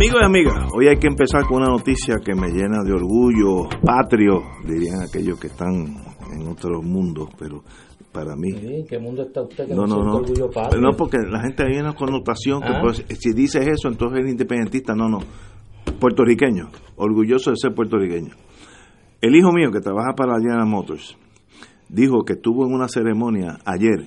[0.00, 3.68] Amigos y amigas, hoy hay que empezar con una noticia que me llena de orgullo
[3.84, 5.94] patrio, dirían aquellos que están
[6.32, 7.62] en otro mundo, pero
[8.10, 8.48] para mí.
[8.56, 10.14] ¿En qué mundo está usted que No, no, no.
[10.16, 10.80] orgullo patrio?
[10.80, 12.80] No, porque la gente hay una connotación que Ah.
[12.82, 14.94] pues, si dices eso, entonces eres independentista.
[14.94, 15.18] No, no.
[16.00, 18.34] Puertorriqueño, orgulloso de ser puertorriqueño.
[19.20, 21.14] El hijo mío que trabaja para General Motors
[21.90, 24.06] dijo que estuvo en una ceremonia ayer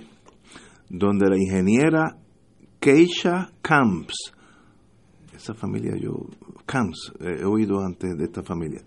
[0.89, 2.17] donde la ingeniera
[2.79, 4.33] Keisha Camps,
[5.43, 6.25] esa familia yo,
[6.65, 8.81] Camps, he oído antes de esta familia,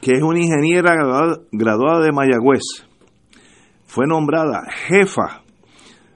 [0.00, 2.62] que es una ingeniera graduada, graduada de Mayagüez,
[3.84, 5.42] fue nombrada jefa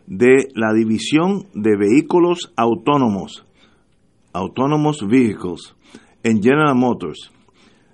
[0.07, 3.45] de la división de vehículos autónomos,
[4.33, 5.75] Autonomous Vehicles,
[6.23, 7.31] en General Motors.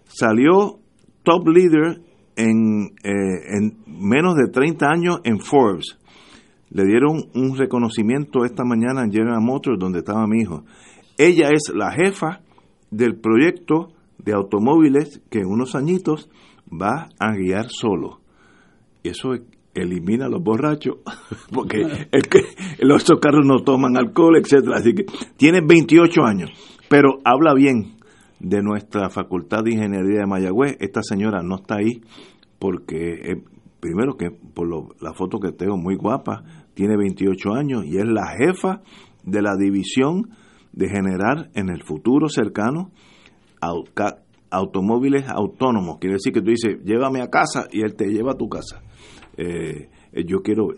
[0.05, 0.79] Salió
[1.25, 2.01] top leader
[2.37, 5.99] en, eh, en menos de 30 años en Forbes.
[6.71, 10.65] Le dieron un reconocimiento esta mañana en General Motors donde estaba mi hijo.
[11.19, 12.41] Ella es la jefa
[12.91, 16.29] del proyecto de automóviles que en unos añitos
[16.71, 18.21] va a guiar solo.
[19.03, 19.31] Y eso
[19.75, 20.99] elimina a los borrachos,
[21.53, 22.41] porque el que,
[22.81, 24.77] los otros carros no toman alcohol, etcétera.
[24.77, 25.05] Así que
[25.37, 26.51] tiene 28 años,
[26.89, 27.97] pero habla bien
[28.39, 30.77] de nuestra Facultad de Ingeniería de Mayagüez.
[30.81, 32.03] Esta señora no está ahí
[32.59, 33.43] porque, eh,
[33.81, 38.05] primero que por lo- la foto que tengo, muy guapa, tiene 28 años y es
[38.07, 38.83] la jefa
[39.25, 40.31] de la división
[40.73, 42.91] de generar en el futuro cercano
[43.61, 44.19] au- ca-
[44.51, 45.99] automóviles autónomos.
[45.99, 48.83] Quiere decir que tú dices, llévame a casa y él te lleva a tu casa.
[49.37, 50.69] Eh, eh, yo quiero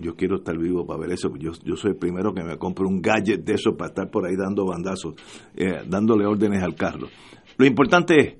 [0.00, 1.28] yo quiero estar vivo para ver eso.
[1.36, 4.24] Yo, yo soy el primero que me compro un gadget de eso para estar por
[4.26, 5.14] ahí dando bandazos,
[5.56, 7.08] eh, dándole órdenes al carro.
[7.56, 8.34] Lo importante es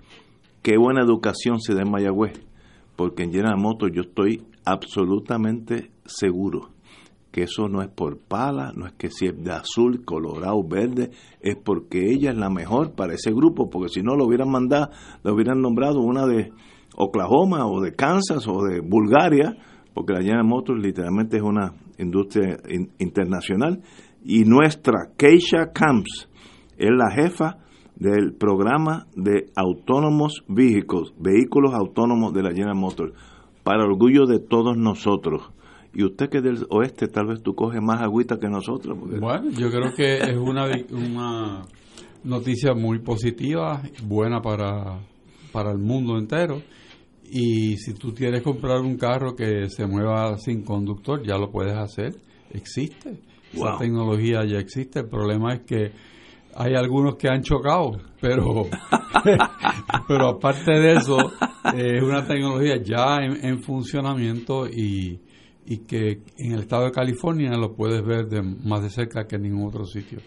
[0.62, 2.40] que buena educación se da en Mayagüez,
[2.94, 6.70] porque en Motors yo estoy absolutamente seguro
[7.30, 11.10] que eso no es por pala, no es que si es de azul, colorado, verde,
[11.40, 14.90] es porque ella es la mejor para ese grupo, porque si no lo hubieran mandado,
[15.22, 16.52] lo hubieran nombrado una de
[16.96, 19.56] Oklahoma o de Kansas o de Bulgaria,
[19.94, 23.82] porque la General Motors literalmente es una industria in- internacional,
[24.24, 26.28] y nuestra Keisha Camps
[26.76, 27.58] es la jefa
[27.96, 33.12] del programa de autónomos vehículos, vehículos autónomos de la General Motors,
[33.64, 35.50] para orgullo de todos nosotros.
[35.94, 38.96] Y usted que es del oeste, tal vez tú coges más agüita que nosotros.
[38.98, 41.62] porque- Bueno, yo creo que es una, una
[42.24, 44.98] noticia muy positiva, buena para,
[45.52, 46.60] para el mundo entero.
[47.30, 51.74] Y si tú quieres comprar un carro que se mueva sin conductor, ya lo puedes
[51.76, 52.14] hacer.
[52.52, 53.18] Existe.
[53.52, 55.00] Esa tecnología ya existe.
[55.00, 55.92] El problema es que
[56.54, 58.66] hay algunos que han chocado, pero,
[60.08, 61.18] pero aparte de eso,
[61.74, 65.20] es una tecnología ya en, en funcionamiento y,
[65.70, 69.36] y que en el estado de California lo puedes ver de más de cerca que
[69.36, 70.18] en ningún otro sitio.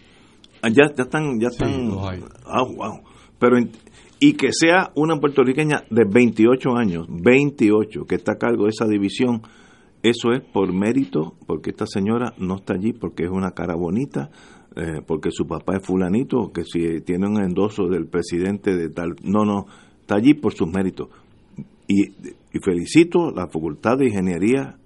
[0.62, 1.88] Ah, Ya, ya están, ya Sí, están.
[1.88, 2.20] los hay.
[2.46, 3.00] Ah, wow.
[3.40, 3.56] Pero
[4.20, 8.86] y que sea una puertorriqueña de 28 años, 28, que está a cargo de esa
[8.86, 9.42] división,
[10.04, 14.30] eso es por mérito, porque esta señora no está allí porque es una cara bonita,
[14.76, 19.16] eh, porque su papá es fulanito, que si tiene un endoso del presidente de tal,
[19.24, 19.66] no, no,
[20.00, 21.08] está allí por sus méritos.
[21.88, 24.76] Y, y felicito a la Facultad de Ingeniería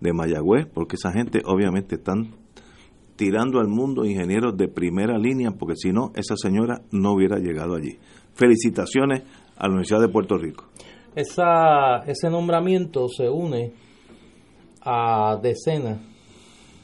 [0.00, 2.34] de Mayagüez, porque esa gente obviamente están
[3.16, 7.74] tirando al mundo ingenieros de primera línea, porque si no, esa señora no hubiera llegado
[7.74, 7.98] allí.
[8.34, 9.22] Felicitaciones
[9.56, 10.64] a la Universidad de Puerto Rico.
[11.14, 13.72] Esa, ese nombramiento se une
[14.82, 15.98] a decenas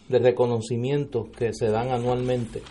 [0.08, 2.62] de reconocimientos que se dan anualmente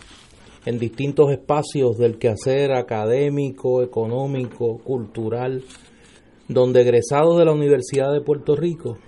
[0.64, 5.62] en distintos espacios del quehacer académico, económico, cultural,
[6.48, 8.98] donde egresados de la Universidad de Puerto Rico,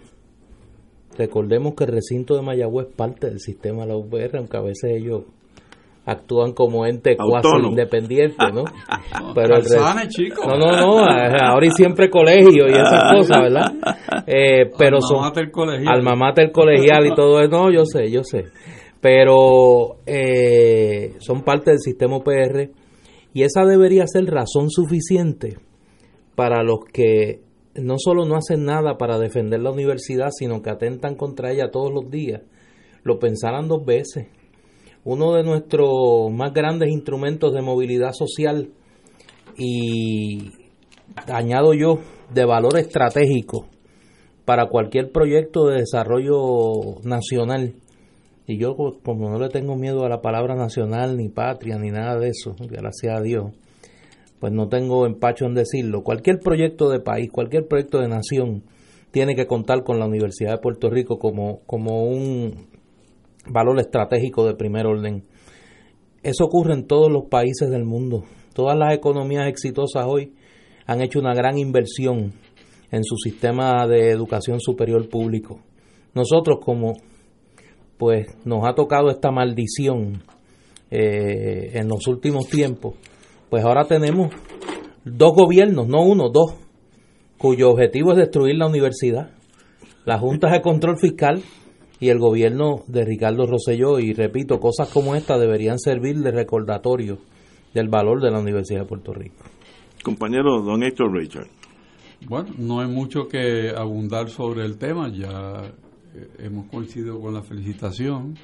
[1.17, 4.61] recordemos que el recinto de Mayagüez es parte del sistema de la UPR, aunque a
[4.61, 5.23] veces ellos
[6.07, 8.65] actúan como ente cuasi independiente, ¿no?
[9.35, 10.47] Pero el re- Calzanes, chicos.
[10.47, 13.73] no, no, no, ahora y siempre colegio y esas cosas, ¿verdad?
[14.27, 15.25] Eh, pero son
[15.87, 18.45] alma mater colegial y todo eso, no, yo sé, yo sé.
[19.01, 22.71] Pero eh, son parte del sistema UPR
[23.33, 25.57] y esa debería ser razón suficiente
[26.35, 27.41] para los que
[27.77, 31.93] no solo no hacen nada para defender la universidad, sino que atentan contra ella todos
[31.93, 32.43] los días,
[33.03, 34.29] lo pensaran dos veces.
[35.05, 38.71] Uno de nuestros más grandes instrumentos de movilidad social
[39.59, 40.51] y
[41.27, 41.99] añado yo
[42.33, 43.67] de valor estratégico
[44.45, 47.75] para cualquier proyecto de desarrollo nacional.
[48.47, 52.19] Y yo como no le tengo miedo a la palabra nacional, ni patria, ni nada
[52.19, 53.53] de eso, gracias a Dios,
[54.45, 56.03] pues no tengo empacho en decirlo.
[56.03, 58.63] Cualquier proyecto de país, cualquier proyecto de nación,
[59.11, 62.67] tiene que contar con la Universidad de Puerto Rico como, como un
[63.49, 65.25] valor estratégico de primer orden.
[66.23, 68.25] Eso ocurre en todos los países del mundo.
[68.53, 70.35] Todas las economías exitosas hoy
[70.85, 72.35] han hecho una gran inversión
[72.91, 75.61] en su sistema de educación superior público.
[76.13, 76.93] Nosotros como
[77.97, 80.23] pues nos ha tocado esta maldición
[80.91, 82.97] eh, en los últimos tiempos,
[83.55, 84.33] pues ahora tenemos
[85.05, 86.57] dos gobiernos, no uno, dos,
[87.39, 89.31] cuyo objetivo es destruir la universidad.
[90.05, 91.41] La Junta de Control Fiscal
[92.01, 94.01] y el gobierno de Ricardo Rosselló.
[94.01, 97.19] Y repito, cosas como esta deberían servir de recordatorio
[97.73, 99.45] del valor de la Universidad de Puerto Rico.
[100.03, 101.47] Compañero Don Héctor Richard.
[102.27, 105.63] Bueno, no hay mucho que abundar sobre el tema, ya
[106.13, 108.35] eh, hemos coincidido con la felicitación.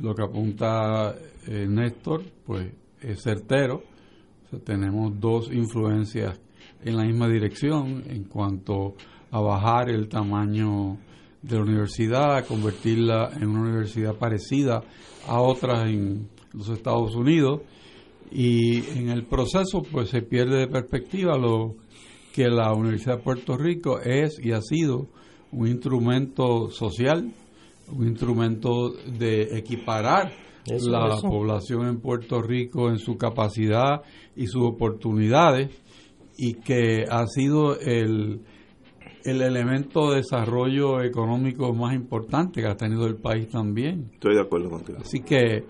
[0.00, 1.16] Lo que apunta
[1.48, 2.72] eh, Néstor, pues
[3.02, 3.89] es certero.
[4.58, 6.40] Tenemos dos influencias
[6.84, 8.94] en la misma dirección en cuanto
[9.30, 10.98] a bajar el tamaño
[11.42, 14.82] de la universidad, convertirla en una universidad parecida
[15.26, 17.62] a otras en los Estados Unidos.
[18.32, 21.76] Y en el proceso pues se pierde de perspectiva lo
[22.32, 25.08] que la Universidad de Puerto Rico es y ha sido
[25.52, 27.32] un instrumento social,
[27.88, 30.32] un instrumento de equiparar
[30.66, 34.02] la población en Puerto Rico en su capacidad
[34.36, 35.70] y sus oportunidades
[36.36, 38.40] y que ha sido el,
[39.24, 44.10] el elemento de desarrollo económico más importante que ha tenido el país también.
[44.14, 44.98] Estoy de acuerdo contigo.
[45.00, 45.64] Así que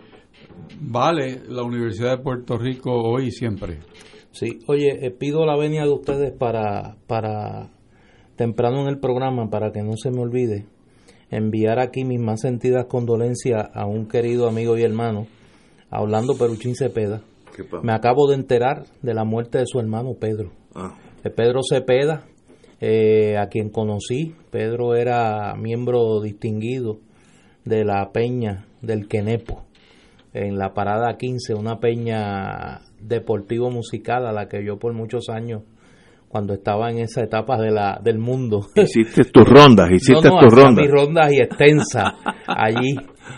[0.81, 3.81] vale la Universidad de Puerto Rico hoy y siempre.
[4.33, 7.71] Sí, oye, eh, pido la venia de ustedes para, para
[8.37, 10.67] temprano en el programa, para que no se me olvide,
[11.31, 15.27] enviar aquí mis más sentidas condolencias a un querido amigo y hermano,
[15.91, 17.23] a Orlando Peruchín Cepeda.
[17.83, 20.51] Me acabo de enterar de la muerte de su hermano Pedro.
[20.75, 20.97] Ah.
[21.25, 22.25] Eh, Pedro Cepeda,
[22.81, 24.35] eh, a quien conocí.
[24.51, 26.99] Pedro era miembro distinguido
[27.65, 29.65] de la peña del Quenepo
[30.33, 35.63] en la parada 15, una peña deportivo musical a la que yo por muchos años
[36.31, 38.67] cuando estaba en esa etapa de la, del mundo.
[38.77, 40.85] Hiciste tus rondas, hiciste tus rondas.
[40.85, 42.15] mis rondas y extensas
[42.47, 42.95] allí.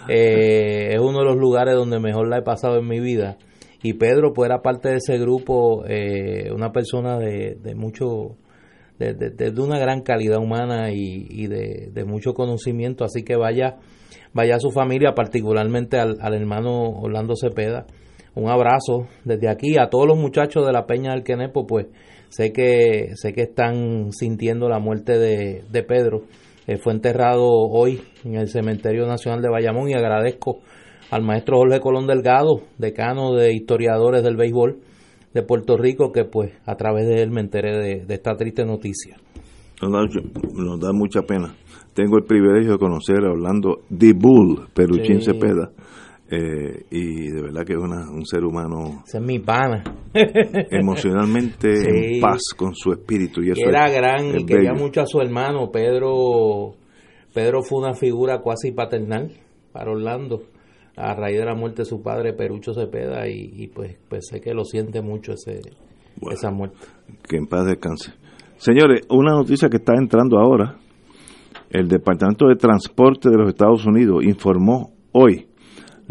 [0.09, 3.39] Eh, es uno de los lugares donde mejor la he pasado en mi vida.
[3.83, 8.37] Y Pedro, pues era parte de ese grupo, eh, una persona de, de mucho,
[8.99, 13.05] de, de, una gran calidad humana y, y de, de mucho conocimiento.
[13.05, 13.79] Así que vaya
[14.33, 17.87] vaya a su familia, particularmente al, hermano Orlando Cepeda.
[18.35, 21.87] Un abrazo desde aquí a todos los muchachos de la Peña del Quenepo, pues
[22.32, 26.23] sé que sé que están sintiendo la muerte de, de Pedro.
[26.67, 30.61] Eh, fue enterrado hoy en el Cementerio Nacional de Bayamón y agradezco
[31.11, 34.79] al maestro Jorge Colón Delgado, decano de historiadores del béisbol
[35.34, 39.17] de Puerto Rico, que pues a través de él me enteré de, esta triste noticia.
[39.82, 41.55] nos da mucha pena
[41.94, 45.71] tengo el privilegio de conocer a Orlando The Bull, Peruchín Cepeda.
[46.35, 49.03] Eh, y de verdad que es un ser humano.
[49.07, 49.85] es mi pana.
[50.71, 53.43] emocionalmente en paz con su espíritu.
[53.43, 55.71] Y eso Era gran y quería mucho a su hermano.
[55.71, 56.73] Pedro,
[57.35, 59.31] Pedro fue una figura cuasi paternal
[59.73, 60.45] para Orlando
[60.97, 64.55] a raíz de la muerte de su padre Perucho Cepeda y, pues, pues sé que
[64.55, 65.61] lo siente mucho ese,
[66.31, 66.79] esa muerte.
[67.29, 68.12] Que en paz descanse.
[68.57, 70.79] Señores, una noticia que está entrando ahora
[71.69, 75.49] el Departamento de Transporte de los Estados Unidos informó hoy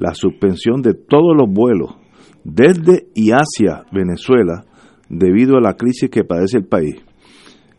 [0.02, 1.96] la suspensión de todos los vuelos
[2.44, 4.66] desde y hacia Venezuela
[5.10, 6.96] debido a la crisis que padece el país.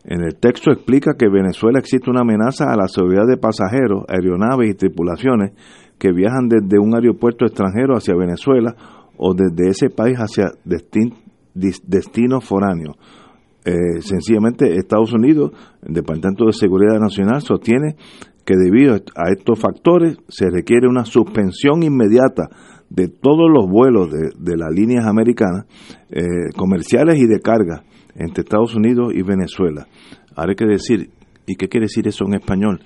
[0.05, 4.05] En el texto explica que en Venezuela existe una amenaza a la seguridad de pasajeros,
[4.07, 5.51] aeronaves y tripulaciones
[5.97, 8.73] que viajan desde un aeropuerto extranjero hacia Venezuela
[9.17, 10.51] o desde ese país hacia
[11.53, 12.95] destinos foráneos.
[13.65, 15.51] Eh, sencillamente Estados Unidos,
[15.81, 17.95] el Departamento de Seguridad Nacional, sostiene
[18.45, 22.49] que debido a estos factores se requiere una suspensión inmediata
[22.89, 25.65] de todos los vuelos de, las líneas americanas,
[26.11, 27.83] eh, comerciales y de carga,
[28.15, 29.87] entre Estados Unidos y Venezuela.
[30.35, 31.09] Ahora hay que decir,
[31.47, 32.79] ¿y qué quiere decir eso en español?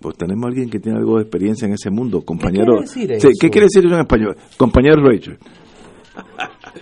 [0.00, 2.78] Pues tenemos a alguien que tiene algo de experiencia en ese mundo, compañero.
[2.94, 4.36] ¿Qué quiere decir eso, en español?
[4.56, 5.38] Compañero Rachel.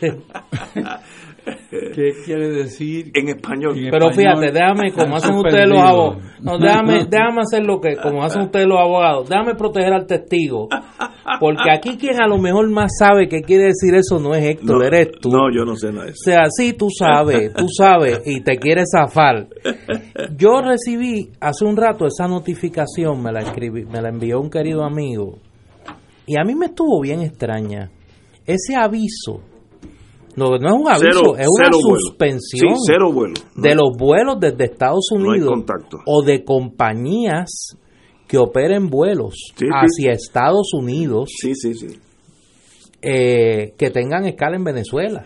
[1.71, 3.11] ¿Qué quiere decir?
[3.14, 3.76] En español.
[3.78, 7.80] En Pero español, fíjate, déjame, como hacen ustedes los abogados, no, déjame, déjame hacer lo
[7.80, 10.69] que, como hacen ustedes los abogados, déjame proteger al testigo,
[11.38, 14.78] porque aquí quien a lo mejor más sabe qué quiere decir eso no es Héctor,
[14.78, 15.30] No, eres tú.
[15.30, 16.23] No, yo no sé nada de O eso.
[16.25, 19.47] sea, sí, tú sabes, tú sabes, y te quieres zafar.
[20.37, 24.85] Yo recibí hace un rato esa notificación, me la escribí, me la envió un querido
[24.85, 25.38] amigo,
[26.26, 27.90] y a mí me estuvo bien extraña.
[28.47, 29.42] Ese aviso,
[30.49, 32.00] no, no es un aviso, Cero- es una cero vuelo.
[32.00, 33.35] suspensión Sí, cero vuelo.
[33.56, 35.99] No de hay- los vuelos desde Estados Unidos contacto.
[36.06, 37.76] o de compañías
[38.26, 39.68] que operen vuelos Sí, sí.
[39.70, 41.99] hacia Estados Unidos Sí, sí, sí.
[43.02, 45.25] eh, que tengan escala en Venezuela.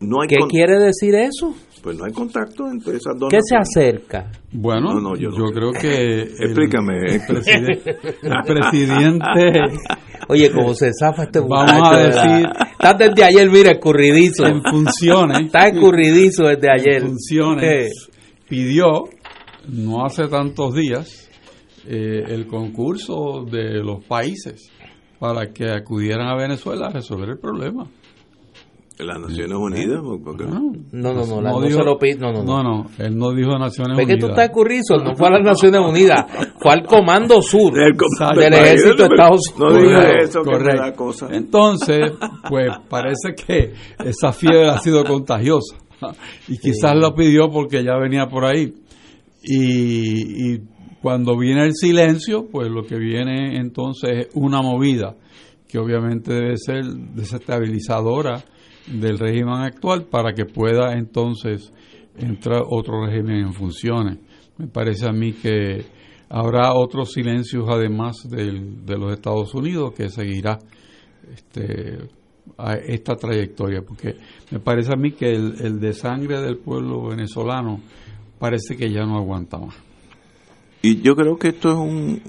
[0.00, 1.54] No hay ¿Qué quiere decir eso?
[1.82, 4.30] Pues no hay contacto entre esas dos ¿Qué se acerca?
[4.52, 5.88] Bueno, No, no, yo yo, creo que...
[6.22, 6.98] el- Explícame.
[7.06, 9.24] El, preside- el presidente
[10.28, 12.24] Oye, como se zafa este Vamos muchacho, a ¿verdad?
[12.24, 14.46] decir- Estás desde ayer, mira, escurridizo.
[14.46, 15.40] en funciones...
[15.46, 17.02] Está escurridizo desde ayer.
[17.02, 18.08] en funciones
[18.48, 19.04] pidió,
[19.68, 21.28] no hace tantos días,
[21.88, 24.70] eh, el concurso de los países
[25.18, 27.86] para que acudieran a Venezuela a resolver el problema.
[29.04, 30.00] Las Naciones Unidas.
[30.24, 32.62] porque- Bueno, No, no, no, la- no se lo pide- no, no, no.
[32.62, 34.30] no, no, él no dijo Naciones ¿Ves que tú Unidas.
[34.30, 34.96] estás escurrizo?
[35.04, 36.24] No fue a las Naciones Unidas,
[36.58, 38.40] fue al Comando Sur Del com- Exacto.
[38.40, 39.82] del Ejército de Estados No Unidos.
[39.82, 40.82] digas Correcto, eso, que me correcto.
[40.82, 41.28] da cosa.
[41.32, 42.12] Entonces,
[42.48, 43.72] pues parece que
[44.04, 45.76] esa fiebre ha sido contagiosa
[46.48, 48.72] y quizás lo pidió porque ya venía por ahí.
[49.42, 50.60] Y, y
[51.02, 55.14] cuando viene el silencio, pues lo que viene entonces es una movida
[55.68, 58.42] que obviamente debe ser desestabilizadora
[58.86, 61.72] del régimen actual para que pueda entonces
[62.16, 64.18] entrar otro régimen en funciones.
[64.58, 65.84] Me parece a mí que
[66.28, 70.58] habrá otros silencios además del- de los Estados Unidos que seguirá
[71.32, 71.98] este,
[72.58, 74.16] a esta trayectoria, porque
[74.50, 77.80] me parece a mí que el, el desangre del pueblo venezolano
[78.38, 79.74] parece que ya no aguanta más.
[80.82, 82.20] Y yo creo que esto es un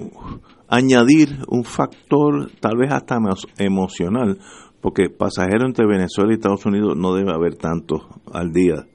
[0.68, 4.38] añadir un factor tal vez hasta emo- emocional,
[4.80, 8.86] porque pasajeros entre Venezuela y Estados Unidos no debe haber tantos al día.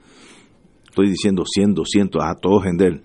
[0.90, 3.02] Estoy diciendo 100, 200, a todos en él.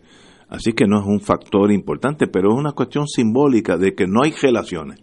[0.48, 4.22] Así que no es un factor importante, pero es una cuestión simbólica de que no
[4.22, 5.00] hay relaciones.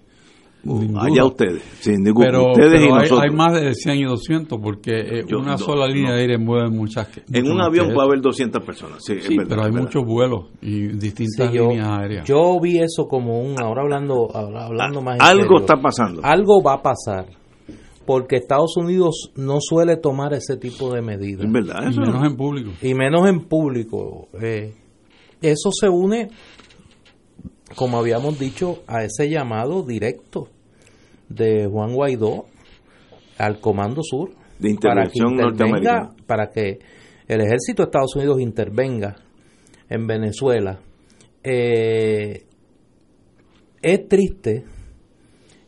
[1.00, 3.22] Allá ustedes, sin ningún Pero, ustedes y pero hay, nosotros.
[3.22, 6.16] hay más de 100 y 200 porque eh, Yo- una no, sola línea no.
[6.16, 8.98] de aire mueve muchas en un avión puede haber 200 personas.
[9.06, 12.28] Sí, es Sí, verdad, pero hay muchos vuelos y distintas Sí, yo, líneas aéreas.
[12.28, 16.22] yo vi eso como un, ahora hablando, ahora hablando más en Algo serio, está pasando.
[16.24, 17.26] algo va a pasar,
[18.06, 22.02] porque Estados Unidos no suele tomar ese tipo de medidas, Es verdad, y eso.
[22.02, 22.72] menos en público.
[22.82, 24.28] y menos en público.
[24.42, 24.74] Eh,
[25.42, 26.30] eso se une,
[27.76, 30.48] como habíamos dicho, a ese llamado directo
[31.30, 32.46] de Juan Guaidó
[33.38, 36.16] al Comando Sur De para que intervención intervenga, norteamericana.
[36.28, 36.80] para que
[37.28, 39.16] el ejército de Estados Unidos intervenga
[39.90, 40.80] en Venezuela.
[41.44, 42.44] Eh,
[43.82, 44.64] es triste,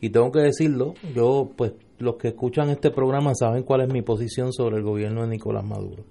[0.01, 4.01] y tengo que decirlo, yo pues los que escuchan este programa saben cuál es mi
[4.01, 6.04] posición sobre el gobierno de Nicolás Maduro.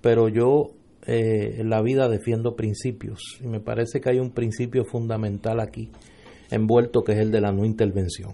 [0.00, 0.70] Pero yo
[1.06, 5.90] eh, en la vida defiendo principios, y me parece que hay un principio fundamental aquí
[6.50, 8.32] envuelto que es el de la no intervención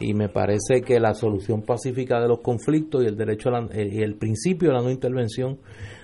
[0.00, 3.68] y me parece que la solución pacífica de los conflictos y el derecho a la-
[3.72, 5.58] eh, y el principio de la no intervención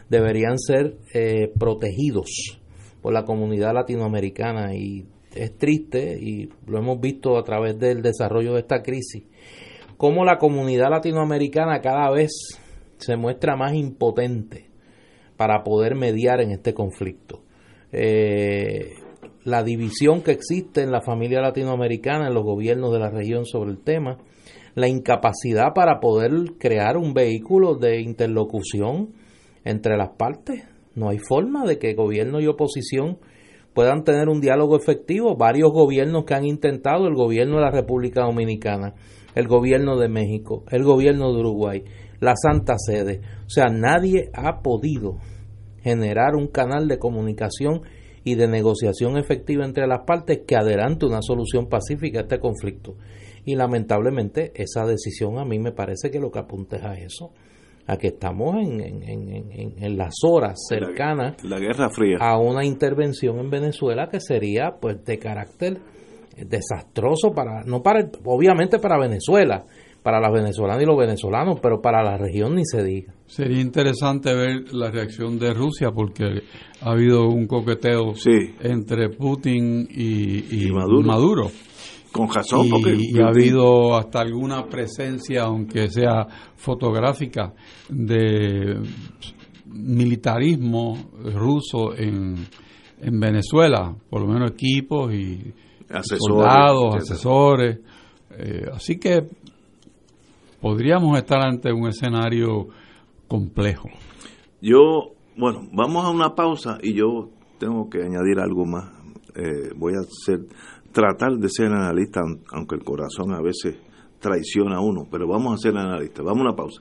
[0.09, 2.61] deberían ser eh, protegidos
[3.00, 8.52] por la comunidad latinoamericana y es triste y lo hemos visto a través del desarrollo
[8.54, 9.25] de esta crisis
[10.02, 12.32] cómo la comunidad latinoamericana cada vez
[12.97, 14.68] se muestra más impotente
[15.37, 17.44] para poder mediar en este conflicto.
[17.92, 18.94] Eh,
[19.44, 23.71] la división que existe en la familia latinoamericana, en los gobiernos de la región sobre
[23.71, 24.18] el tema,
[24.75, 29.11] la incapacidad para poder crear un vehículo de interlocución
[29.64, 30.64] entre las partes.
[30.97, 33.18] No hay forma de que gobierno y oposición
[33.73, 35.37] puedan tener un diálogo efectivo.
[35.37, 38.94] Varios gobiernos que han intentado, el gobierno de la República Dominicana,
[39.35, 41.85] el gobierno de México, el gobierno de Uruguay,
[42.21, 43.21] la Santa Sede.
[43.47, 45.19] O sea, nadie ha podido
[45.83, 47.83] generar un canal de comunicación
[48.25, 52.95] y de negociación efectiva entre las partes que adelante una solución pacífica a este conflicto.
[53.45, 57.33] Y lamentablemente esa decisión a mí me parece que lo que apunta es a eso,
[57.89, 62.19] a que estamos en, en, en, en, en las horas cercanas La Guerra Fría.
[62.21, 65.81] a una intervención en Venezuela que sería pues de carácter
[66.37, 69.65] desastroso para no para obviamente para Venezuela
[70.03, 74.35] para las venezolanas y los venezolanos pero para la región ni se diga Sería interesante
[74.35, 76.43] ver la reacción de Rusia porque
[76.81, 78.55] ha habido un coqueteo Sí.
[78.61, 81.03] entre Putin y, y Y Maduro.
[81.07, 81.51] Maduro.
[82.12, 87.55] Con razón, y, porque y ha habido hasta alguna presencia, aunque sea fotográfica,
[87.89, 88.77] de
[89.67, 92.35] militarismo ruso en,
[93.01, 95.55] en Venezuela, por lo menos equipos y
[95.92, 97.14] Asesores, soldados, etcétera.
[97.14, 97.78] asesores.
[98.38, 99.26] Eh, así que
[100.61, 102.68] podríamos estar ante un escenario
[103.28, 103.88] complejo.
[104.61, 108.90] Yo, bueno, vamos a una pausa y yo tengo que añadir algo más.
[109.34, 110.40] Eh, voy a ser,
[110.92, 113.76] tratar de ser analista, aun- aunque el corazón a veces
[114.20, 116.25] traiciona a uno, pero vamos a ser analistas.
[116.25, 116.80] Vamos a una pausa.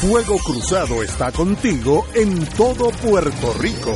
[0.00, 3.92] Fuego Cruzado está contigo en todo Puerto Rico.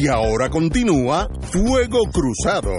[0.00, 2.72] Y ahora continúa Fuego Cruzado.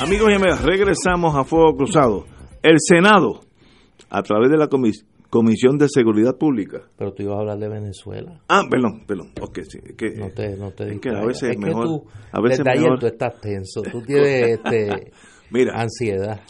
[0.00, 2.24] Amigos y amigas, regresamos a Fuego Cruzado.
[2.62, 3.40] El Senado,
[4.10, 6.82] a través de la comis- Comisión de Seguridad Pública.
[6.96, 8.40] Pero tú ibas a hablar de Venezuela.
[8.48, 9.32] Ah, perdón, perdón.
[9.40, 9.78] Ok, sí.
[9.96, 12.64] que, No te, no te es que a veces es que mejor- tú, a veces
[12.64, 13.82] mejor- tú estás tenso.
[13.82, 15.12] Tú tienes este,
[15.50, 16.40] Mira, ansiedad.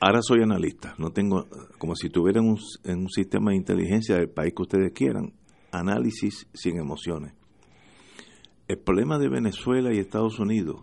[0.00, 0.94] Ahora soy analista.
[0.98, 1.46] No tengo,
[1.78, 5.32] como si tuviera un, en un sistema de inteligencia del país que ustedes quieran,
[5.72, 7.34] análisis sin emociones.
[8.68, 10.82] El problema de Venezuela y Estados Unidos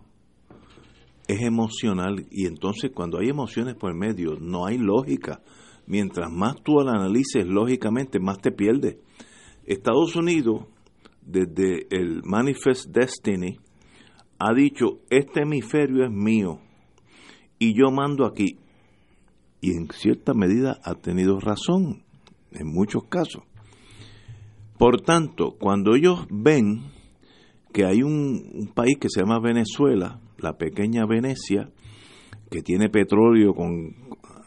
[1.27, 5.41] es emocional y entonces cuando hay emociones por el medio no hay lógica.
[5.85, 8.97] Mientras más tú la analices lógicamente, más te pierdes.
[9.65, 10.65] Estados Unidos,
[11.21, 13.57] desde el Manifest Destiny,
[14.39, 16.59] ha dicho, este hemisferio es mío
[17.59, 18.57] y yo mando aquí.
[19.61, 22.03] Y en cierta medida ha tenido razón,
[22.51, 23.43] en muchos casos.
[24.77, 26.91] Por tanto, cuando ellos ven
[27.73, 31.69] que hay un, país que se llama Venezuela, la pequeña Venecia,
[32.49, 33.95] que tiene petróleo con,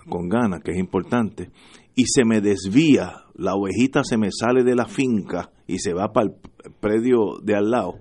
[0.09, 1.51] con ganas, que es importante,
[1.95, 6.13] y se me desvía, la ovejita se me sale de la finca y se va
[6.13, 6.35] para el
[6.81, 7.99] predio de al lado,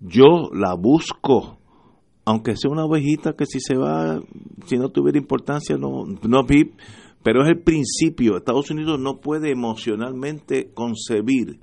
[0.00, 1.55] yo la busco,
[2.26, 4.20] aunque sea una ovejita que si se va,
[4.66, 6.72] si no tuviera importancia, no, no vi,
[7.22, 8.36] pero es el principio.
[8.36, 11.60] Estados Unidos no puede emocionalmente concebir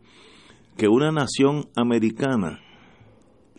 [0.78, 2.62] que una nación americana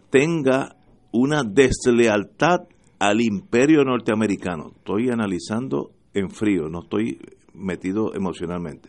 [0.08, 0.76] tenga
[1.12, 2.60] una deslealtad
[2.98, 4.72] al imperio norteamericano.
[4.78, 7.18] Estoy analizando en frío, no estoy
[7.52, 8.88] metido emocionalmente.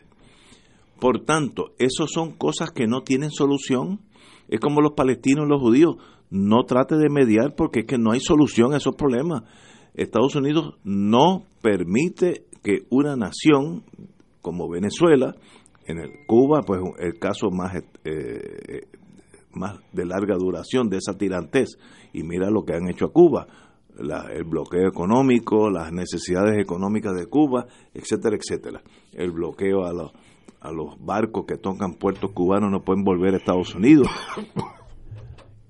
[1.02, 4.00] Por tanto, esas son cosas que no tienen solución.
[4.48, 5.98] Es como los palestinos los judíos.
[6.30, 9.44] No trate de mediar porque es que no hay solución a esos problemas.
[9.94, 13.84] Estados Unidos no permite que una nación
[14.42, 15.36] como Venezuela,
[15.88, 18.82] en el Cuba, pues el caso más eh,
[19.56, 21.78] más de larga duración de esa tirantez.
[22.14, 23.48] Y mira lo que han hecho a Cuba,
[23.98, 28.82] el bloqueo económico, las necesidades económicas de Cuba, etcétera, etcétera.
[29.14, 30.12] El bloqueo a los,
[30.60, 34.08] a los barcos que tocan puertos cubanos no pueden volver a Estados Unidos.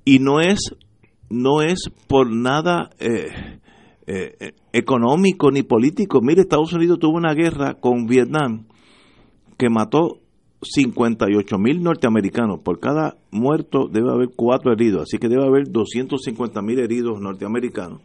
[0.06, 0.60] Y no es,
[1.30, 3.60] no es por nada eh,
[4.08, 6.22] eh, económico ni político.
[6.22, 8.68] Mire, Estados Unidos tuvo una guerra con Vietnam
[9.58, 10.20] que mató
[10.62, 12.60] 58 mil norteamericanos.
[12.60, 18.02] Por cada muerto debe haber cuatro heridos, así que debe haber 250 mil heridos norteamericanos.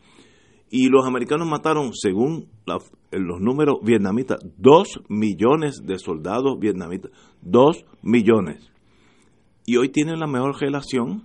[0.71, 2.79] Y los americanos mataron, según la,
[3.11, 7.11] los números vietnamitas, 2 millones de soldados vietnamitas.
[7.43, 8.71] 2 millones.
[9.67, 11.25] Y hoy tienen la mejor relación.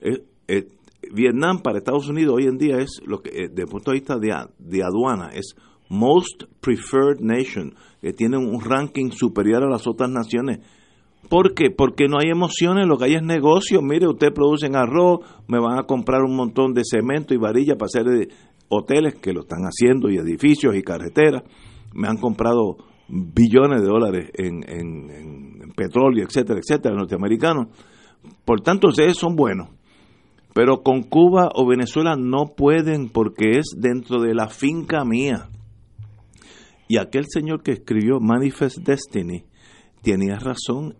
[0.00, 0.68] Eh, eh,
[1.12, 3.98] Vietnam para Estados Unidos hoy en día es, lo que eh, desde el punto de
[3.98, 5.54] vista de, aduana, es
[5.88, 10.60] Most Preferred Nation, que tiene un ranking superior a las otras naciones.
[11.28, 11.70] ¿Por qué?
[11.70, 13.82] Porque no hay emociones, lo que hay es negocio.
[13.82, 17.86] Mire, ustedes producen arroz, me van a comprar un montón de cemento y varilla para
[17.86, 18.28] hacer
[18.68, 21.42] hoteles, que lo están haciendo, y edificios y carreteras.
[21.92, 22.76] Me han comprado
[23.08, 27.68] billones de dólares en, en petróleo, etcétera, etcétera, norteamericanos.
[28.44, 29.68] Por tanto, ustedes son buenos.
[30.54, 35.48] Pero con Cuba o Venezuela no pueden porque es dentro de la finca mía.
[36.88, 39.44] Y aquel señor que escribió Manifest Destiny
[40.02, 40.96] tenía razón.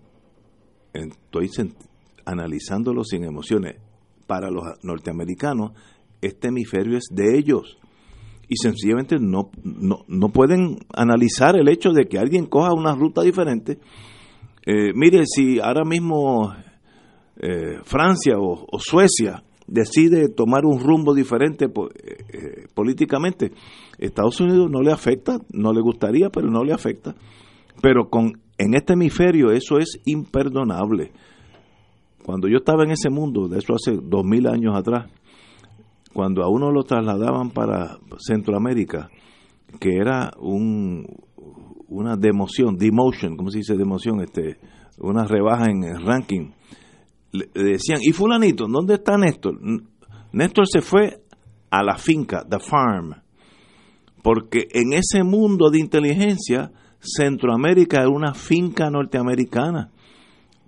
[0.93, 1.51] Estoy
[2.25, 3.77] analizándolo sin emociones.
[4.27, 5.73] Para los norteamericanos,
[6.21, 7.79] este hemisferio es de ellos.
[8.49, 13.23] Y sencillamente no, no, no pueden analizar el hecho de que alguien coja una ruta
[13.23, 13.79] diferente.
[14.67, 16.55] Eh, mire, si ahora mismo
[17.41, 23.53] eh, Francia o, Suecia decide tomar un rumbo diferente eh, políticamente,
[23.99, 27.15] Estados Unidos no le afecta, no le gustaría, pero no le afecta.
[27.81, 31.13] Pero con en este hemisferio eso es imperdonable.
[32.25, 35.11] Cuando yo estaba en ese mundo, de eso hace dos mil años atrás,
[36.13, 39.09] cuando a uno lo trasladaban para Centroamérica,
[39.79, 41.07] que era un,
[41.89, 44.21] una democión, demotion, ¿cómo se dice democión?
[44.21, 44.59] Este,
[44.99, 46.51] una rebaja en el ranking.
[47.33, 48.67] Le, decían, ¿y fulanito?
[48.67, 49.59] ¿Dónde está Néstor?
[50.33, 51.23] Néstor se fue
[51.71, 53.15] a la finca, the farm,
[54.23, 59.91] porque en ese mundo de inteligencia, Centroamérica era una finca norteamericana.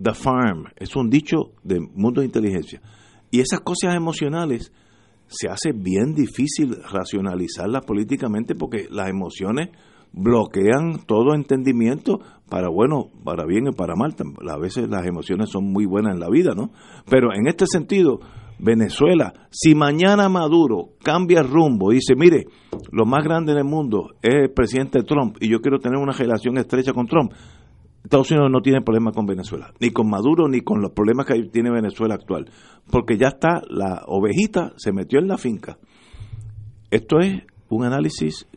[0.01, 2.81] The farm, es un dicho del mundo de inteligencia.
[3.29, 4.71] Y esas cosas emocionales
[5.27, 9.69] se hace bien difícil racionalizarlas políticamente porque las emociones
[10.13, 12.19] bloquean todo entendimiento
[12.49, 14.13] para bueno, para bien y para mal.
[14.49, 16.71] A veces las emociones son muy buenas en la vida, ¿no?
[17.09, 18.19] Pero en este sentido,
[18.59, 22.45] Venezuela, si mañana Maduro cambia rumbo y dice, mire,
[22.91, 26.11] lo más grande en el mundo es el presidente Trump y yo quiero tener una
[26.11, 27.31] relación estrecha con Trump,
[28.03, 31.41] Estados Unidos no tiene problema con Venezuela, ni con Maduro, ni con los problemas que
[31.43, 32.49] tiene Venezuela actual,
[32.91, 35.77] porque ya está, la ovejita se metió en la finca.
[36.89, 38.47] Esto es un análisis,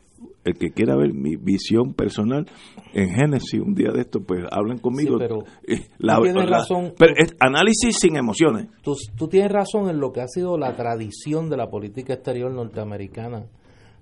[0.44, 2.46] el que quiera ver mi visión personal
[2.92, 5.18] en Génesis, un día de esto, pues hablen conmigo.
[5.18, 6.94] pero Eh, tienes razón.
[6.98, 8.68] Pero es análisis sin emociones.
[8.83, 12.52] Tú, tú tienes razón en lo que ha sido la tradición de la política exterior
[12.52, 13.46] norteamericana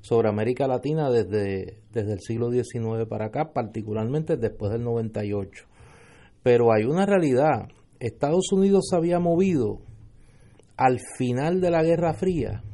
[0.01, 5.65] sobre América Latina desde, desde el siglo XIX para acá, particularmente después del 98.
[6.43, 7.69] Pero hay una realidad.
[8.01, 9.79] Estados Unidos se había movido
[10.77, 12.65] al final de la Guerra Fría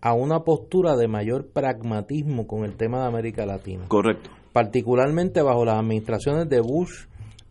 [0.00, 4.30] a una postura de mayor pragmatismo con el tema de América Latina Correcto.
[4.52, 7.06] particularmente bajo las administraciones de Bush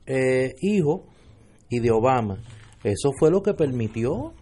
[0.06, 1.04] eh, hijo
[1.70, 2.38] y de Obama.
[2.84, 4.34] Eso fue lo que permitió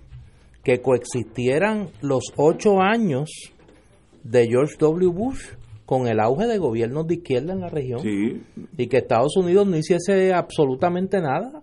[0.63, 3.29] que coexistieran los ocho años
[4.23, 5.07] de George W.
[5.11, 5.41] Bush
[5.85, 8.41] con el auge de gobiernos de izquierda en la región Sí,
[8.77, 11.61] y que Estados Unidos no hiciese absolutamente nada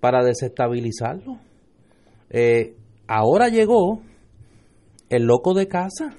[0.00, 1.38] para desestabilizarlo.
[2.30, 2.74] Eh,
[3.06, 4.02] ahora llegó
[5.16, 6.14] el loco de casa.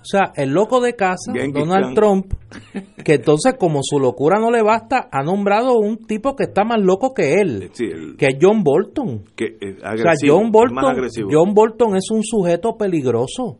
[0.00, 1.94] O sea, el loco de casa, Genghis Donald Khan.
[1.94, 2.34] Trump,
[3.04, 6.80] que entonces como su locura no le basta, ha nombrado un tipo que está más
[6.80, 9.24] loco que él, sí, el- que es John Bolton.
[9.34, 11.08] que es O sea, John Bolton.
[11.28, 13.58] John Bolton es un sujeto peligroso.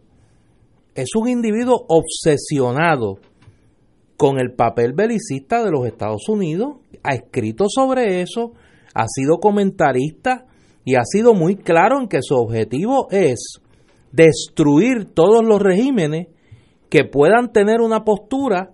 [0.94, 3.18] Es un individuo obsesionado
[4.16, 6.76] con el papel belicista de los Estados Unidos.
[7.02, 8.52] Ha escrito sobre eso,
[8.94, 10.46] ha sido comentarista
[10.84, 13.60] y ha sido muy claro en que su objetivo es
[14.12, 16.28] destruir todos los regímenes
[16.88, 18.70] que puedan tener una postura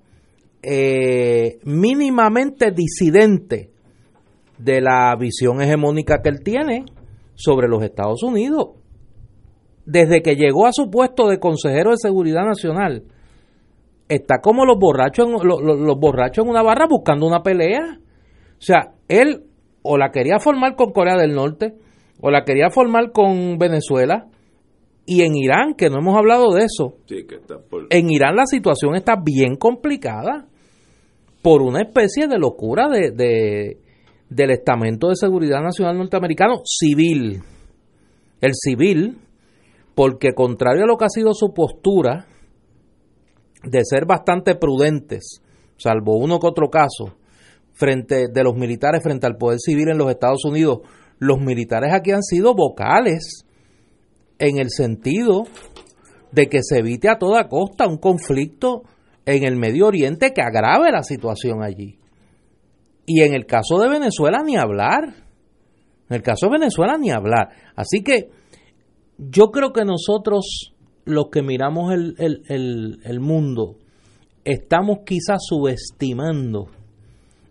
[0.63, 3.71] eh, mínimamente disidente
[4.59, 6.85] de la visión hegemónica que él tiene
[7.35, 8.71] sobre los Estados Unidos.
[9.85, 13.03] Desde que llegó a su puesto de consejero de seguridad nacional,
[14.09, 17.99] está como los borrachos en, lo- lo- los borrachos en una barra buscando una pelea.
[17.99, 19.45] O sea, él
[19.83, 21.75] o la quería formar con Corea del Norte,
[22.21, 24.29] o la quería formar con Venezuela,
[25.07, 28.37] y en Irán, que no hemos hablado de eso, Sí, que está por- en Irán
[28.37, 30.47] la situación está bien complicada
[31.43, 33.79] por una especie de locura de, de-
[34.31, 37.43] del estamento de seguridad nacional norteamericano civil.
[38.41, 39.19] El civil,
[39.95, 42.27] porque contrario a lo que ha sido su postura
[43.65, 45.41] de ser bastante prudentes,
[45.77, 47.17] salvo uno que otro caso,
[47.73, 50.81] frente de los militares frente al poder civil en los Estados Unidos,
[51.19, 53.45] los militares aquí han sido vocales
[54.43, 55.45] en el sentido
[56.33, 58.83] de que se evite a toda costa un conflicto
[59.25, 61.99] en el Medio Oriente que agrave la situación allí.
[63.07, 65.15] Y en el caso de Venezuela ni hablar.
[66.09, 67.51] En el caso de Venezuela ni hablar.
[67.77, 68.31] Así que
[69.19, 70.73] yo creo que nosotros,
[71.05, 73.77] los que miramos el, el- el- mundo,
[74.45, 76.67] estamos quizás subestimando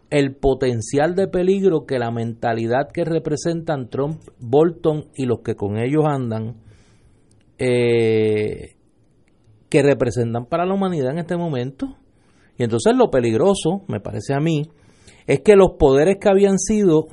[0.09, 5.77] el potencial de peligro que la mentalidad que representan Trump, Bolton y los que con
[5.77, 6.55] ellos andan,
[7.63, 8.75] eh,
[9.69, 11.95] que representan para la humanidad en este momento.
[12.57, 14.63] Y entonces lo peligroso, me parece a mí,
[15.27, 17.05] es que los poderes que habían sido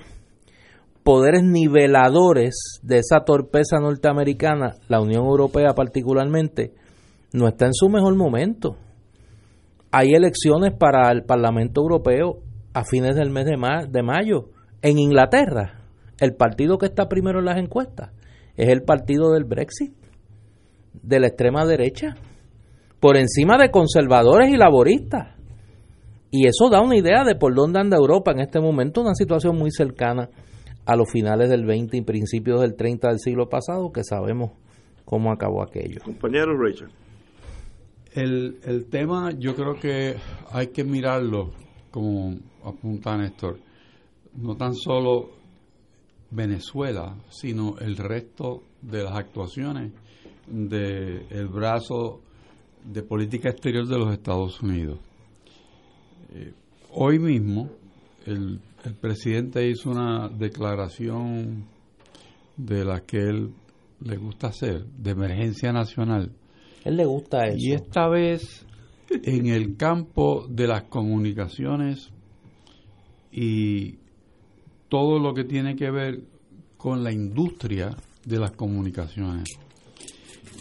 [1.03, 6.73] poderes niveladores de esa torpeza norteamericana, la Unión Europea particularmente,
[7.35, 8.79] no está en su mejor momento.
[9.91, 12.39] Hay elecciones para el Parlamento Europeo
[12.73, 13.57] a fines del mes de,
[13.91, 14.49] de mayo.
[14.81, 15.83] En Inglaterra,
[16.19, 18.13] el partido que está primero en las encuestas
[18.57, 19.98] es el partido del Brexit,
[20.92, 22.16] de la extrema derecha,
[23.01, 25.37] por encima de conservadores y laboristas.
[26.31, 29.57] Y eso da una idea de por dónde anda Europa en este momento, una situación
[29.57, 30.29] muy cercana
[30.85, 34.53] a los finales del 20 y principios del 30 del siglo pasado, que sabemos
[35.05, 36.01] cómo acabó aquello.
[36.05, 36.88] Compañero Rachel.
[38.12, 40.16] El, el tema yo creo que
[40.51, 41.53] hay que mirarlo,
[41.90, 43.59] como apunta Néstor,
[44.35, 45.31] no tan solo
[46.31, 49.92] Venezuela, sino el resto de las actuaciones
[50.51, 52.21] del brazo
[52.85, 54.99] de política exterior de los Estados Unidos.
[56.33, 56.53] Eh,
[56.93, 57.71] hoy mismo
[58.27, 61.65] el, el presidente hizo una declaración
[62.57, 63.53] de la que él
[64.01, 66.33] le gusta hacer, de emergencia nacional.
[66.85, 67.57] Él le gusta eso.
[67.59, 68.67] Y esta vez
[69.11, 72.11] en el campo de las comunicaciones
[73.33, 73.97] y
[74.89, 76.23] todo lo que tiene que ver
[76.77, 79.49] con la industria de las comunicaciones.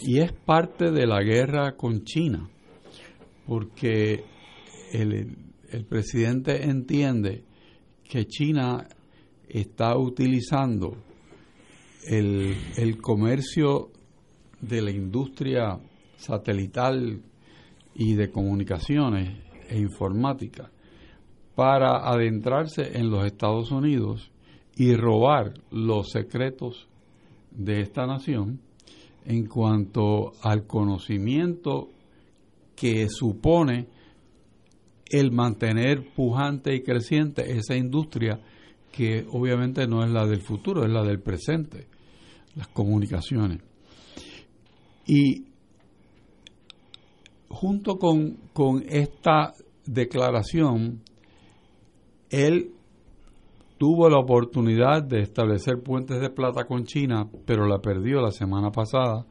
[0.00, 2.48] Y es parte de la guerra con China,
[3.46, 4.24] porque
[4.92, 5.36] el,
[5.70, 7.44] el presidente entiende
[8.04, 8.86] que China
[9.48, 10.96] está utilizando
[12.06, 13.90] el, el comercio
[14.60, 15.78] de la industria
[16.16, 17.22] satelital
[17.94, 19.36] y de comunicaciones
[19.68, 20.70] e informática
[21.54, 24.30] para adentrarse en los Estados Unidos
[24.76, 26.88] y robar los secretos
[27.50, 28.60] de esta nación
[29.28, 31.90] en cuanto al conocimiento
[32.74, 33.86] que supone
[35.10, 38.40] el mantener pujante y creciente esa industria
[38.90, 41.86] que obviamente no es la del futuro, es la del presente,
[42.54, 43.60] las comunicaciones.
[45.06, 45.44] Y
[47.50, 49.52] junto con, con esta
[49.84, 51.02] declaración,
[52.30, 52.72] él
[53.78, 58.70] tuvo la oportunidad de establecer puentes de plata con China, pero la perdió la semana
[58.70, 59.24] pasada,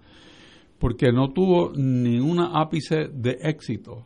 [0.80, 4.06] porque no tuvo ninguna ápice de éxito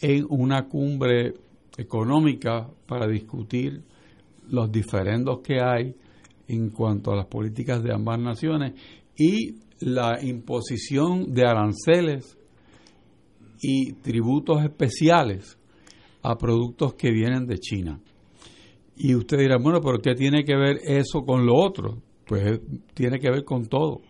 [0.00, 1.34] en una cumbre
[1.76, 3.82] económica para discutir
[4.48, 5.94] los diferendos que hay
[6.48, 8.74] en cuanto a las políticas de ambas naciones
[9.16, 12.38] y la imposición de aranceles
[13.60, 15.58] y tributos especiales
[16.22, 18.00] a productos que vienen de China.
[18.96, 21.98] Y usted dirá, bueno, pero ¿qué tiene que ver eso con lo otro?
[22.26, 22.60] Pues
[22.94, 24.00] tiene que ver con todo.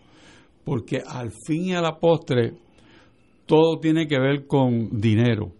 [0.65, 2.55] Porque al fin y a la postre,
[3.47, 5.53] todo tiene que ver con dinero.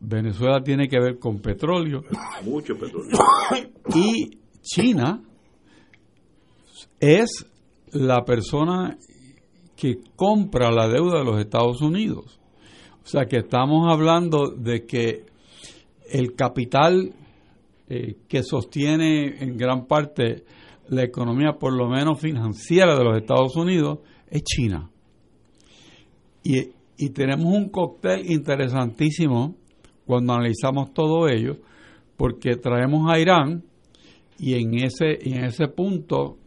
[0.00, 2.02] Venezuela tiene que ver con petróleo.
[2.44, 3.10] Mucho petróleo.
[3.94, 5.20] Y China
[7.00, 7.46] es
[7.92, 8.96] la persona
[9.74, 12.38] que compra la deuda de los Estados Unidos.
[13.02, 15.24] O sea que estamos hablando de que
[16.10, 17.14] el capital
[17.92, 20.44] eh, que sostiene en gran parte
[20.90, 23.98] la economía, por lo menos financiera de los Estados Unidos,
[24.28, 24.88] es China.
[26.44, 29.56] Y, y tenemos un cóctel interesantísimo
[30.06, 31.56] cuando analizamos todo ello,
[32.16, 33.64] porque traemos a Irán
[34.38, 36.38] y en ese, en ese punto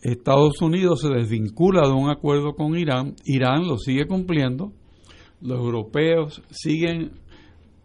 [0.00, 4.72] Estados Unidos se desvincula de un acuerdo con Irán, Irán lo sigue cumpliendo,
[5.42, 7.12] los europeos siguen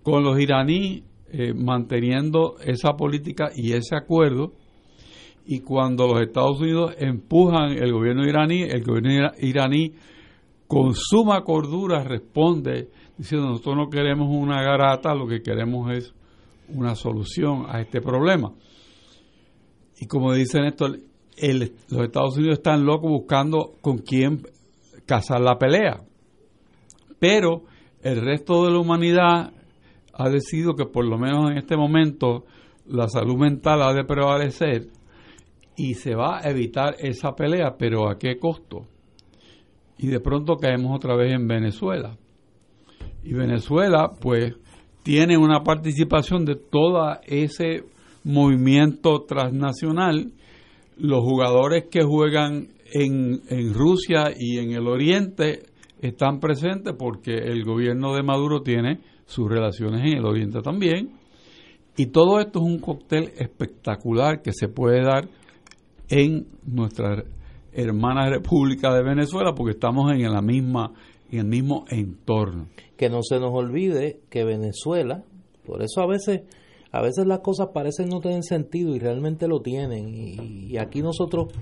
[0.02, 4.54] con los iraníes eh, manteniendo esa política y ese acuerdo,
[5.46, 9.94] y cuando los Estados Unidos empujan el gobierno iraní, el gobierno iraní
[10.68, 16.14] con suma cordura responde diciendo nosotros no queremos una garata, lo que queremos es
[16.70, 18.54] una solución a este problema.
[20.00, 24.44] Y como dicen esto, los Estados Unidos están locos buscando con quién
[25.06, 26.02] cazar la pelea.
[27.20, 27.64] Pero
[28.02, 29.52] el resto de la humanidad
[30.20, 32.46] ha decidido que por lo menos en este momento
[32.86, 34.88] la salud mental ha de prevalecer
[35.78, 38.86] y se va a evitar esa pelea, pero ¿a qué costo?
[39.98, 42.18] Y de pronto caemos otra vez en Venezuela
[43.24, 44.56] y Venezuela, pues,
[45.04, 47.84] tiene una participación de todo ese
[48.24, 50.34] movimiento transnacional.
[50.98, 55.64] Los jugadores que juegan en, en Rusia y en el Oriente
[56.02, 59.00] están presentes porque el gobierno de Maduro tiene
[59.30, 61.12] sus relaciones en el Oriente también.
[61.96, 65.30] Y todo esto es un cóctel espectacular que se puede dar
[66.10, 67.24] en nuestra
[67.72, 70.94] hermana República de Venezuela porque estamos en la misma
[71.32, 72.68] en el mismo entorno.
[72.98, 75.24] Que no se nos olvide que Venezuela,
[75.64, 76.42] por eso a veces,
[76.92, 80.10] a veces las cosas parecen no tener sentido y realmente lo tienen.
[80.10, 81.54] Y, aquí nosotros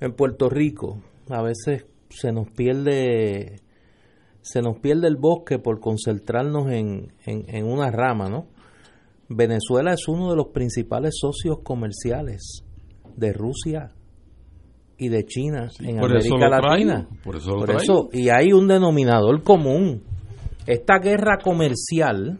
[0.00, 0.98] en Puerto Rico
[1.30, 3.60] a veces se nos pierde
[4.46, 8.46] se nos pierde el bosque por concentrarnos en, en, una rama, ¿no?
[9.28, 12.62] Venezuela es uno de los principales socios comerciales
[13.16, 13.90] de Rusia
[14.96, 17.08] y de China en América Latina.
[17.24, 17.36] por
[17.74, 20.04] eso, y hay un denominador común.
[20.64, 22.38] Esta guerra comercial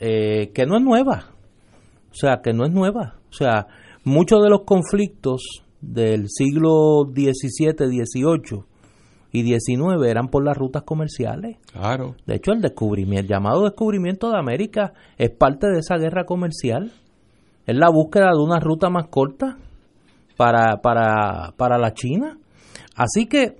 [0.00, 1.30] eh, que no es nueva,
[2.10, 3.18] o sea, que no es nueva.
[3.30, 3.66] O sea,
[4.04, 8.67] muchos de los conflictos del siglo XVII, XVIII
[9.38, 11.56] y XIX eran por las rutas comerciales.
[11.72, 12.14] Claro.
[12.26, 16.92] De hecho, el descubrimiento, el llamado descubrimiento de América es parte de esa guerra comercial.
[17.66, 19.58] Es la búsqueda de una ruta más corta
[20.36, 22.38] para, para, para la China.
[22.94, 23.56] Así que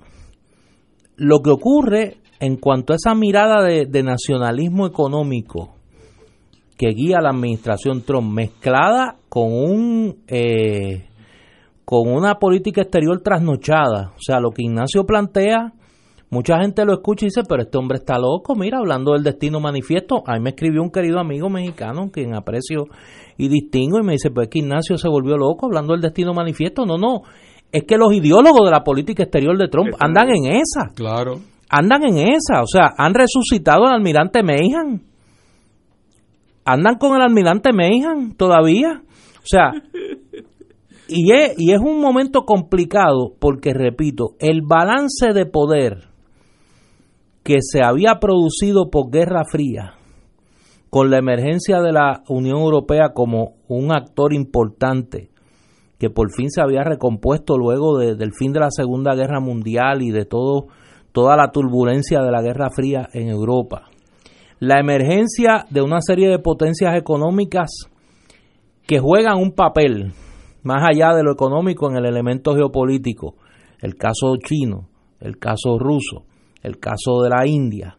[1.16, 5.74] lo que ocurre en cuanto a esa mirada de, nacionalismo económico
[6.76, 11.08] que guía la administración Trump, mezclada con un eh,
[11.88, 14.12] con una política exterior trasnochada.
[14.14, 15.72] O sea, lo que Ignacio plantea,
[16.28, 18.54] mucha gente lo escucha y dice, pero este hombre está loco.
[18.54, 22.88] Mira, hablando del destino manifiesto, a mí me escribió un querido amigo mexicano, quien aprecio
[23.38, 26.84] y distingo, y me dice, pues que Ignacio se volvió loco hablando del destino manifiesto.
[26.84, 27.22] No, no,
[27.72, 30.94] es que los ideólogos de la política exterior de Trump andan en esa.
[30.94, 31.36] Claro.
[31.70, 35.04] Andan en esa, o sea, han resucitado al almirante Meijan.
[36.66, 39.00] Andan con el almirante Meijan todavía.
[39.38, 39.72] O sea,
[41.08, 46.08] y es, y es un momento complicado porque, repito, el balance de poder
[47.42, 49.94] que se había producido por Guerra Fría,
[50.90, 55.30] con la emergencia de la Unión Europea como un actor importante,
[55.98, 60.10] que por fin se había recompuesto luego del fin de la Segunda Guerra Mundial y
[60.10, 60.66] de todo,
[61.12, 63.84] toda la turbulencia de la Guerra Fría en Europa.
[64.60, 67.70] La emergencia de una serie de potencias económicas
[68.86, 70.12] que juegan un papel
[70.62, 73.36] más allá de lo económico en el elemento geopolítico,
[73.80, 74.88] el caso chino,
[75.20, 76.24] el caso ruso,
[76.62, 77.96] el caso de la India,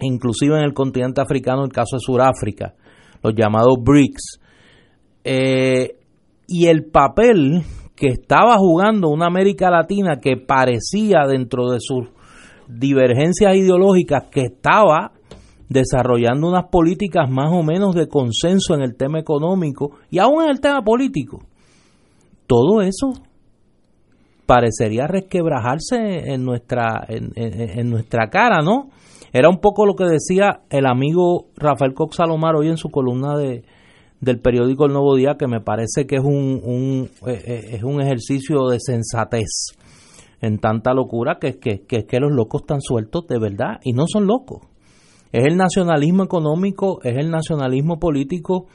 [0.00, 2.74] inclusive en el continente africano el caso de Sudáfrica,
[3.22, 4.40] los llamados BRICS,
[5.24, 5.96] eh,
[6.46, 7.62] y el papel
[7.94, 12.08] que estaba jugando una América Latina que parecía dentro de sus
[12.66, 15.12] divergencias ideológicas que estaba
[15.70, 20.50] desarrollando unas políticas más o menos de consenso en el tema económico y aún en
[20.50, 21.38] el tema político.
[22.48, 23.12] Todo eso
[24.46, 28.88] parecería resquebrajarse en nuestra, en, nuestra cara, ¿no?
[29.32, 33.38] Era un poco lo que decía el amigo Rafael Cox Salomar hoy en su columna
[33.38, 33.62] de,
[34.20, 37.84] del periódico El Nuevo Día, que me parece que es un, un eh, eh, es
[37.84, 39.76] un ejercicio de sensatez
[40.40, 44.06] en tanta locura que, que, que, que los locos están sueltos de verdad y no
[44.08, 44.69] son locos.
[45.32, 48.66] Es el nacionalismo económico, es el nacionalismo político,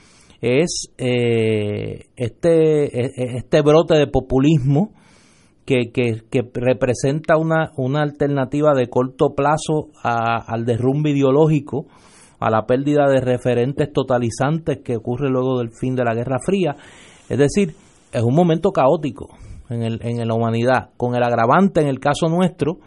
[0.41, 4.91] es eh, este, e, e, este brote de populismo
[5.65, 6.21] que, que,
[6.53, 11.87] representa una, una alternativa de corto plazo al derrumbe ideológico,
[12.39, 16.75] a la pérdida de referentes totalizantes que ocurre luego del fin de la Guerra Fría.
[17.27, 17.73] Es decir,
[18.11, 19.29] es un momento caótico
[19.69, 22.77] en, el, en la humanidad, con el agravante en el caso nuestro,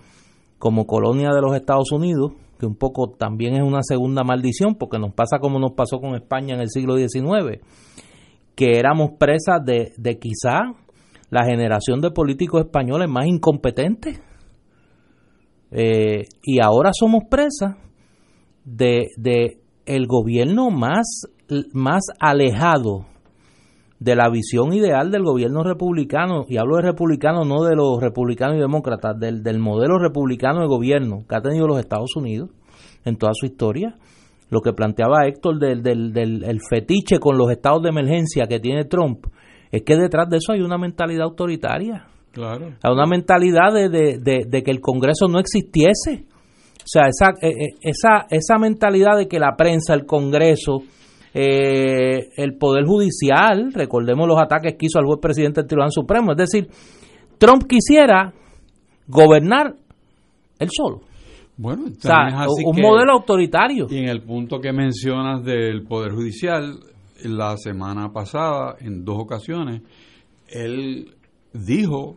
[0.58, 4.98] como colonia de los Estados Unidos, que un poco también es una segunda maldición, porque
[4.98, 7.60] nos pasa como nos pasó con España en el siglo XIX,
[8.54, 10.74] que éramos presas de, de quizá
[11.30, 14.20] la generación de políticos españoles más incompetentes.
[15.70, 17.76] Eh, y ahora somos presas
[18.64, 21.22] de, de el gobierno más,
[21.72, 23.06] más alejado
[24.00, 28.56] de la visión ideal del gobierno republicano, y hablo de republicano no de los republicanos
[28.56, 32.50] y demócratas, del, del modelo republicano de gobierno que ha tenido los Estados Unidos
[33.04, 33.96] en toda su historia.
[34.50, 38.84] Lo que planteaba Héctor del, del, del fetiche con los estados de emergencia que tiene
[38.84, 39.26] Trump,
[39.70, 42.06] es que detrás de eso hay una mentalidad autoritaria.
[42.32, 42.66] Claro.
[42.82, 46.24] Hay una mentalidad de, de, de, que el Congreso no existiese.
[46.78, 50.82] O sea, esa, eh, eh, esa, esa mentalidad de que la prensa, el Congreso,
[51.34, 56.32] eh, el Poder Judicial, recordemos los ataques que hizo al juez presidente del Tribunal Supremo,
[56.32, 56.68] es decir,
[57.38, 58.32] Trump quisiera
[59.06, 59.74] gobernar
[60.58, 61.00] él solo.
[61.56, 63.86] Bueno, o sea, un modelo autoritario.
[63.90, 66.78] Y en el punto que mencionas del Poder Judicial,
[67.24, 69.82] la semana pasada, en dos ocasiones,
[70.48, 71.14] él
[71.52, 72.16] dijo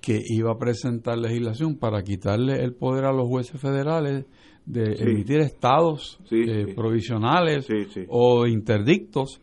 [0.00, 4.24] que iba a presentar legislación para quitarle el poder a los jueces federales
[4.68, 7.66] de emitir estados eh, provisionales
[8.08, 9.40] o interdictos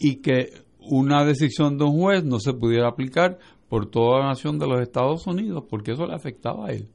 [0.00, 0.50] y que
[0.80, 4.80] una decisión de un juez no se pudiera aplicar por toda la nación de los
[4.80, 6.88] Estados Unidos porque eso le afectaba a él.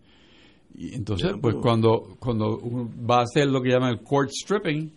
[0.76, 2.60] Y entonces, pues cuando, cuando
[3.10, 4.92] va a hacer lo que llama el court stripping,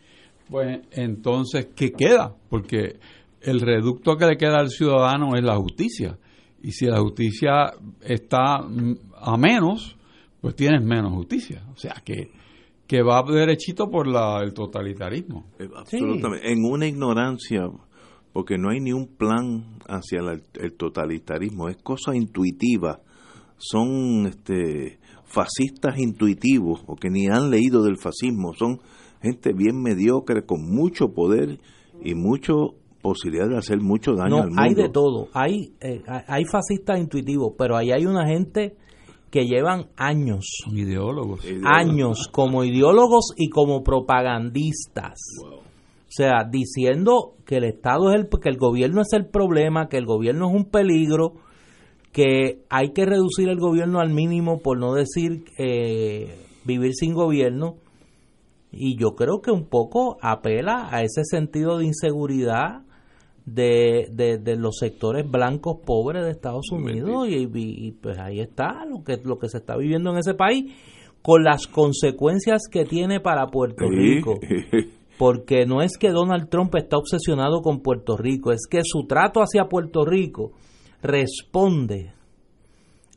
[0.50, 2.34] pues entonces, ¿qué queda?
[2.48, 2.98] Porque
[3.40, 6.18] el reducto que le queda al ciudadano es la justicia.
[6.62, 9.96] Y si la justicia está a menos,
[10.40, 11.62] pues tienes menos justicia.
[11.72, 12.30] O sea que,
[12.86, 15.46] que va derechito por la, el totalitarismo.
[15.58, 16.52] Eh, absolutamente.
[16.52, 17.68] En una ignorancia,
[18.32, 20.20] porque no hay ni un plan hacia
[20.54, 23.00] el totalitarismo, es cosa intuitiva.
[23.58, 28.80] Son este, fascistas intuitivos o que ni han leído del fascismo, son
[29.20, 31.58] gente bien mediocre con mucho poder
[32.02, 34.62] y mucho posibilidad de hacer mucho daño al mundo.
[34.62, 38.76] Hay de todo, hay, eh, hay fascistas intuitivos, pero ahí hay una gente
[39.30, 40.46] que llevan años.
[40.72, 41.40] ideólogos.
[41.64, 45.18] Años como ideólogos y como propagandistas.
[45.44, 49.98] O sea, diciendo que el Estado es el, que el gobierno es el problema, que
[49.98, 51.34] el gobierno es un peligro,
[52.12, 57.76] que hay que reducir el gobierno al mínimo, por no decir eh, vivir sin gobierno.
[58.72, 62.85] y yo creo que un poco apela a ese sentido de inseguridad
[63.46, 64.08] de,
[64.42, 69.38] de, los sectores blancos pobres de Estados Unidos y, pues ahí está lo que lo
[69.38, 70.74] que se está viviendo en ese país
[71.22, 74.38] con las consecuencias que tiene para Puerto Rico.
[75.18, 79.40] Porque no es que Donald Trump está obsesionado con Puerto Rico es que su trato
[79.40, 80.52] hacia Puerto Rico
[81.00, 82.12] responde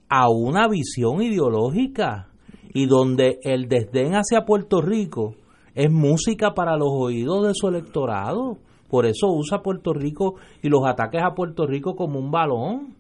[0.07, 2.29] a una visión ideológica
[2.73, 5.35] y donde el desdén hacia Puerto Rico
[5.75, 8.57] es música para los oídos de su electorado.
[8.89, 12.95] Por eso usa Puerto Rico y los ataques a Puerto Rico como un balón.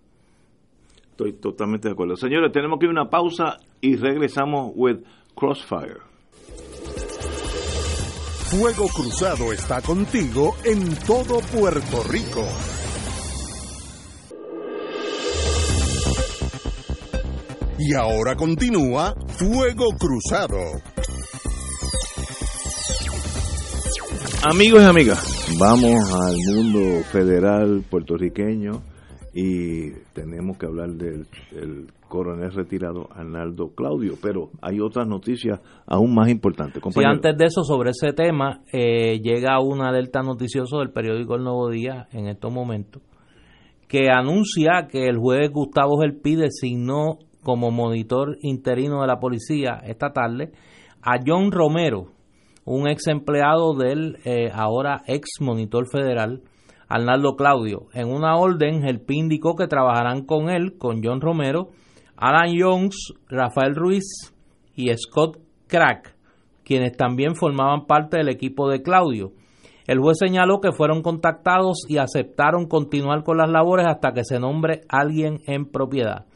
[1.11, 2.15] Estoy totalmente de acuerdo.
[2.15, 4.99] Señores, tenemos que ir a una pausa y regresamos with
[5.35, 5.99] Crossfire.
[8.49, 12.43] Fuego Cruzado está contigo en todo Puerto Rico.
[17.77, 20.57] Y ahora continúa Fuego Cruzado.
[24.41, 28.81] Amigos y amigas, vamos al mundo federal puertorriqueño
[29.33, 31.27] y tenemos que hablar del,
[32.07, 36.81] coronel retirado Arnaldo Claudio, pero hay otras noticias aún más importantes.
[36.89, 41.43] Sí, antes de eso, sobre ese tema, eh, llega una alerta noticiosa del periódico El
[41.43, 43.03] Nuevo Día en estos momentos,
[43.89, 50.13] que anuncia que el juez Gustavo Gelpi designó como monitor interino de la policía esta
[50.13, 50.53] tarde
[51.01, 52.18] a John Romero,
[52.69, 56.43] un ex empleado del eh, ahora ex monitor federal
[56.87, 57.87] Arnaldo Claudio.
[57.93, 61.69] En una orden, el PIN indicó que trabajarán con él, con John Romero,
[62.15, 64.35] Alan Jones, Rafael Ruiz
[64.75, 66.15] y Scott Crack,
[66.63, 69.31] quienes también formaban parte del equipo de Claudio.
[69.87, 74.39] El juez señaló que fueron contactados y aceptaron continuar con las labores hasta que se
[74.39, 76.27] nombre alguien en propiedad.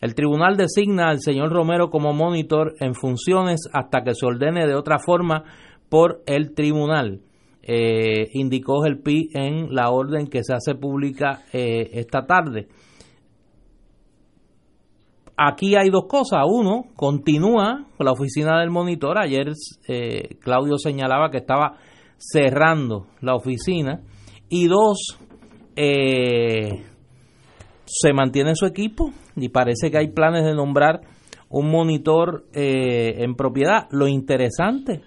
[0.00, 4.74] El tribunal designa al señor Romero como monitor en funciones hasta que se ordene de
[4.74, 5.44] otra forma
[5.88, 7.20] por el tribunal.
[7.62, 12.68] Eh, indicó el PI en la orden que se hace pública eh, esta tarde.
[15.36, 16.44] Aquí hay dos cosas.
[16.48, 19.18] Uno, continúa la oficina del monitor.
[19.18, 19.52] Ayer
[19.88, 21.76] eh, Claudio señalaba que estaba
[22.16, 24.00] cerrando la oficina.
[24.48, 25.18] Y dos,
[27.86, 31.00] se mantiene su equipo y parece que hay planes de nombrar
[31.48, 33.86] un monitor eh, en propiedad.
[33.90, 35.02] Lo interesante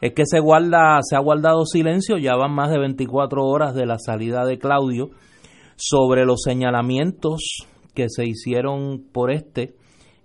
[0.00, 3.86] es que se guarda, se ha guardado silencio, ya van más de 24 horas de
[3.86, 5.10] la salida de Claudio
[5.76, 9.74] sobre los señalamientos que se hicieron por este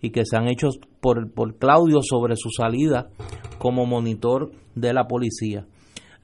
[0.02, 0.70] y que se han hecho
[1.00, 3.10] por, por Claudio sobre su salida
[3.58, 5.66] como monitor de la policía.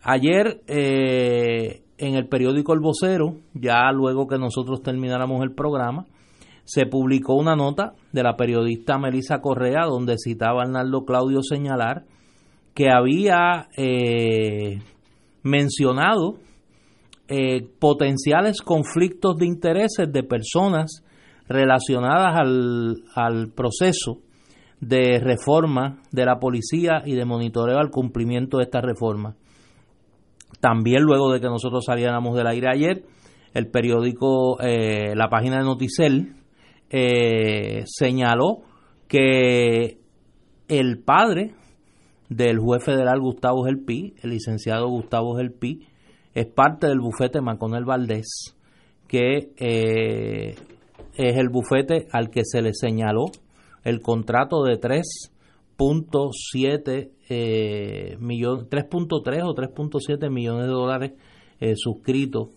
[0.04, 6.06] Ayer eh, en el periódico El Vocero, ya luego que nosotros termináramos el programa,
[6.66, 12.06] se publicó una nota de la periodista Melissa Correa donde citaba a Arnaldo Claudio señalar
[12.74, 14.80] que había eh,
[15.44, 16.38] mencionado
[17.28, 21.04] eh, potenciales conflictos de intereses de personas
[21.48, 24.20] relacionadas al, al proceso
[24.82, 29.36] de reforma de la policía y de monitoreo al cumplimiento de esta reforma.
[30.60, 33.04] También luego de que nosotros saliéramos del aire ayer,
[33.54, 36.36] el periódico, eh, la página de Noticel,
[36.90, 38.60] eh, señaló
[39.08, 40.00] que
[40.68, 41.56] el padre
[42.30, 45.88] del juez federal Gustavo Gelpi, el licenciado Gustavo Gelpi,
[46.34, 48.56] es parte del bufete Maconel Valdés,
[49.08, 50.56] que eh,
[51.16, 53.26] es el bufete al que se le señaló
[53.84, 61.14] el contrato de 3.7 eh, 3.3 o 3.7 millones de dólares
[61.60, 62.50] eh, suscritos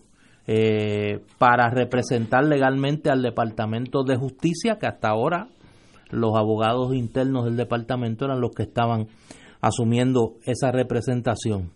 [0.45, 5.47] eh, para representar legalmente al Departamento de Justicia, que hasta ahora
[6.09, 9.07] los abogados internos del departamento eran los que estaban
[9.63, 11.71] asumiendo esa representación.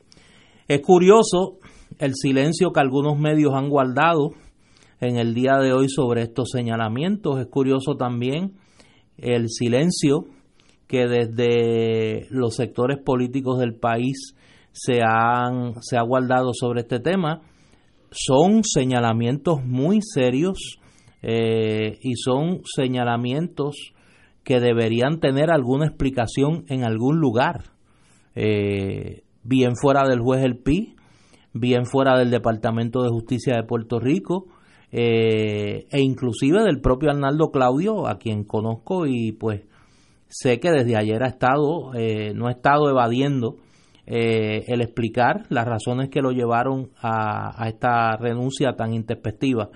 [0.68, 1.58] Es curioso
[1.98, 4.32] el silencio que algunos medios han guardado
[5.00, 7.40] en el día de hoy sobre estos señalamientos.
[7.40, 8.54] Es curioso también
[9.18, 10.26] el silencio
[10.88, 14.36] que desde los sectores políticos del país
[14.72, 17.42] se han se ha guardado sobre este tema
[18.12, 20.80] son señalamientos muy serios
[21.24, 23.94] eh, y son señalamientos
[24.44, 27.66] que deberían tener alguna explicación en algún lugar,
[28.38, 30.96] eh, bien fuera del juez El Pi,
[31.54, 34.48] bien fuera del Departamento de Justicia de Puerto Rico,
[34.92, 39.64] eh, e inclusive del propio Arnaldo Claudio, a quien conozco y pues
[40.28, 41.92] sé que desde ayer ha estado,
[42.36, 43.58] no ha estado evadiendo
[44.10, 49.70] eh, el explicar las razones que lo llevaron a, esta renuncia tan introspectiva.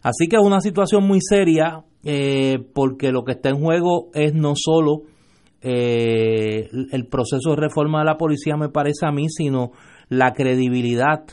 [0.00, 4.32] Así que es una situación muy seria eh, porque lo que está en juego es
[4.32, 5.02] no solo
[5.64, 9.72] eh, el proceso de reforma de la policía me parece a mí, sino
[10.08, 11.24] la credibilidad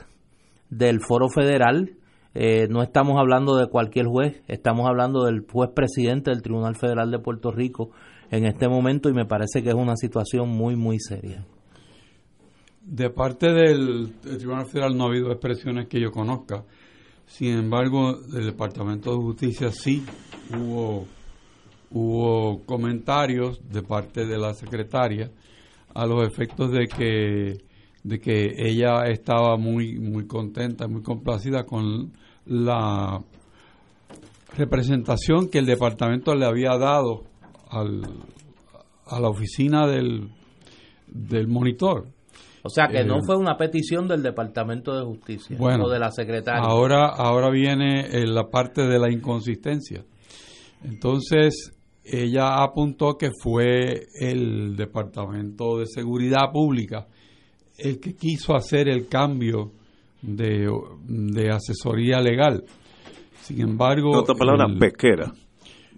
[0.70, 1.98] del foro federal.
[2.34, 7.12] Eh, no estamos hablando de cualquier juez, estamos hablando del juez presidente del Tribunal Federal
[7.12, 7.92] de Puerto Rico
[8.30, 11.46] en este momento y me parece que es una situación muy, muy seria.
[12.86, 16.64] De parte del, Tribunal Federal no ha habido expresiones que yo conozca.
[17.26, 20.04] Sin embargo, del Departamento de Justicia sí
[20.58, 21.06] hubo,
[21.92, 25.30] hubo comentarios de parte de la secretaria
[25.94, 27.58] a los efectos de que,
[28.04, 32.14] de que ella estaba muy, muy contenta, muy complacida con
[32.46, 33.20] la
[34.56, 37.24] representación que el departamento le había dado
[37.70, 38.02] al,
[39.06, 40.30] a la oficina del,
[41.08, 42.08] del monitor
[42.64, 46.12] o sea que no eh, fue una petición del Departamento de Justicia o de la
[46.12, 46.62] secretaria.
[46.62, 50.04] Ahora, ahora viene eh, la parte de la inconsistencia.
[50.84, 51.74] Entonces,
[52.04, 57.08] ella apuntó que fue el Departamento de Seguridad Pública
[57.78, 59.72] el que quiso hacer el cambio
[60.22, 62.64] de, asesoría legal.
[63.41, 64.12] Sin embargo.
[64.12, 65.32] otra palabra, pesquera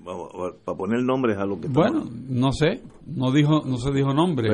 [0.04, 4.50] para poner nombres a lo que bueno no sé no dijo no se dijo nombre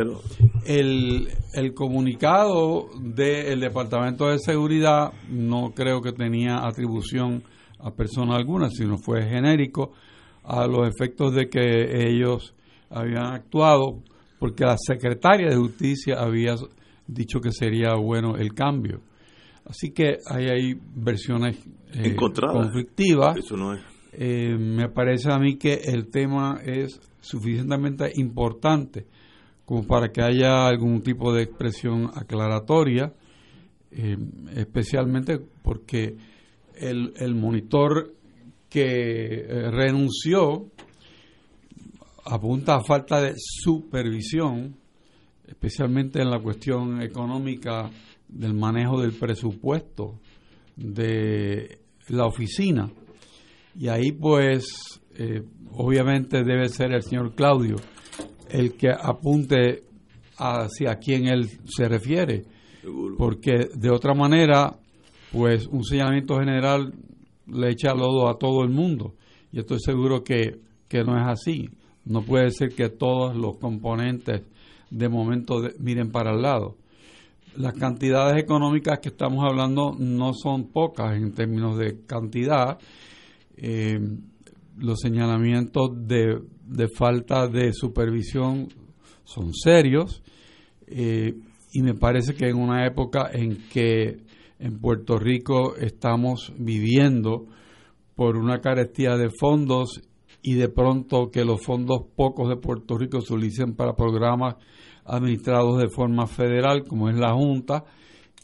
[0.66, 7.44] el, el comunicado del departamento de seguridad no creo que tenía atribución
[7.80, 9.94] a persona alguna sino fue genérico
[10.50, 12.56] a los efectos de que ellos
[12.90, 14.02] habían actuado
[14.40, 16.56] porque la secretaria de justicia había
[17.06, 19.02] dicho que sería bueno el cambio.
[19.66, 21.60] Así que ahí hay versiones
[21.94, 23.38] eh, conflictivas.
[23.38, 23.82] Eso no es.
[24.14, 29.06] Eh, me parece a mí que el tema es suficientemente importante
[29.66, 33.14] como para que haya algún tipo de expresión aclaratoria,
[33.92, 34.18] eh,
[34.56, 36.16] especialmente porque
[36.74, 38.16] el, el monitor
[38.70, 40.68] que eh, renunció
[42.26, 44.76] apunta a falta de supervisión,
[45.48, 47.90] especialmente en la cuestión económica
[48.28, 50.20] del manejo del presupuesto
[50.76, 52.90] de la oficina
[53.80, 57.78] y ahí pues eh, obviamente debe ser el señor Claudio
[58.50, 59.84] el que apunte
[60.38, 62.44] hacia quién él se refiere.
[63.18, 64.76] Porque de otra manera,
[65.32, 66.94] pues un señalamiento general
[67.54, 69.16] le echa lodo a todo el mundo.
[69.52, 71.70] Y estoy seguro que, que no es así.
[72.06, 74.44] No puede ser que todos los componentes
[74.90, 76.78] de momento miren para el lado.
[77.56, 82.80] Las cantidades económicas que estamos hablando no son pocas en términos de cantidad
[83.62, 84.00] eh,
[84.78, 86.40] los señalamientos de,
[86.96, 88.70] falta de supervisión
[89.26, 90.24] son serios
[90.88, 91.36] eh,
[91.74, 94.22] y me parece que en una época en que
[94.60, 97.48] en Puerto Rico estamos viviendo
[98.16, 100.02] por una carestía de fondos
[100.42, 104.56] y de pronto que los fondos pocos de Puerto Rico se utilicen para programas
[105.06, 107.86] administrados de forma federal, como es la Junta,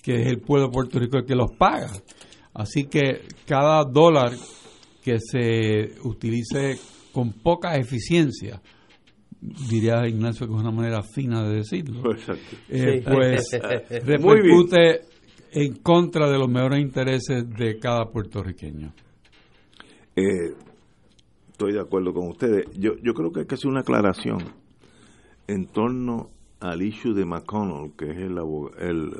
[0.01, 1.91] que es el pueblo de Puerto Rico el que los paga.
[2.53, 4.31] Así que cada dólar
[5.03, 6.77] que se utilice
[7.11, 8.61] con poca eficiencia,
[9.69, 12.01] diría Ignacio que es una manera fina de decirlo,
[12.69, 13.51] eh, pues
[14.05, 15.01] repercute
[15.55, 18.93] en contra de los mejores intereses de cada puertorriqueño.
[20.13, 20.53] Eh,
[21.49, 22.65] estoy de acuerdo con ustedes.
[22.77, 24.39] Yo, yo creo que hay que hacer una aclaración
[25.47, 26.29] en torno
[26.59, 28.37] al issue de McConnell, que es el,
[28.79, 29.11] el,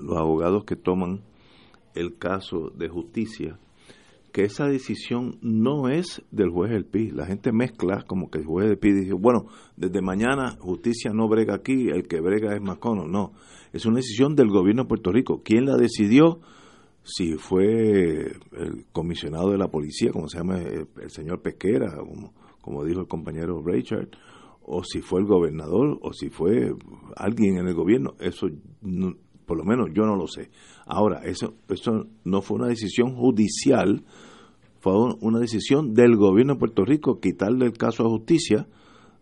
[0.00, 1.20] los abogados que toman
[1.94, 3.56] el caso de justicia
[4.38, 7.10] que esa decisión no es del juez del PI.
[7.10, 11.26] La gente mezcla como que el juez del PI dice, bueno, desde mañana justicia no
[11.26, 13.08] brega aquí, el que brega es Macono.
[13.08, 13.32] No,
[13.72, 15.42] es una decisión del gobierno de Puerto Rico.
[15.44, 16.38] ¿Quién la decidió?
[17.02, 22.84] Si fue el comisionado de la policía, como se llama el, señor Pesquera, como, como
[22.84, 24.10] dijo el compañero Richard,
[24.62, 26.72] o si fue el gobernador, o si fue
[27.16, 28.46] alguien en el gobierno, eso
[29.48, 30.50] por lo menos yo no lo sé.
[30.86, 34.04] Ahora, eso, eso no fue una decisión judicial,
[34.90, 38.66] fue una decisión del gobierno de Puerto Rico quitarle el caso a justicia,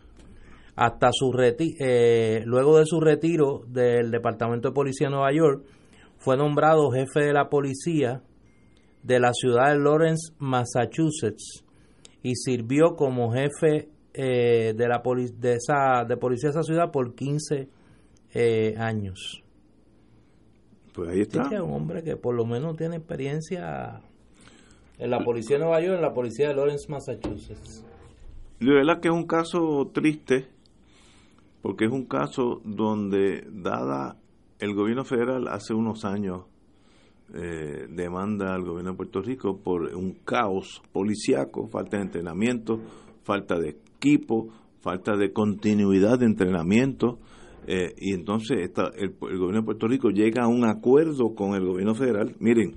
[0.76, 5.64] hasta su reti eh, luego de su retiro del Departamento de Policía de Nueva York,
[6.18, 8.22] fue nombrado jefe de la policía
[9.02, 11.64] de la ciudad de Lawrence, Massachusetts,
[12.22, 15.02] y sirvió como jefe eh, de la
[15.36, 17.68] de esa de policía de esa ciudad por 15
[18.34, 19.42] eh, años.
[20.94, 21.42] Pues ahí está.
[21.50, 24.00] Es un hombre que por lo menos tiene experiencia
[24.98, 27.84] en la policía de Nueva York, en la policía de Lawrence, Massachusetts.
[28.60, 30.46] De verdad que es un caso triste,
[31.62, 34.16] porque es un caso donde, dada
[34.58, 36.42] el gobierno federal hace unos años
[37.34, 42.80] eh, demanda al gobierno de Puerto Rico por un caos policiaco, falta de entrenamiento,
[43.22, 44.48] falta de equipo,
[44.80, 47.18] falta de continuidad de entrenamiento.
[47.66, 51.94] Eh, y entonces el, gobierno de Puerto Rico llega a un acuerdo con el gobierno
[51.94, 52.36] federal.
[52.38, 52.74] Miren,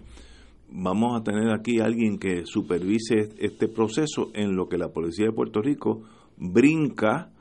[0.72, 5.34] vamos a tener aquí alguien que supervise este proceso en lo que la policía de
[5.34, 6.04] Puerto Rico
[6.38, 7.32] brinca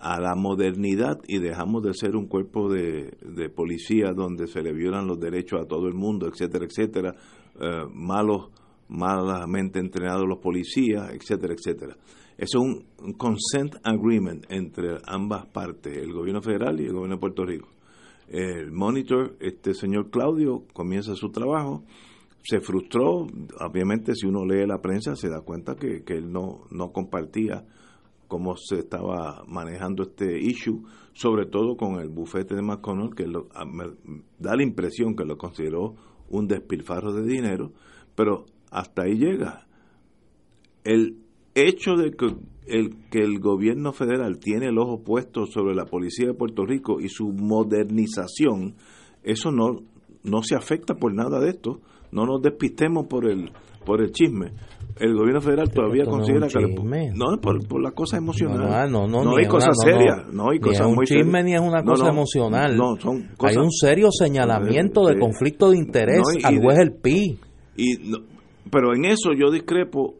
[0.00, 5.06] a la modernidad y dejamos de ser un cuerpo de, policía donde se le violan
[5.06, 7.14] los derechos a todo el mundo, etcétera, etcétera,
[7.60, 8.50] eh, malos,
[8.88, 11.96] malamente entrenados los policías, etcétera, etcétera.
[12.38, 12.86] Es un,
[13.18, 17.68] consent agreement entre ambas partes, el gobierno federal y el gobierno de Puerto Rico.
[18.28, 21.84] El monitor, este señor Claudio, comienza su trabajo,
[22.42, 23.26] se frustró,
[23.60, 27.66] obviamente si uno lee la prensa se da cuenta que, que él no, no compartía
[28.30, 33.48] cómo se estaba manejando este issue, sobre todo con el bufete de McConnell, que lo,
[33.66, 33.86] me
[34.38, 35.96] da la impresión que lo consideró
[36.28, 37.72] un despilfarro de dinero,
[38.14, 39.66] pero hasta ahí llega.
[40.84, 41.18] El
[41.56, 42.26] hecho de que
[42.66, 47.00] el, que el gobierno federal tiene el ojo puesto sobre la policía de Puerto Rico
[47.00, 48.76] y su modernización,
[49.24, 49.80] eso no,
[50.22, 51.80] no se afecta por nada de esto.
[52.12, 53.50] No nos despistemos por el,
[53.84, 54.52] por el chisme
[55.00, 56.60] el gobierno federal todavía considera que
[57.14, 58.90] no por, por, la cosa emocional.
[58.90, 62.08] no no no, hay cosas serias no, hay cosas muy chisme ni es una cosa
[62.08, 62.78] emocional.
[63.38, 67.38] hay un serio señalamiento de conflicto de interés al juez el PI.
[67.76, 67.96] y
[68.70, 70.14] pero en eso yo discrepo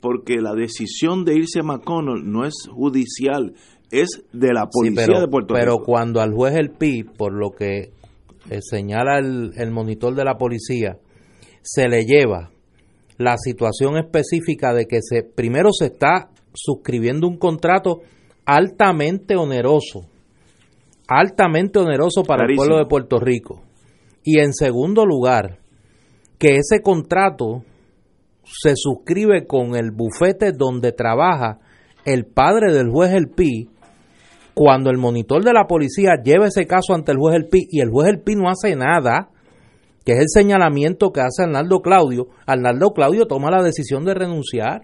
[0.00, 3.52] porque la decisión de irse a McConnell no es judicial
[3.90, 5.66] es de la policía de Puerto Rico.
[5.66, 7.90] pero cuando al juez el PI por lo que
[8.48, 10.98] eh, señala el, el monitor de la policía
[11.62, 12.50] se le lleva
[13.20, 18.00] la situación específica de que se primero se está suscribiendo un contrato
[18.46, 20.08] altamente oneroso,
[21.06, 23.60] altamente oneroso para el pueblo de Puerto Rico.
[24.24, 25.58] Y en segundo lugar,
[26.38, 27.62] que ese contrato
[28.42, 31.58] se suscribe con el bufete donde trabaja
[32.06, 33.68] el padre del juez El Pi,
[34.54, 37.80] cuando el monitor de la policía lleva ese caso ante el juez El Pi y
[37.82, 39.28] el juez El Pi no hace nada,
[40.04, 44.82] que es el señalamiento que hace Arnaldo Claudio, Arnaldo Claudio toma la decisión de renunciar.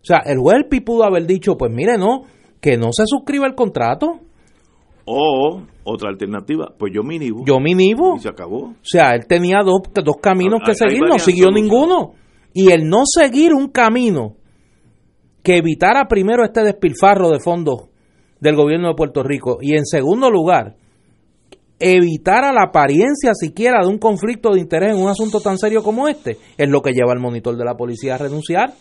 [0.00, 2.22] O sea, el juez Pi pudo haber dicho, pues mire, no,
[2.60, 4.20] que no se suscriba el contrato.
[5.04, 7.44] O otra alternativa, pues yo me inhibo.
[7.46, 8.16] Yo me inhibo.
[8.16, 8.58] Y se acabó.
[8.58, 12.12] O sea, él tenía dos, dos caminos que seguir, no siguió ninguno.
[12.52, 14.36] Y el no seguir un camino
[15.42, 17.88] que evitara primero este despilfarro de fondos
[18.40, 20.76] del gobierno de Puerto Rico y en segundo lugar
[21.78, 26.08] evitar la apariencia siquiera de un conflicto de interés en un asunto tan serio como
[26.08, 28.72] este, es lo que lleva al monitor de la policía a renunciar.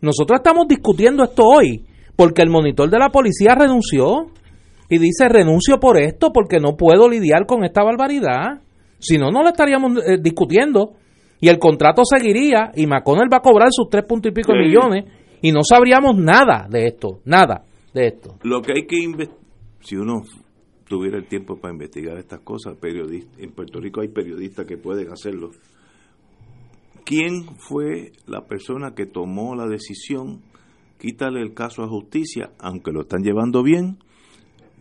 [0.00, 1.84] Nosotros estamos discutiendo esto hoy
[2.16, 4.26] porque el monitor de la policía renunció
[4.88, 8.60] y dice renuncio por esto porque no puedo lidiar con esta barbaridad.
[8.98, 10.94] Si no, no lo estaríamos eh, discutiendo
[11.40, 15.04] y el contrato seguiría y McConnell va a cobrar sus tres puntos y pico millones
[15.40, 17.64] y no sabríamos nada de esto, nada
[17.94, 18.36] de esto.
[18.42, 19.28] Lo que hay que
[19.80, 20.22] si uno
[20.96, 25.10] tuviera el tiempo para investigar estas cosas, periodista, en Puerto Rico hay periodistas que pueden
[25.10, 25.52] hacerlo.
[27.04, 30.42] ¿quién fue la persona que tomó la decisión?
[30.98, 33.98] Quítale el caso a justicia, aunque lo están llevando bien,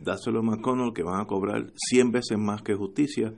[0.03, 3.33] dáselo a McConnell que van a cobrar 100 veces más que justicia.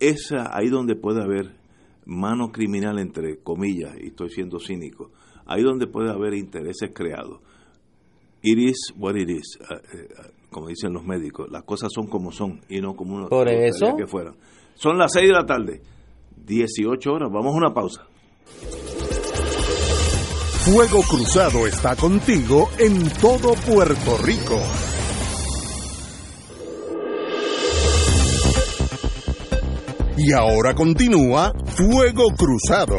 [0.00, 1.56] Esa ahí donde puede haber
[2.04, 5.12] mano criminal entre comillas, y estoy siendo cínico,
[5.44, 7.40] ahí donde puede haber intereses creados.
[8.42, 10.08] It is what it is, eh, eh,
[10.56, 13.94] como dicen los médicos, las cosas son como son y no como uno Por eso.
[13.94, 14.36] que fueran.
[14.74, 15.82] Son las 6 de la tarde,
[16.46, 18.06] 18 horas, vamos a una pausa.
[20.64, 24.58] Fuego Cruzado está contigo en todo Puerto Rico.
[30.16, 32.96] Y ahora continúa Fuego Cruzado.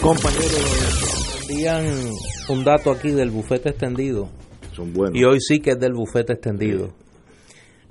[0.00, 1.17] Compañeros,
[1.48, 1.84] Envían
[2.50, 4.28] un dato aquí del bufete extendido.
[4.72, 5.18] son buenos.
[5.18, 6.90] Y hoy sí que es del bufete extendido.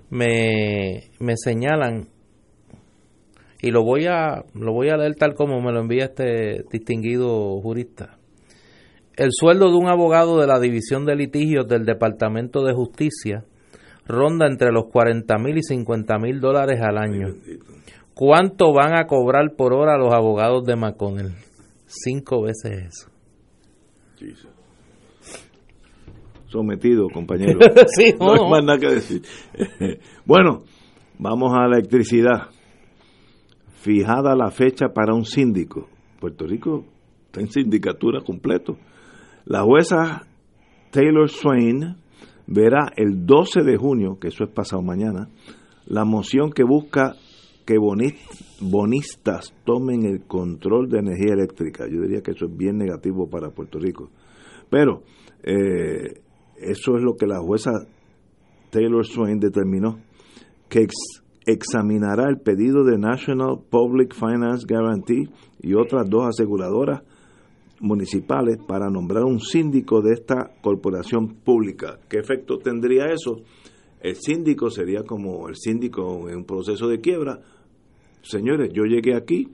[0.10, 2.08] Me, me señalan,
[3.62, 7.60] y lo voy, a, lo voy a leer tal como me lo envía este distinguido
[7.62, 8.18] jurista.
[9.16, 13.45] El sueldo de un abogado de la División de Litigios del Departamento de Justicia
[14.05, 17.34] ronda entre los 40 mil y 50 mil dólares al año.
[18.14, 21.34] ¿Cuánto van a cobrar por hora los abogados de McConnell?
[21.88, 23.16] Cinco veces eso.
[24.18, 24.49] Jesus.
[26.47, 27.59] Sometido, compañero.
[27.95, 29.22] Sí, no hay más nada que decir.
[30.26, 30.63] bueno,
[31.20, 32.49] vamos a la electricidad.
[33.82, 35.88] Fijada la fecha para un síndico.
[36.20, 36.86] Puerto Rico
[37.26, 38.78] está en sindicatura completo.
[39.45, 40.26] La jueza
[40.91, 41.95] Taylor Swain
[42.47, 45.30] verá el 12 de junio, que eso es pasado mañana,
[45.86, 47.15] la moción que busca
[47.65, 47.78] que
[48.62, 51.86] bonistas tomen el control de energía eléctrica.
[51.88, 54.10] Yo diría que eso es bien negativo para Puerto Rico.
[54.70, 55.03] Pero
[55.43, 56.22] eh,
[56.58, 57.72] eso es lo que la jueza
[58.70, 59.99] Taylor Swain determinó,
[60.70, 65.30] que ex- examinará el pedido de National Public Finance Guarantee
[65.62, 67.01] y otras dos aseguradoras
[67.80, 71.99] municipales para nombrar un síndico de esta corporación pública.
[72.10, 73.41] ¿Qué efecto tendría eso?
[74.01, 77.39] El síndico sería como el síndico en un proceso de quiebra.
[78.28, 79.47] Señores, yo llegué aquí,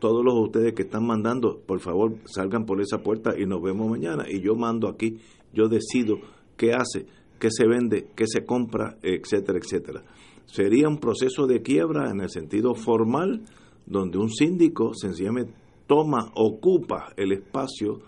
[0.00, 3.88] todos los ustedes que están mandando, por favor, salgan por esa puerta y nos vemos
[3.88, 4.24] mañana.
[4.28, 5.18] Y yo mando aquí,
[5.52, 6.16] yo decido
[6.56, 7.06] qué hace,
[7.38, 10.02] qué se vende, qué se compra, etcétera, etcétera.
[10.46, 13.44] Sería un proceso de quiebra en el sentido formal,
[13.86, 15.52] donde un síndico sencillamente
[15.86, 18.00] toma, ocupa el espacio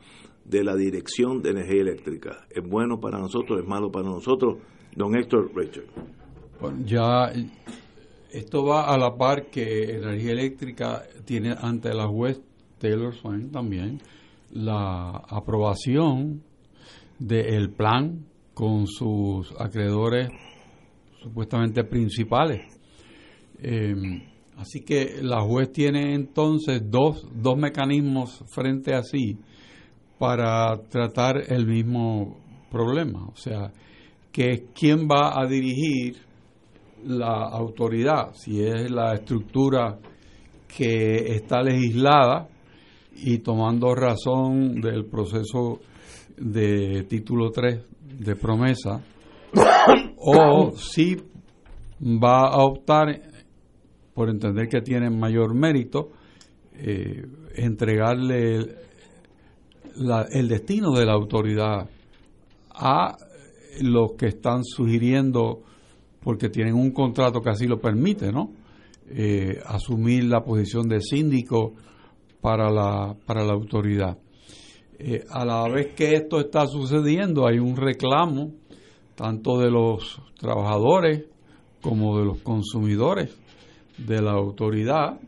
[0.45, 2.47] de la dirección de energía eléctrica.
[2.51, 4.57] Es bueno para nosotros, es malo para nosotros.
[4.97, 5.87] Don Héctor Richard.
[6.85, 7.33] Ya
[8.33, 12.41] esto va a la par que Energía Eléctrica tiene ante la juez
[12.79, 14.01] Taylor Swain también
[14.53, 16.43] la aprobación
[17.19, 20.29] del plan con sus acreedores
[21.23, 22.61] supuestamente principales.
[23.63, 23.95] Eh,
[24.57, 29.39] así que la juez tiene entonces dos, dos mecanismos frente a sí
[30.19, 32.37] para tratar el mismo
[32.71, 33.27] problema.
[33.27, 33.73] O sea,
[34.33, 36.17] que es quién va a dirigir
[37.05, 39.99] la autoridad, si es la estructura
[40.69, 42.49] que está legislada
[43.17, 45.81] y tomando razón del proceso
[46.37, 47.85] de título 3
[48.21, 49.03] de promesa,
[50.17, 51.17] o si
[52.03, 53.21] va a optar,
[54.15, 56.11] por entender que tiene mayor mérito,
[56.75, 57.23] eh,
[57.57, 58.77] entregarle
[59.97, 61.89] la- el destino de la autoridad
[62.71, 63.17] a
[63.83, 65.63] los que están sugiriendo,
[66.23, 68.53] porque tienen un contrato que así lo permite, ¿no?
[69.11, 71.75] Eh, asumir la posición de síndico
[72.41, 74.19] para la, para la autoridad.
[74.99, 78.53] Eh, a la vez que esto está sucediendo, hay un reclamo
[79.15, 81.25] tanto de los trabajadores
[81.81, 83.37] como de los consumidores
[83.99, 85.21] de la autoridad,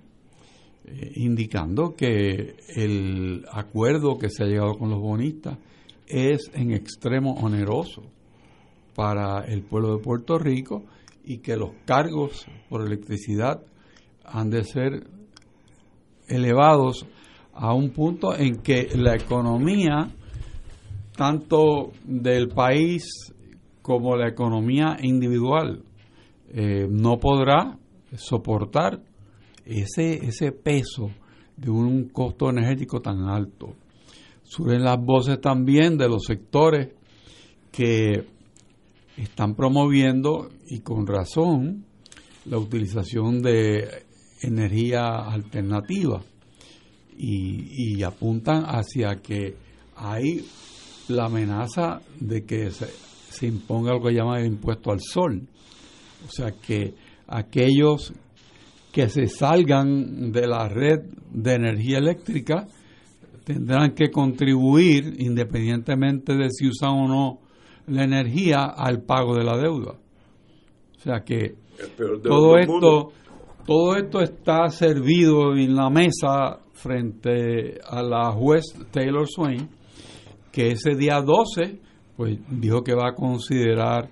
[0.86, 5.58] eh, indicando que el acuerdo que se ha llegado con los bonistas
[6.06, 8.13] es en extremo oneroso
[8.94, 10.84] para el pueblo de Puerto Rico
[11.24, 13.62] y que los cargos por electricidad
[14.24, 15.06] han de ser
[16.28, 17.06] elevados
[17.52, 20.08] a un punto en que la economía,
[21.16, 23.32] tanto del país
[23.82, 25.82] como la economía individual,
[26.48, 27.78] eh, no podrá
[28.16, 29.00] soportar
[29.64, 31.10] ese, ese peso
[31.56, 33.74] de un costo energético tan alto.
[34.42, 36.88] Suben las voces también de los sectores
[37.70, 38.26] que
[39.16, 41.84] están promoviendo, y con razón,
[42.46, 44.04] la utilización de
[44.42, 46.22] energía alternativa
[47.16, 49.56] y, apuntan hacia que
[49.96, 50.44] hay
[51.08, 52.86] la amenaza de que se,
[53.30, 55.46] se imponga lo que llaman el impuesto al sol.
[56.26, 56.94] O sea que
[57.26, 58.12] aquellos
[58.92, 61.00] que se salgan de la red
[61.32, 62.66] de energía eléctrica
[63.44, 67.43] tendrán que contribuir, independientemente de si usan o no
[67.86, 69.92] la energía, al pago de la deuda.
[69.92, 71.56] O sea que
[72.22, 73.12] todo esto,
[73.66, 79.68] todo esto está servido en la mesa frente a la juez Taylor Swain,
[80.50, 81.80] que ese día 12
[82.16, 84.08] pues dijo que va a considerar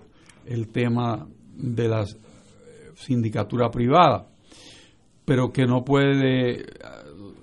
[0.47, 2.05] el tema de la
[2.95, 4.27] sindicatura privada,
[5.25, 6.65] pero que no puede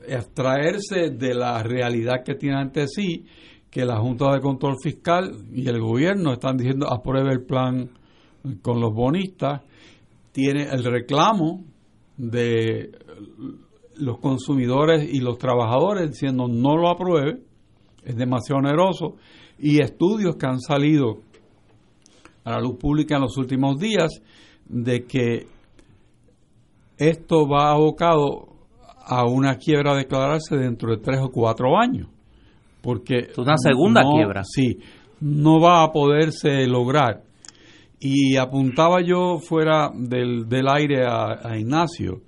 [0.08, 3.26] extraerse de la realidad que tiene ante sí,
[3.70, 7.90] que la Junta de Control Fiscal y el gobierno están diciendo apruebe el plan
[8.62, 9.62] con los bonistas,
[10.32, 11.64] tiene el reclamo
[12.18, 12.92] de
[13.98, 17.42] los consumidores y los trabajadores diciendo no lo apruebe,
[18.04, 19.16] es demasiado oneroso,
[19.60, 21.20] y estudios que han salido
[22.46, 24.22] a la luz pública en los últimos días
[24.68, 25.48] de que
[26.98, 28.48] esto va abocado
[29.06, 32.08] a una quiebra declararse dentro de tres o cuatro años.
[32.82, 34.44] Porque es una segunda quiebra.
[34.44, 34.80] Sí,
[35.22, 37.24] no va a poderse lograr.
[38.00, 42.22] Y apuntaba yo fuera del, del aire a, Ignacio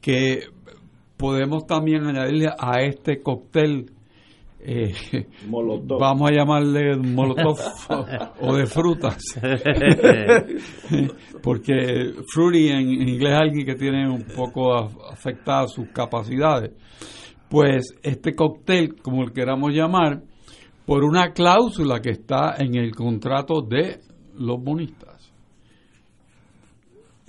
[0.00, 0.44] que
[1.16, 3.90] podemos también añadirle a este cóctel
[4.66, 4.94] eh,
[5.86, 7.58] vamos a llamarle molotov
[8.40, 9.18] o de frutas
[11.42, 14.74] porque fruity en, inglés es alguien que tiene un poco
[15.10, 16.70] afectadas sus capacidades
[17.54, 20.24] pues este cóctel como le queramos llamar
[20.86, 24.00] por una cláusula que está en el contrato de
[24.36, 25.32] los bonistas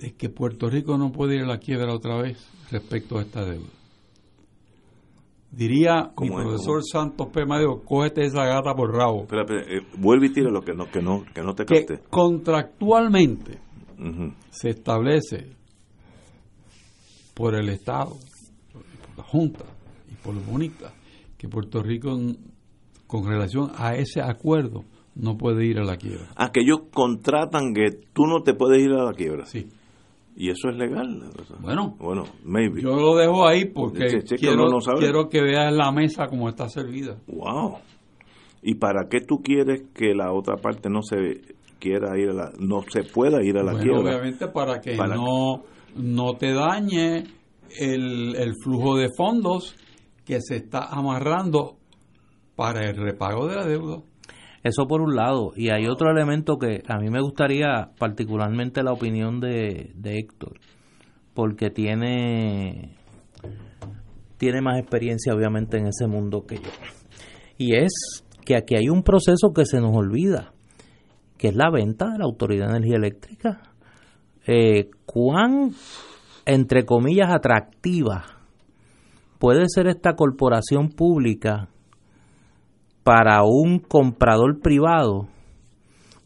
[0.00, 3.44] es que Puerto Rico no puede ir a la quiebra otra vez respecto a esta
[3.44, 3.70] deuda
[5.48, 7.46] Diría mi profesor Santos P.
[7.46, 9.22] Madeo, cógete esa gata por rabo.
[9.22, 12.00] Espera, espera, eh, vuelve y tira lo que no, que no, que no te capte.
[12.10, 13.60] contractualmente
[14.50, 15.46] se establece
[17.32, 18.16] por el Estado,
[18.72, 19.75] por la Junta
[21.36, 22.16] que Puerto Rico,
[23.06, 26.28] con relación a ese acuerdo, no puede ir a la quiebra.
[26.36, 29.46] Ah, que ellos contratan que tú no te puedes ir a la quiebra.
[29.46, 29.66] Sí.
[30.38, 31.30] ¿Y eso es legal?
[31.60, 32.82] Bueno, bueno maybe.
[32.82, 34.66] yo lo dejo ahí porque quiero,
[34.98, 37.16] quiero que veas la mesa como está servida.
[37.26, 37.78] ¡Wow!
[38.62, 41.40] ¿Y para qué tú quieres que la otra parte no se
[41.78, 45.62] quiera ir a la, no se pueda ir a la bueno, Obviamente para que no,
[45.96, 47.24] no te dañe
[47.78, 49.74] el, el flujo de fondos
[50.26, 51.78] que se está amarrando
[52.56, 54.02] para el repago de la deuda.
[54.62, 55.52] Eso por un lado.
[55.54, 60.58] Y hay otro elemento que a mí me gustaría, particularmente la opinión de, Héctor,
[61.32, 62.96] porque tiene,
[64.36, 66.70] tiene más experiencia obviamente en ese mundo que yo.
[67.56, 70.52] Y es que aquí hay un proceso que se nos olvida,
[71.38, 73.62] que es la venta de la Autoridad de Energía Eléctrica.
[74.48, 75.72] Eh, ¿Cuán,
[76.44, 78.35] entre comillas, atractiva
[79.38, 81.68] puede ser esta corporación pública
[83.02, 85.28] para un comprador privado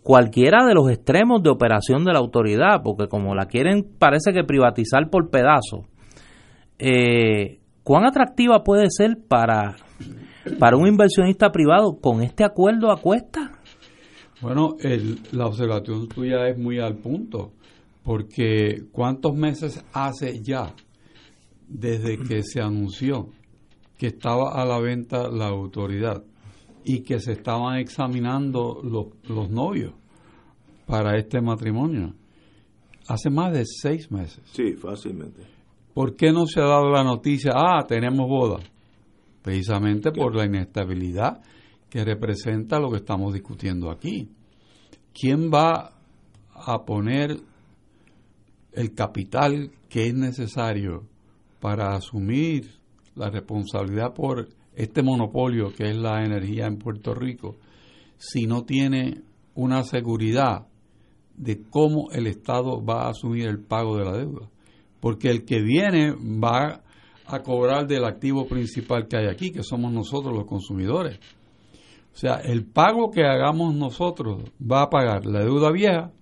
[0.03, 4.45] cualquiera de los extremos de operación de la autoridad, porque como la quieren parece que
[4.45, 5.87] privatizar por pedazos,
[6.79, 9.77] eh, ¿cuán atractiva puede ser para,
[10.59, 13.53] para un inversionista privado con este acuerdo a cuesta?
[14.41, 14.77] Bueno,
[15.33, 17.53] la observación tuya es muy al punto,
[18.03, 20.73] porque ¿cuántos meses hace ya
[21.71, 23.31] desde que se anunció
[23.97, 26.25] que estaba a la venta la autoridad?
[26.85, 29.95] y que se estaban examinando los, los novios
[30.87, 32.15] para este matrimonio.
[33.09, 34.41] Hace más de seis meses.
[34.53, 35.43] Sí, fácilmente.
[35.95, 38.61] ¿Por qué no se ha dado la noticia, ah, tenemos boda?
[39.43, 41.43] Precisamente por la inestabilidad
[41.89, 44.31] que representa lo que estamos discutiendo aquí.
[45.13, 45.93] ¿Quién va
[46.55, 47.37] a poner
[48.73, 51.10] el capital que es necesario
[51.61, 52.81] para asumir
[53.15, 57.59] la responsabilidad por este monopolio que es la energía en Puerto Rico,
[58.17, 59.23] si no tiene
[59.55, 60.67] una seguridad
[61.37, 64.49] de cómo el Estado va a asumir el pago de la deuda.
[65.01, 66.83] Porque el que viene va
[67.27, 71.19] a cobrar del activo principal que hay aquí, que somos nosotros los consumidores.
[72.13, 76.13] O sea, el pago que hagamos nosotros va a pagar la deuda vieja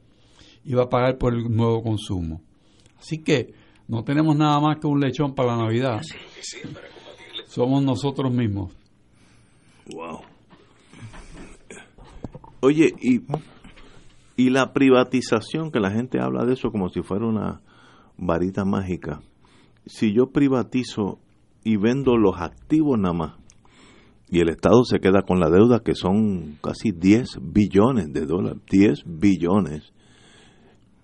[0.65, 2.43] y va a pagar por el nuevo consumo.
[2.99, 3.55] Así que
[3.89, 6.01] no tenemos nada más que un lechón para la Navidad
[7.49, 8.73] somos nosotros mismos.
[9.93, 10.21] Wow.
[12.61, 13.21] Oye, y,
[14.37, 17.61] y la privatización, que la gente habla de eso como si fuera una
[18.17, 19.23] varita mágica.
[19.87, 21.19] Si yo privatizo
[21.65, 23.35] y vendo los activos nada más,
[24.31, 28.61] y el Estado se queda con la deuda que son casi 10 billones de dólares,
[28.71, 29.93] 10 billones,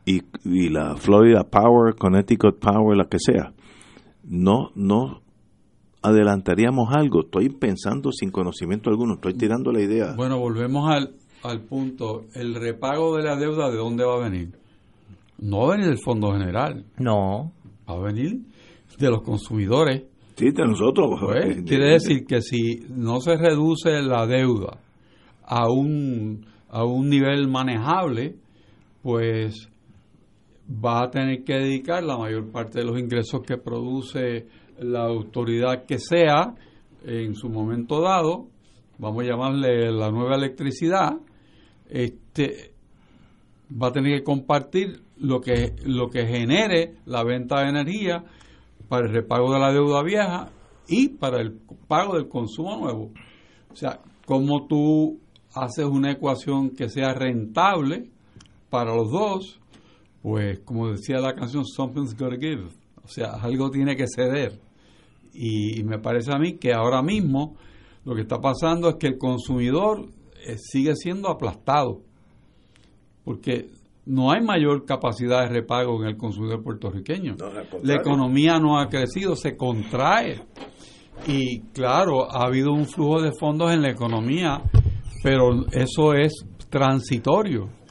[0.04, 3.52] y, y la Florida Power, Connecticut Power, la que sea,
[4.24, 5.20] no, no
[6.02, 7.22] adelantaríamos algo.
[7.22, 10.14] Estoy pensando sin conocimiento alguno, estoy tirando la idea.
[10.16, 12.24] Bueno, volvemos al, al punto.
[12.34, 14.52] ¿El repago de la deuda de dónde va a venir?
[15.38, 16.84] No va a venir del Fondo General.
[16.98, 17.52] No.
[17.88, 18.40] Va a venir
[18.98, 20.04] de los consumidores.
[20.36, 21.20] Sí, de nosotros.
[21.20, 24.78] Pues, quiere decir que si no se reduce la deuda
[25.44, 28.36] a un, a un nivel manejable,
[29.02, 29.68] pues
[30.68, 34.46] va a tener que dedicar la mayor parte de los ingresos que produce
[34.78, 36.54] la autoridad que sea
[37.04, 38.48] en su momento dado,
[38.98, 41.18] vamos a llamarle la nueva electricidad,
[41.88, 42.72] este
[43.70, 48.24] va a tener que compartir lo que lo que genere la venta de energía
[48.88, 50.50] para el repago de la deuda vieja
[50.88, 51.58] y para el
[51.88, 53.12] pago del consumo nuevo.
[53.70, 55.20] O sea, cómo tú
[55.54, 58.10] haces una ecuación que sea rentable
[58.70, 59.60] para los dos,
[60.24, 62.64] pues como decía la canción, something's gotta give.
[63.04, 64.58] O sea, algo tiene que ceder.
[65.34, 67.56] Y, me parece a mí que ahora mismo
[68.06, 70.06] lo que está pasando es que el consumidor
[70.46, 72.00] eh, sigue siendo aplastado.
[73.22, 73.66] Porque
[74.06, 77.36] no hay mayor capacidad de repago en el consumidor puertorriqueño.
[77.82, 80.40] la economía no ha crecido, se contrae.
[81.26, 84.62] Y claro, ha habido un flujo de fondos en la economía,
[85.22, 86.32] pero eso es
[86.70, 87.83] transitorio.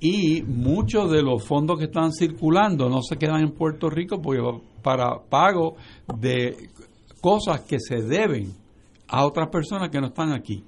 [0.00, 4.20] Y muchos de los fondos que están circulando no se quedan en Puerto Rico
[4.82, 5.76] para pago
[6.18, 6.70] de
[7.20, 8.52] cosas que se deben
[9.08, 10.64] a otras personas que no están aquí.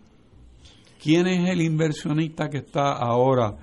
[1.02, 3.56] ¿Quién es el inversionista que está ahora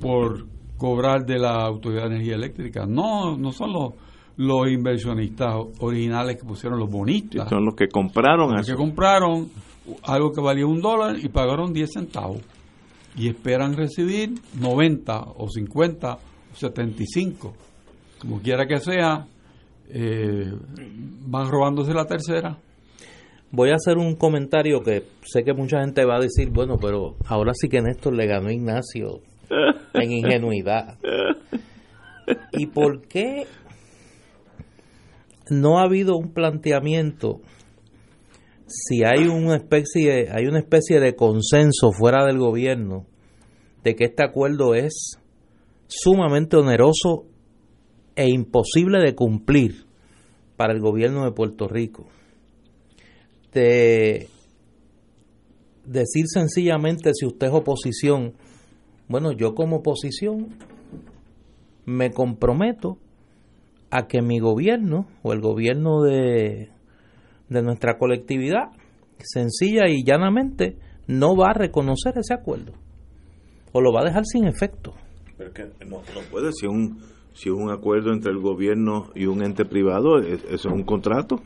[0.00, 0.46] por
[0.82, 2.86] cobrar de la Autoridad de Energía Eléctrica.
[2.86, 3.92] No, no son los,
[4.36, 7.48] los inversionistas originales que pusieron los bonistas.
[7.48, 9.48] son los que compraron los que compraron
[10.02, 12.38] algo que valía un dólar y pagaron 10 centavos.
[13.16, 17.54] Y esperan recibir 90 o 50 o 75.
[18.18, 19.26] Como quiera que sea,
[19.90, 20.52] eh,
[21.26, 22.56] van robándose la tercera.
[23.50, 27.16] Voy a hacer un comentario que sé que mucha gente va a decir, bueno, pero
[27.26, 29.20] ahora sí que Néstor le ganó a Ignacio
[29.94, 30.96] en ingenuidad.
[32.52, 33.46] ¿Y por qué
[35.50, 37.40] no ha habido un planteamiento
[38.72, 43.06] si hay una especie hay una especie de consenso fuera del gobierno
[43.84, 45.18] de que este acuerdo es
[45.88, 47.26] sumamente oneroso
[48.16, 49.86] e imposible de cumplir
[50.56, 52.06] para el gobierno de Puerto Rico.
[53.52, 54.28] De
[55.84, 58.34] decir sencillamente si usted es oposición,
[59.08, 60.56] bueno, yo como oposición
[61.84, 62.98] me comprometo
[63.90, 66.70] a que mi gobierno o el gobierno de,
[67.52, 68.70] de nuestra colectividad,
[69.18, 70.76] sencilla y llanamente,
[71.06, 72.72] no va a reconocer ese acuerdo
[73.72, 74.92] o lo va a dejar sin efecto.
[75.36, 75.50] Pero
[75.88, 76.00] no,
[76.30, 77.00] puede, si un,
[77.32, 81.36] si un acuerdo entre el gobierno y un ente privado, eso es un contrato.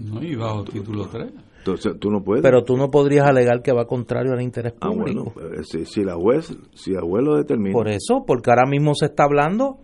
[0.00, 1.30] No, y bajo título 3.
[1.58, 2.42] Entonces, tú no puedes.
[2.42, 5.32] Pero tú no podrías alegar que va contrario al interés ah, público.
[5.34, 7.72] bueno, si, si, la juez, si la juez lo determina.
[7.72, 9.78] Por eso, porque ahora mismo se está hablando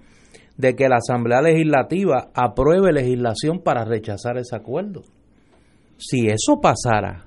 [0.59, 5.03] de que la Asamblea Legislativa apruebe legislación para rechazar ese acuerdo.
[5.97, 7.27] Si eso pasara,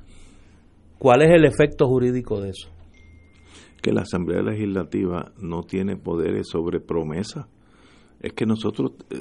[1.00, 2.70] ¿cuál es el efecto jurídico de eso?
[3.82, 7.48] Que la Asamblea Legislativa no tiene poderes sobre promesa.
[8.20, 9.16] Es que nosotros eh,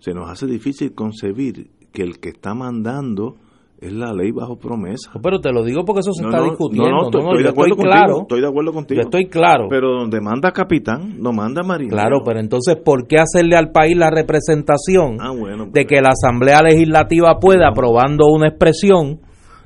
[0.00, 3.36] se nos hace difícil concebir que el que está mandando
[3.80, 5.10] es la ley bajo promesa.
[5.22, 6.90] pero te lo digo porque eso se está discutiendo.
[6.90, 9.00] No, estoy, de acuerdo contigo, claro, estoy de acuerdo contigo.
[9.00, 9.66] Yo estoy claro.
[9.70, 11.96] Pero donde manda capitán, no manda marinero.
[11.96, 16.10] Claro, pero entonces, ¿por qué hacerle al país la representación ah, bueno, de que la
[16.10, 19.20] Asamblea Legislativa pueda, aprobando una expresión,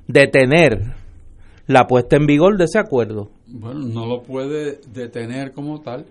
[0.06, 0.94] detener
[1.66, 3.30] la puesta en vigor de ese acuerdo?
[3.48, 6.06] Bueno, no lo puede detener como tal,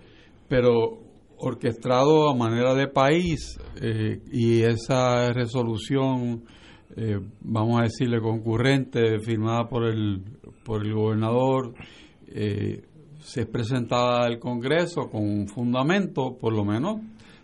[0.48, 0.98] pero
[1.38, 6.42] orquestado a manera de país eh, y esa resolución
[6.96, 10.22] eh, vamos a decirle, concurrente, firmada por el,
[10.64, 11.74] por el gobernador,
[12.28, 12.84] eh,
[13.20, 17.00] se es presentada al Congreso con un fundamento, por lo menos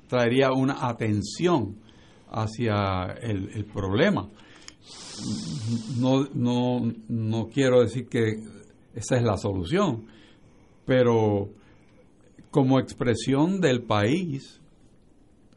[0.07, 1.77] traería una atención
[2.31, 4.29] hacia el, problema.
[5.99, 8.35] No, no, no quiero decir que
[8.95, 10.07] esa es la solución,
[10.85, 11.49] pero
[12.51, 14.61] como expresión del país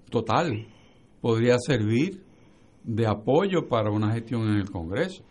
[0.10, 0.68] total
[1.22, 2.23] podría servir
[2.84, 5.24] de apoyo para una gestión en el Congreso.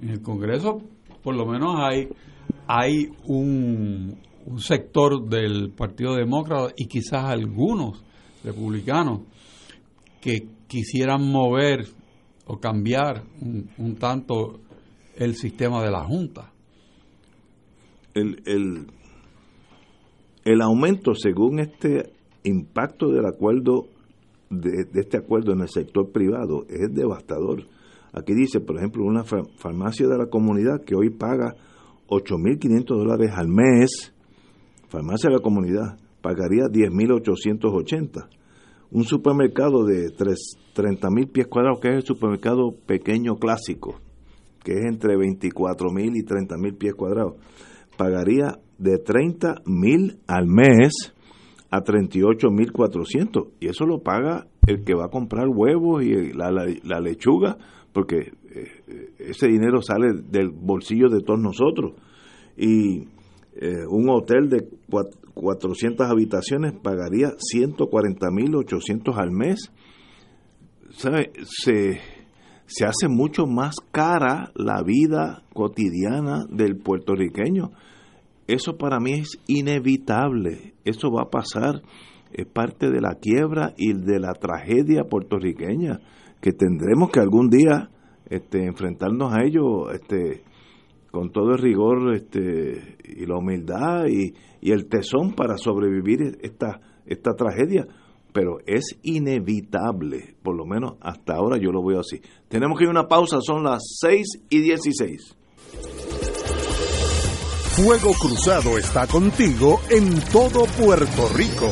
[0.00, 0.82] En el Congreso,
[1.22, 2.08] por lo menos hay,
[2.66, 8.04] hay un, un sector del Partido Demócrata y quizás algunos
[8.44, 9.22] republicanos
[10.20, 11.86] que quisieran mover
[12.46, 14.60] o cambiar un, un tanto
[15.16, 16.52] el sistema de la Junta.
[18.14, 18.86] El, el,
[20.44, 22.12] el aumento, según este
[22.44, 23.88] impacto del acuerdo
[24.50, 27.64] de, este acuerdo en el sector privado es devastador.
[28.12, 31.54] Aquí dice, por ejemplo, una farmacia de la comunidad que hoy paga
[32.08, 34.12] 8.500 dólares al mes,
[34.88, 38.28] farmacia de la comunidad, pagaría 10.880.
[38.90, 44.00] Un supermercado de 30.000 pies cuadrados, que es el supermercado pequeño clásico,
[44.64, 47.34] que es entre 24.000 y 30.000 pies cuadrados,
[47.98, 51.12] pagaría de 30.000 al mes
[51.70, 57.00] a 38.400 y eso lo paga el que va a comprar huevos y la, la,
[57.00, 57.58] lechuga
[57.92, 61.92] porque eh, ese dinero sale del bolsillo de todos nosotros.
[62.56, 63.08] Y
[63.56, 64.66] eh, un hotel de
[65.34, 69.72] 400 habitaciones pagaría 140.800 al mes.
[70.90, 71.32] ¿Sabe?
[71.44, 72.00] se
[72.68, 77.70] se hace mucho más cara la vida cotidiana del puertorriqueño.
[78.46, 81.82] Eso para mí es inevitable, eso va a pasar,
[82.32, 86.00] es parte de la quiebra y de la tragedia puertorriqueña,
[86.40, 87.90] que tendremos que algún día
[88.28, 90.42] este, enfrentarnos a ello este,
[91.10, 97.32] con todo el rigor este, y la humildad y, el tesón para sobrevivir esta, esta
[97.34, 97.86] tragedia
[98.32, 102.20] pero es inevitable, por lo menos hasta ahora yo lo veo así.
[102.48, 105.36] Tenemos que ir a una pausa, son las 6 y 16.
[107.80, 111.70] Fuego Cruzado está contigo en todo Puerto Rico.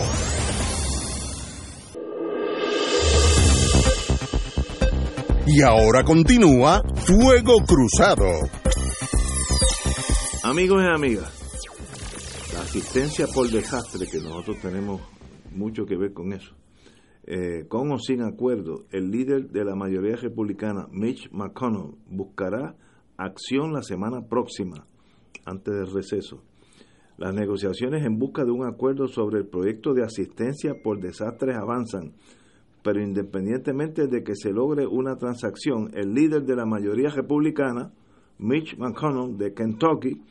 [5.48, 8.24] Y ahora continúa Fuego Cruzado.
[10.44, 15.00] Amigos y amigas, la asistencia por desastre, que nosotros tenemos
[15.50, 16.54] mucho que ver con eso.
[17.26, 22.76] Eh, con o sin acuerdo, el líder de la mayoría republicana, Mitch McConnell, buscará
[23.16, 24.86] acción la semana próxima
[25.46, 26.42] antes del receso.
[27.16, 32.12] Las negociaciones en busca de un acuerdo sobre el proyecto de asistencia por desastres avanzan,
[32.82, 37.90] pero independientemente de que se logre una transacción, el líder de la mayoría republicana,
[38.38, 40.22] Mitch McConnell de Kentucky,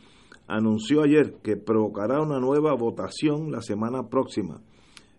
[0.47, 4.61] anunció ayer que provocará una nueva votación la semana próxima,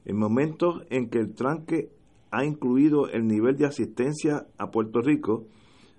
[0.04, 1.90] en momentos en que el tranque
[2.30, 5.46] ha incluido el nivel de asistencia a Puerto Rico,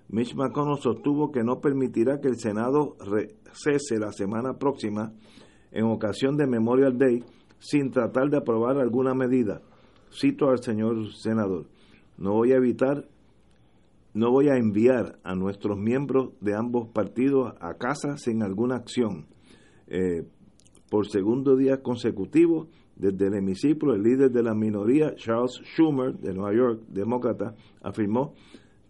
[0.08, 2.96] Mitch McConnell sostuvo que no permitirá que el Senado
[3.62, 5.12] cese la semana próxima
[5.70, 7.22] en ocasión de Memorial Day
[7.58, 9.60] sin tratar de aprobar alguna medida.
[10.10, 11.66] Cito al señor senador,
[12.16, 13.08] no voy a evitar,
[14.14, 19.26] no voy a enviar a nuestros miembros de ambos partidos a casa sin alguna acción.
[19.86, 20.22] Eh,
[20.90, 26.32] por segundo día consecutivo, desde el hemiciclo, el líder de la minoría, Charles Schumer, de
[26.32, 28.34] Nueva York, demócrata, afirmó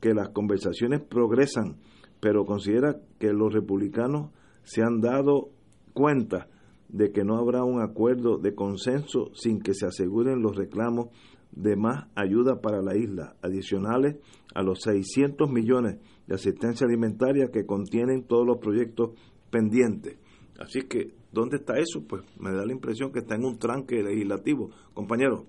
[0.01, 1.77] que las conversaciones progresan,
[2.21, 4.31] pero considera que los republicanos
[4.69, 5.49] se han dado
[5.95, 6.47] cuenta
[6.91, 11.07] de que no habrá un acuerdo de consenso sin que se aseguren los reclamos
[11.53, 14.17] de más ayuda para la isla, adicionales
[14.55, 15.97] a los 600 millones
[16.27, 19.13] de asistencia alimentaria que contienen todos los proyectos
[19.51, 20.19] pendientes.
[20.59, 22.07] Así que, ¿dónde está eso?
[22.07, 24.71] Pues me da la impresión que está en un tranque legislativo.
[24.93, 25.47] Compañero.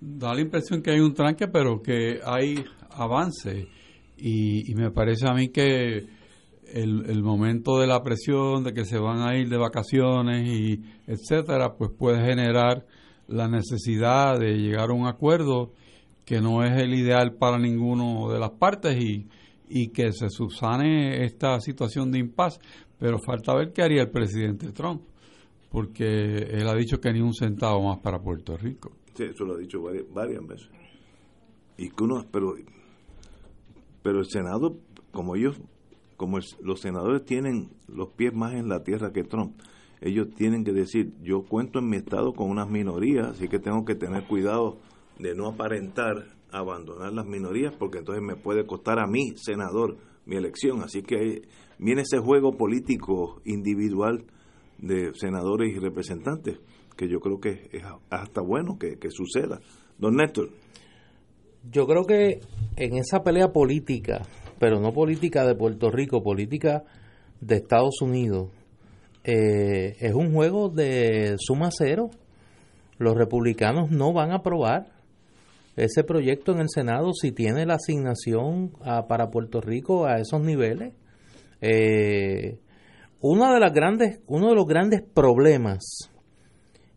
[0.00, 3.66] Da la impresión que hay un tranque, pero que hay avance.
[4.16, 6.06] Y, y me parece a mí que
[6.72, 11.76] el, momento de la presión, de que se van a ir de vacaciones y etcétera,
[11.76, 12.86] pues puede generar
[13.26, 15.72] la necesidad de llegar a un acuerdo
[16.24, 19.28] que no es el ideal para ninguno de las partes y,
[19.68, 22.58] y que se subsane esta situación de impas.
[22.98, 25.02] Pero falta ver qué haría el presidente Trump,
[25.70, 28.92] porque él ha dicho que ni un centavo más para Puerto Rico.
[29.14, 30.68] Sí, eso lo ha dicho varias, varias veces.
[31.76, 32.54] Y que uno, pero,
[34.02, 34.78] pero el Senado,
[35.10, 35.60] como ellos
[36.24, 39.60] como los senadores tienen los pies más en la tierra que Trump,
[40.00, 43.84] ellos tienen que decir, yo cuento en mi estado con unas minorías, así que tengo
[43.84, 44.78] que tener cuidado
[45.18, 50.36] de no aparentar abandonar las minorías, porque entonces me puede costar a mí, senador, mi
[50.36, 50.82] elección.
[50.82, 51.42] Así que
[51.78, 54.24] viene ese juego político individual
[54.78, 56.58] de senadores y representantes,
[56.96, 59.60] que yo creo que es hasta bueno que, que suceda.
[59.98, 60.48] Don Néstor.
[61.70, 62.40] Yo creo que
[62.76, 64.22] en esa pelea política
[64.58, 66.84] pero no política de Puerto Rico, política
[67.40, 68.50] de Estados Unidos,
[69.24, 72.10] eh, es un juego de suma cero.
[72.98, 74.92] Los republicanos no van a aprobar
[75.76, 78.72] ese proyecto en el Senado si tiene la asignación
[79.08, 80.94] para Puerto Rico a esos niveles.
[81.60, 82.58] Eh,
[83.20, 86.10] una de las grandes, uno de los grandes problemas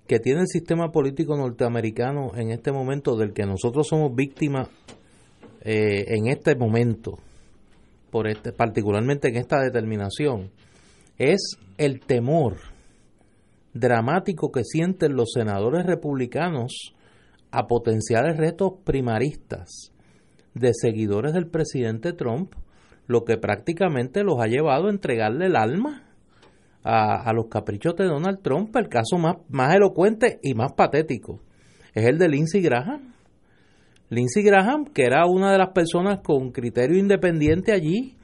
[0.07, 4.69] que tiene el sistema político norteamericano en este momento, del que nosotros somos víctimas
[5.61, 7.19] eh, en este momento,
[8.09, 10.51] por este, particularmente en esta determinación,
[11.17, 12.57] es el temor
[13.73, 16.93] dramático que sienten los senadores republicanos
[17.51, 19.91] a potenciales retos primaristas
[20.53, 22.53] de seguidores del presidente Trump,
[23.05, 26.03] lo que prácticamente los ha llevado a entregarle el alma
[26.84, 28.75] a, los caprichos de Donald Trump.
[28.75, 31.41] El caso más, más elocuente y más patético
[31.93, 33.13] es el de Lindsey Graham.
[34.09, 38.15] Lindsey Graham, que era una de las personas con criterio independiente allí,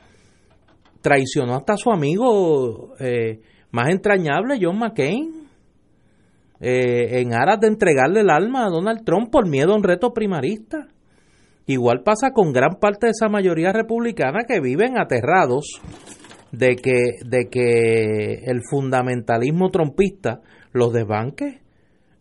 [1.02, 3.42] traicionó hasta a su amigo eh,
[3.72, 5.44] más entrañable, John McCain,
[6.62, 10.14] eh, en aras de entregarle el alma a Donald Trump por miedo a un reto
[10.14, 10.88] primarista.
[11.66, 15.82] Igual pasa con gran parte de esa mayoría republicana que viven aterrados
[16.54, 20.42] de que, de que el fundamentalismo trompista
[20.72, 21.63] los desbanque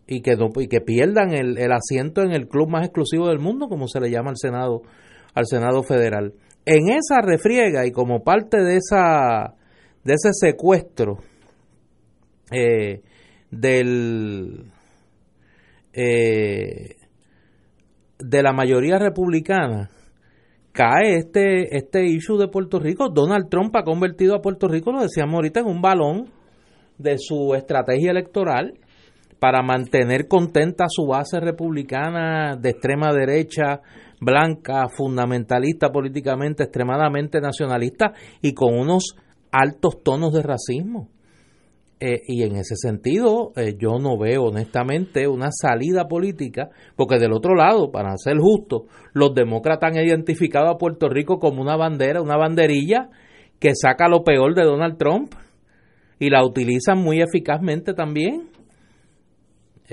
[0.06, 3.68] y que, y que pierdan el, el, asiento en el club más exclusivo del mundo,
[3.68, 4.82] como se le llama al Senado,
[5.34, 6.34] al Senado Federal.
[6.64, 9.54] En esa refriega y como parte de, esa,
[10.04, 11.18] de ese secuestro
[12.50, 13.00] eh,
[13.50, 14.66] del,
[15.92, 16.96] eh,
[18.18, 19.90] de la mayoría republicana,
[20.72, 23.08] cae este, este issue de Puerto Rico.
[23.08, 26.30] Donald Trump ha convertido a Puerto Rico, lo decíamos ahorita, en un balón
[26.98, 28.74] de su estrategia electoral
[29.42, 33.80] para mantener contenta su base republicana de extrema derecha,
[34.20, 39.16] blanca, fundamentalista políticamente, extremadamente nacionalista y con unos
[39.50, 41.08] altos tonos de racismo.
[41.98, 47.32] Eh, y en ese sentido, eh, yo no veo honestamente una salida política, porque del
[47.32, 52.22] otro lado, para ser justo, los demócratas han identificado a Puerto Rico como una bandera,
[52.22, 53.08] una banderilla
[53.58, 55.34] que saca lo peor de Donald Trump
[56.20, 58.51] y la utilizan muy eficazmente también.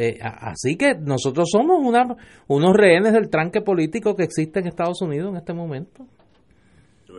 [0.01, 2.15] Eh, así que nosotros somos una,
[2.47, 6.05] unos rehenes del tranque político que existe en Estados Unidos en este momento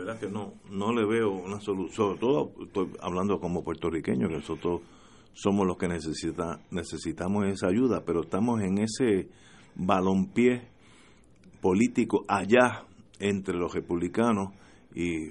[0.01, 4.37] verdad que no, no le veo una solución, sobre todo estoy hablando como puertorriqueño, que
[4.37, 4.81] nosotros
[5.33, 9.29] somos los que necesita, necesitamos esa ayuda, pero estamos en ese
[9.75, 10.63] balompié
[11.61, 12.85] político allá
[13.19, 14.55] entre los republicanos
[14.95, 15.29] y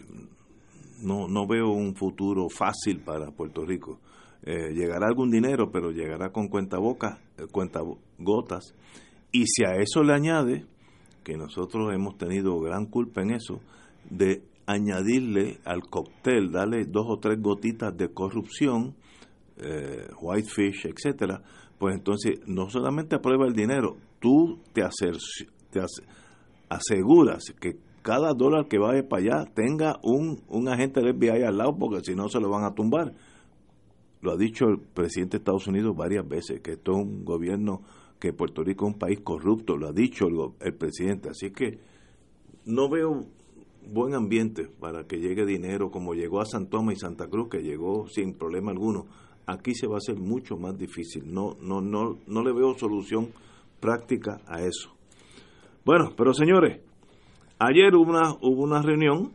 [1.01, 3.99] no, no veo un futuro fácil para Puerto Rico.
[4.43, 7.81] Eh, llegará algún dinero, pero llegará con cuenta boca, eh, cuenta
[8.17, 8.73] gotas.
[9.31, 10.65] Y si a eso le añade,
[11.23, 13.59] que nosotros hemos tenido gran culpa en eso,
[14.09, 18.95] de añadirle al cóctel, darle dos o tres gotitas de corrupción,
[19.57, 21.41] eh, whitefish, etcétera,
[21.77, 24.83] pues entonces no solamente aprueba el dinero, tú te,
[26.69, 31.57] aseguras que cada dólar que vaya para allá tenga un, un agente del FBI al
[31.57, 33.13] lado, porque si no se lo van a tumbar.
[34.21, 37.81] Lo ha dicho el presidente de Estados Unidos varias veces, que esto es un gobierno,
[38.19, 40.27] que Puerto Rico es un país corrupto, lo ha dicho
[40.59, 41.29] el, presidente.
[41.29, 41.79] Así que
[42.65, 43.25] no veo
[43.91, 47.63] buen ambiente para que llegue dinero como llegó a San Tomás y Santa Cruz, que
[47.63, 49.05] llegó sin problema alguno.
[49.45, 51.33] Aquí se va a hacer mucho más difícil.
[51.33, 53.29] No, no, no, no le veo solución
[53.79, 54.93] práctica a eso.
[55.85, 56.81] Bueno, pero señores,
[57.57, 59.31] ayer hubo una, hubo una reunión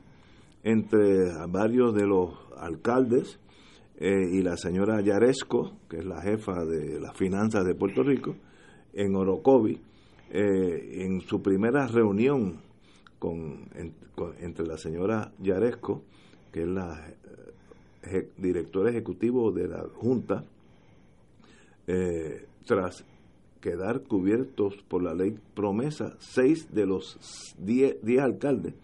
[0.62, 3.40] entre varios de los alcaldes
[3.98, 8.34] eh, y la señora Yaresco, que es la jefa de las finanzas de Puerto Rico,
[8.92, 9.80] en Orocovi,
[10.30, 12.60] eh, en su primera reunión
[13.18, 13.68] con,
[14.40, 16.02] entre la señora Yaresco,
[16.52, 17.08] que es la
[18.02, 20.44] eh, directora ejecutivo de la Junta,
[21.86, 23.04] eh, tras
[23.60, 27.18] quedar cubiertos por la ley promesa, seis de los
[27.58, 28.74] diez, diez alcaldes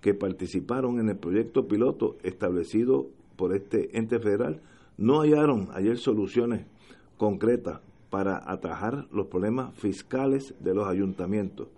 [0.00, 3.08] que participaron en el proyecto piloto establecido
[3.40, 4.60] por este ente federal
[4.98, 6.66] no hallaron ayer soluciones
[7.16, 7.80] concretas
[8.10, 11.68] para atajar los problemas fiscales de los ayuntamientos.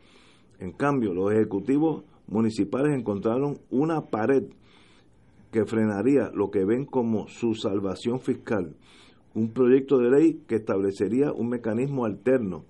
[0.59, 4.43] En cambio, los ejecutivos municipales encontraron una pared
[5.53, 8.75] que frenaría lo que ven como su salvación fiscal,
[9.33, 12.65] un proyecto de ley que establecería un mecanismo alterno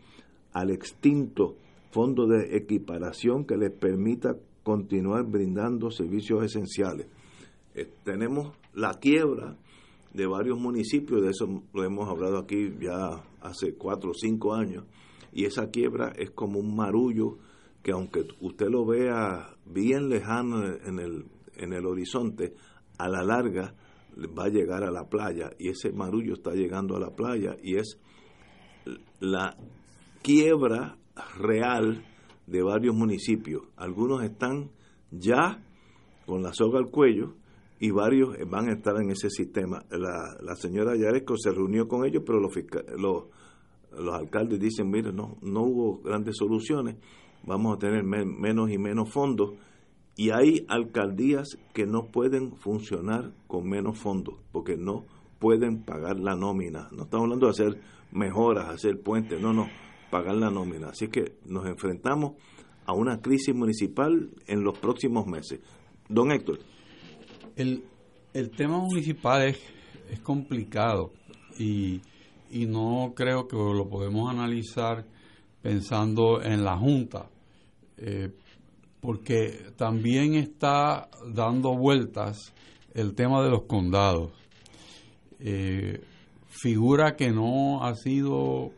[0.52, 1.56] al extinto
[1.93, 7.06] fondo de equiparación que les permita continuar brindando servicios esenciales.
[7.74, 9.57] Eh, tenemos la quiebra
[10.12, 14.85] de varios municipios, de eso lo hemos hablado aquí ya hace cuatro o cinco años,
[15.32, 17.39] y esa quiebra es como un marullo
[17.82, 21.24] que aunque usted lo vea bien lejano en el,
[21.57, 22.55] en el horizonte,
[22.99, 23.74] a la larga
[24.39, 27.77] va a llegar a la playa y ese marullo está llegando a la playa y
[27.77, 27.99] es
[29.20, 29.57] la
[30.23, 30.99] quiebra
[31.39, 32.05] real
[32.47, 33.62] de varios municipios.
[33.77, 34.70] Algunos están
[35.11, 35.62] ya
[36.27, 37.35] con la soga al cuello
[37.82, 39.84] y varios van a estar en ese sistema.
[39.90, 42.52] La, la señora Yaresco se reunió con ellos, pero los,
[42.96, 43.24] los,
[43.98, 46.96] los alcaldes dicen, mire, no, no hubo grandes soluciones
[47.44, 49.54] vamos a tener menos y menos fondos
[50.16, 55.04] y hay alcaldías que no pueden funcionar con menos fondos porque no
[55.38, 56.88] pueden pagar la nómina.
[56.92, 57.80] No estamos hablando de hacer
[58.12, 59.68] mejoras, hacer puentes, no, no.
[60.10, 60.90] pagar la nómina.
[60.90, 62.34] Así que nos enfrentamos
[62.84, 65.60] a una crisis municipal en los próximos meses.
[66.09, 66.59] Don Héctor.
[67.56, 67.84] El,
[68.32, 69.58] el tema municipal es,
[70.10, 71.12] es complicado
[71.58, 72.00] y,
[72.50, 75.04] y no creo que lo podemos analizar
[75.62, 77.26] pensando en la Junta,
[77.96, 78.30] eh,
[79.00, 82.52] porque también está dando vueltas
[82.94, 84.32] el tema de los condados.
[85.40, 86.00] Eh,
[86.48, 88.70] figura que no ha sido,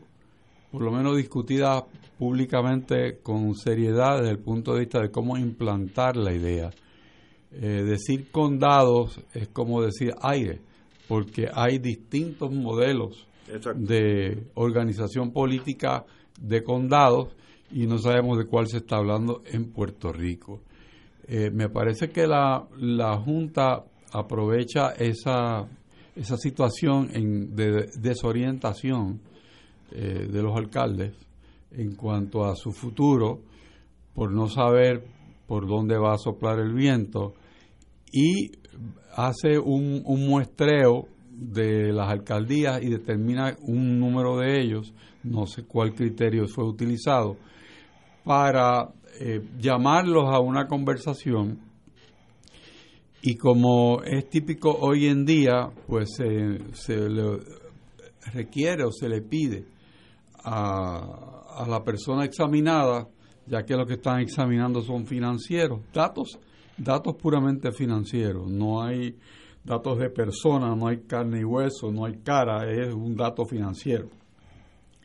[0.71, 1.85] por lo menos, discutida
[2.17, 6.71] públicamente con seriedad desde el punto de vista de cómo implantar la idea.
[7.61, 10.59] Eh, decir condados es como decir aire,
[11.07, 13.27] porque hay distintos modelos
[13.75, 16.05] de organización política
[16.41, 17.29] de condados
[17.71, 20.59] y no sabemos de cuál se está hablando en Puerto Rico.
[21.27, 25.65] Eh, me parece que la, la Junta aprovecha esa,
[26.13, 29.21] esa situación en, de desorientación
[29.91, 31.13] eh, de los alcaldes
[31.71, 33.39] en cuanto a su futuro
[34.13, 35.05] por no saber
[35.47, 37.33] por dónde va a soplar el viento
[38.11, 38.51] y
[39.15, 45.93] hace un, muestreo de las alcaldías y determina un número de ellos, no sé cuál
[45.93, 47.37] criterio fue utilizado,
[48.23, 51.59] para eh, llamarlos a una conversación.
[53.21, 57.39] Y como es típico hoy en día, pues se le
[58.33, 59.65] requiere o se le pide
[60.43, 63.07] a la persona examinada,
[63.47, 66.39] ya que lo que están examinando son financieros, datos,
[66.77, 69.15] datos puramente financieros, no hay
[69.63, 74.09] datos de persona, no hay carne y hueso, no hay cara, es un dato financiero.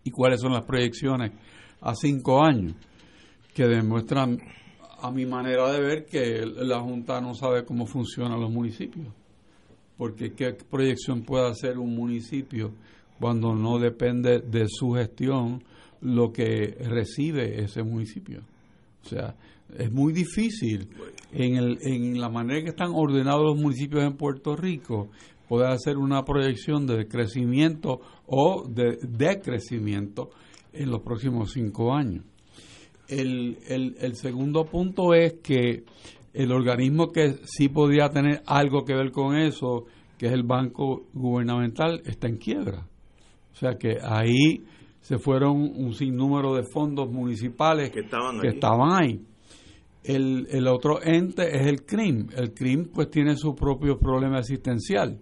[0.04, 1.32] ¿Y cuáles son las proyecciones
[1.80, 2.74] a cinco años?
[3.54, 4.38] Que demuestran,
[5.00, 9.08] a mi manera de ver, que la Junta no sabe cómo funcionan los municipios.
[9.96, 12.72] Porque qué proyección puede hacer un municipio
[13.18, 15.62] cuando no depende de su gestión
[16.00, 18.40] lo que recibe ese municipio.
[19.04, 19.34] O sea,
[19.76, 20.88] es muy difícil
[21.32, 25.08] en, el, en la manera que están ordenados los municipios en Puerto Rico
[25.48, 30.30] poder hacer una proyección de crecimiento o de decrecimiento
[30.72, 32.24] en los próximos cinco años.
[33.08, 35.84] El, el, el segundo punto es que
[36.32, 39.86] el organismo que sí podía tener algo que ver con eso,
[40.16, 42.86] que es el Banco Gubernamental, está en quiebra.
[43.52, 44.62] O sea que ahí
[45.00, 49.20] se fueron un sinnúmero de fondos municipales que estaban, que estaban ahí.
[50.02, 52.28] El, el, otro ente es el CRIM.
[52.34, 55.18] El CRIM pues tiene su propio problema existencial.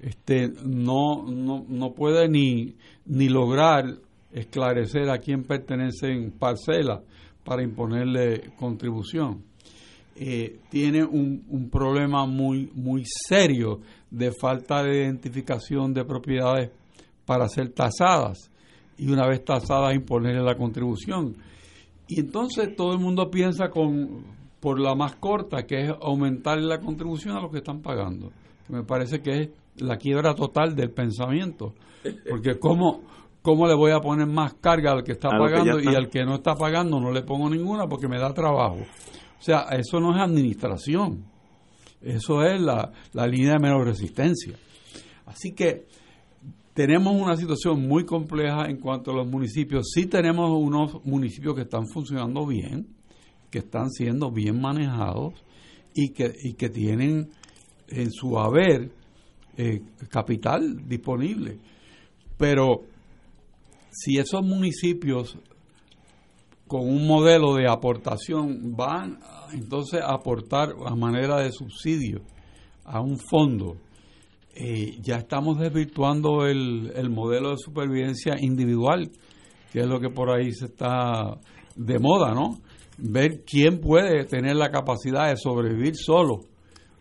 [0.00, 2.74] Este, no, no, no puede ni,
[3.06, 3.84] ni lograr
[4.32, 7.00] esclarecer a quién pertenecen parcelas
[7.44, 9.42] para imponerle contribución.
[10.16, 13.80] Eh, tiene un, un, problema muy, muy serio
[14.10, 16.70] de falta de identificación de propiedades
[17.24, 18.50] para ser tasadas
[18.98, 21.36] y una vez tasada imponerle la contribución.
[22.14, 24.24] Y entonces todo el mundo piensa con
[24.60, 28.30] por la más corta, que es aumentar la contribución a los que están pagando.
[28.68, 31.74] me parece que es la quiebra total del pensamiento.
[32.30, 33.02] Porque ¿cómo,
[33.42, 36.36] cómo le voy a poner más carga al que está pagando y al que no
[36.36, 38.76] está pagando no le pongo ninguna porque me da trabajo?
[38.76, 41.24] O sea, eso no es administración.
[42.00, 44.54] Eso es la, la línea de menor resistencia.
[45.26, 45.86] Así que
[46.74, 49.90] tenemos una situación muy compleja en cuanto a los municipios.
[49.94, 52.86] Sí tenemos unos municipios que están funcionando bien,
[53.50, 55.34] que están siendo bien manejados
[55.94, 57.30] y que, y que tienen
[57.88, 58.90] en su haber
[59.56, 61.58] eh, capital disponible.
[62.38, 62.84] Pero
[63.90, 65.38] si esos municipios
[66.66, 69.18] con un modelo de aportación van
[69.52, 72.22] entonces a aportar a manera de subsidio
[72.84, 73.76] a un fondo,
[74.54, 79.10] eh, ya estamos desvirtuando el, el, modelo de supervivencia individual,
[79.72, 81.38] que es lo que por ahí se está
[81.74, 82.58] de moda, ¿no?
[82.98, 86.40] Ver quién puede tener la capacidad de sobrevivir solo,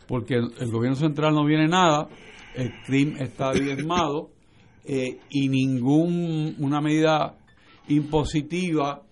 [0.07, 2.07] porque el, gobierno central no viene nada,
[2.55, 4.29] el crimen está diezmado
[4.85, 7.37] eh, y ninguna medida
[7.87, 9.03] impositiva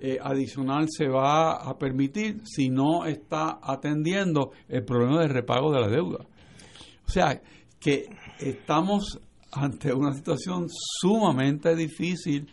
[0.00, 5.80] eh, adicional se va a permitir si no está atendiendo el problema del repago de
[5.80, 6.24] la deuda.
[7.04, 7.40] O sea,
[7.80, 8.06] que
[8.40, 9.20] estamos
[9.52, 12.48] ante una situación sumamente difícil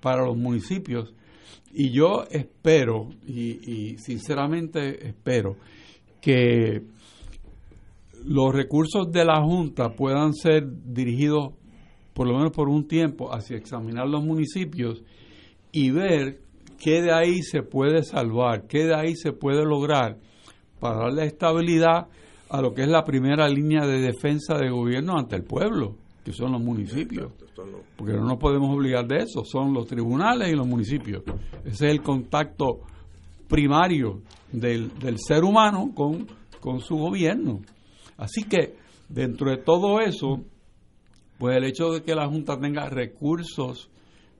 [0.00, 1.14] para los municipios.
[1.72, 5.56] Y yo espero y, sinceramente espero
[6.20, 6.82] que
[8.24, 11.54] los recursos de la Junta puedan ser dirigidos
[12.12, 15.02] por lo menos por un tiempo hacia examinar los municipios
[15.72, 16.40] y ver
[16.78, 20.18] qué de ahí se puede salvar, qué de ahí se puede lograr
[20.80, 22.08] para darle estabilidad
[22.50, 26.32] a lo que es la primera línea de defensa de gobierno ante el pueblo, que
[26.32, 27.32] son los municipios.
[27.96, 31.22] Porque no nos podemos obligar de eso, son los tribunales y los municipios.
[31.64, 32.80] Ese es el contacto
[33.48, 36.26] primario del, del ser humano con,
[36.60, 37.60] con su gobierno.
[38.16, 38.76] Así que
[39.08, 40.42] dentro de todo eso,
[41.38, 43.90] pues el hecho de que la Junta tenga recursos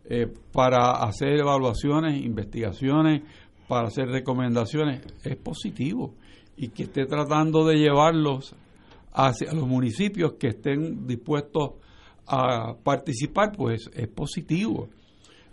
[0.05, 3.23] eh, para hacer evaluaciones, investigaciones,
[3.69, 6.15] para hacer recomendaciones, es positivo.
[6.63, 8.55] Y que esté tratando de llevarlos
[9.15, 11.71] hacia los municipios que estén dispuestos
[12.27, 14.91] a participar, pues es positivo.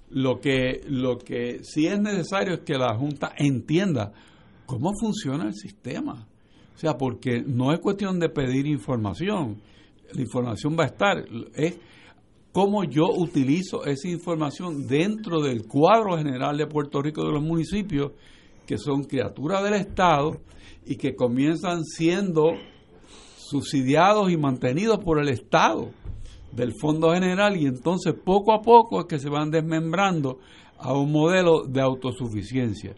[0.09, 4.11] Lo que, lo que sí es necesario es que la Junta entienda
[4.65, 6.27] cómo funciona el sistema.
[6.75, 9.61] O sea, porque no es cuestión de pedir información,
[10.13, 11.23] la información va a estar,
[11.55, 11.79] es
[12.51, 18.11] cómo yo utilizo esa información dentro del cuadro general de Puerto Rico de los municipios,
[18.65, 20.41] que son criaturas del Estado
[20.87, 22.53] y que comienzan siendo
[23.37, 25.89] subsidiados y mantenidos por el Estado
[26.51, 30.39] del Fondo General y entonces poco a poco es que se van desmembrando
[30.79, 32.95] a un modelo de autosuficiencia.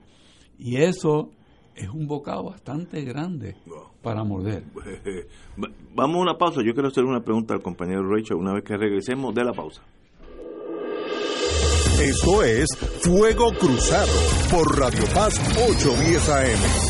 [0.57, 1.30] Y eso
[1.76, 3.56] es un bocado bastante grande
[4.02, 4.64] para morder.
[5.95, 6.61] Vamos a una pausa.
[6.66, 9.82] Yo quiero hacer una pregunta al compañero Rachel una vez que regresemos de la pausa.
[12.02, 12.68] Esto es
[13.02, 14.14] Fuego Cruzado
[14.49, 15.38] por Radio Paz
[15.70, 16.89] 810 AM.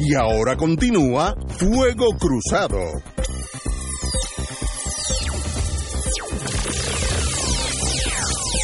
[0.00, 2.78] Y ahora continúa Fuego Cruzado.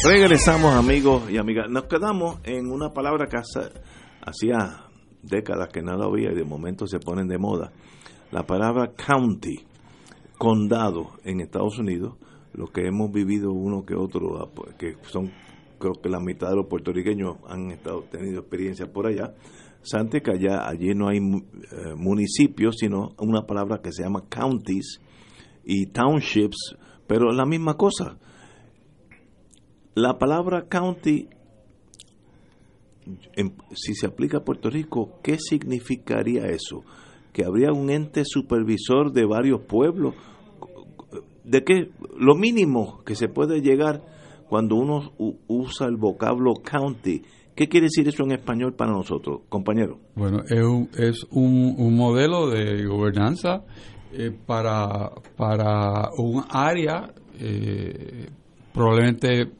[0.07, 1.65] Regresamos amigos y amigas.
[1.69, 4.85] Nos quedamos en una palabra que hacía
[5.23, 7.73] décadas que no la había y de momento se ponen de moda.
[8.31, 9.65] La palabra county,
[10.37, 12.15] condado en Estados Unidos,
[12.53, 15.31] lo que hemos vivido uno que otro, ah, pues, que son
[15.79, 19.33] creo que la mitad de los puertorriqueños han estado tenido experiencia por allá.
[19.85, 24.99] Sante que allá allí no hay eh, municipios, sino una palabra que se llama counties
[25.63, 26.75] y townships,
[27.07, 28.17] pero la misma cosa
[29.95, 31.29] la palabra county,
[33.73, 36.83] si se aplica a Puerto Rico, ¿qué significaría eso?
[37.31, 40.13] ¿Que habría un ente supervisor de varios pueblos?
[41.45, 41.91] ¿De qué?
[42.17, 44.03] Lo mínimo que se puede llegar
[44.49, 45.13] cuando uno
[45.47, 47.21] usa el vocablo county.
[47.55, 49.99] ¿Qué quiere decir eso en español para nosotros, compañero?
[50.15, 53.63] Bueno, es un, es un, modelo de gobernanza
[54.11, 58.27] eh, para, para un área eh,
[58.73, 59.53] probablemente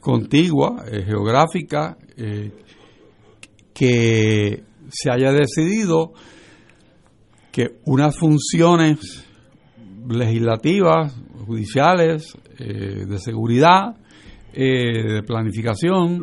[0.00, 1.96] contigua, eh, geográfica,
[3.72, 6.12] que se haya decidido
[7.52, 9.24] que unas funciones
[10.08, 11.14] legislativas,
[11.46, 13.94] judiciales, de seguridad,
[14.52, 16.20] de planificación,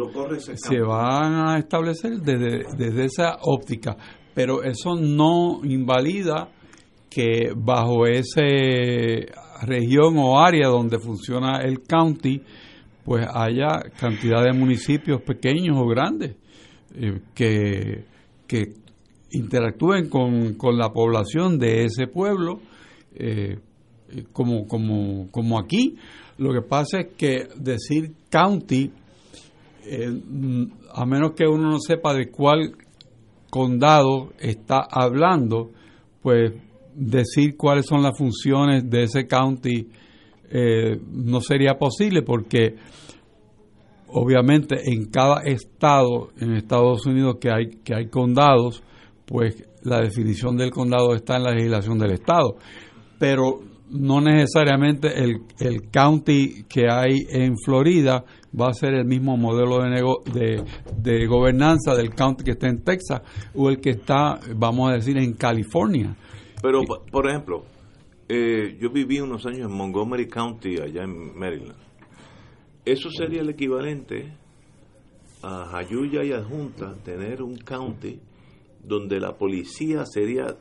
[0.55, 3.95] se van a establecer desde, desde esa óptica.
[4.33, 6.49] Pero eso no invalida
[7.09, 8.41] que bajo esa
[9.65, 12.41] región o área donde funciona el county,
[13.03, 16.35] pues haya cantidad de municipios pequeños o grandes
[16.95, 18.05] eh, que,
[18.47, 18.63] que,
[19.31, 22.59] interactúen con, con, la población de ese pueblo
[23.15, 23.59] eh,
[24.31, 25.97] como, como, como aquí.
[26.37, 28.91] Lo que pasa es que decir county,
[29.85, 30.21] eh,
[30.93, 32.75] a menos que uno no sepa de cuál
[33.49, 35.71] condado está hablando,
[36.21, 36.53] pues
[36.93, 39.87] decir cuáles son las funciones de ese county
[40.49, 42.75] eh, no sería posible porque
[44.07, 48.83] obviamente en cada estado en Estados Unidos que hay que hay condados
[49.25, 52.57] pues la definición del condado está en la legislación del estado.
[53.19, 53.59] Pero
[53.97, 58.23] no necesariamente el, el county que hay en Florida
[58.59, 60.01] va a ser el mismo modelo de,
[60.31, 60.63] de,
[60.97, 63.21] de, gobernanza del county que está en Texas
[63.53, 66.15] o el que está, vamos a decir, en California.
[66.61, 66.81] Pero,
[67.11, 67.65] por ejemplo,
[68.27, 71.77] eh, yo viví unos años en Montgomery County, allá en Maryland.
[72.85, 74.33] Eso sería el equivalente
[75.43, 78.19] a Jayuya y Adjunta tener un county
[78.83, 80.55] donde la policía sería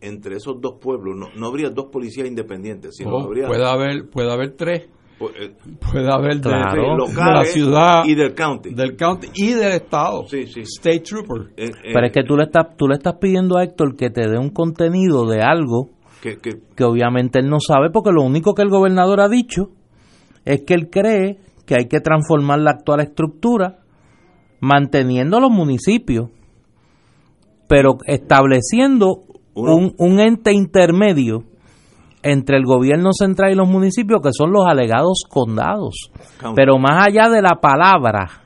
[0.00, 1.16] entre esos dos pueblos.
[1.16, 3.46] No, no habría dos policías independientes, sino oh, habría.
[3.46, 4.88] Puede haber, puede haber tres.
[5.18, 11.00] Eh, puede haber de, la ciudad y del county del county y del estado state
[11.00, 14.10] trooper eh, pero es que tú le estás tú le estás pidiendo a Héctor que
[14.10, 15.88] te dé un contenido de algo
[16.20, 19.70] que, obviamente él no sabe porque lo único que el gobernador ha dicho
[20.44, 23.78] es que él cree que hay que transformar la actual estructura
[24.60, 26.30] manteniendo los municipios,
[27.68, 29.24] pero estableciendo
[29.56, 31.42] un, un, ente intermedio
[32.22, 36.10] entre el gobierno central y los municipios que son los alegados condados.
[36.54, 38.42] Pero más allá de la palabra,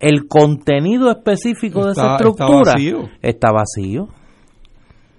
[0.00, 2.74] el contenido específico de esa estructura
[3.20, 4.08] Está vacío.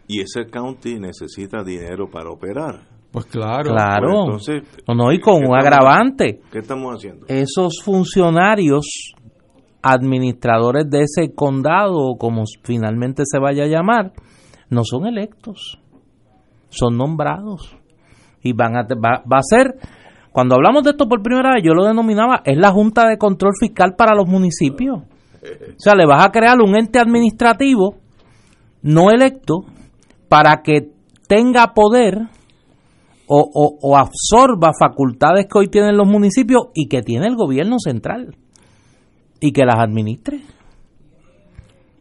[0.07, 2.81] y ese county necesita dinero para operar.
[3.11, 3.71] Pues claro.
[3.71, 4.07] Claro.
[4.25, 6.41] Pues entonces, no, no, y con ¿qué un estamos- agravante.
[6.51, 7.25] ¿Qué estamos haciendo?
[7.27, 9.13] Esos funcionarios
[9.81, 14.11] administradores de ese condado, o como finalmente se vaya a llamar,
[14.69, 15.79] no son electos,
[16.69, 17.75] son nombrados.
[18.41, 19.75] Y van a, va, va a ser,
[20.31, 23.53] cuando hablamos de esto por primera vez, yo lo denominaba, es la Junta de Control
[23.59, 24.99] Fiscal para los municipios.
[24.99, 27.95] O sea, le vas a crear un ente administrativo
[28.81, 29.65] no electo
[30.27, 30.91] para que
[31.27, 32.27] tenga poder
[33.27, 37.77] o, o- o absorba facultades que hoy tienen los municipios y que tiene el gobierno
[37.79, 38.35] central
[39.39, 40.41] y que las administre.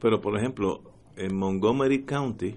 [0.00, 0.80] Pero, por ejemplo,
[1.18, 2.54] en Montgomery County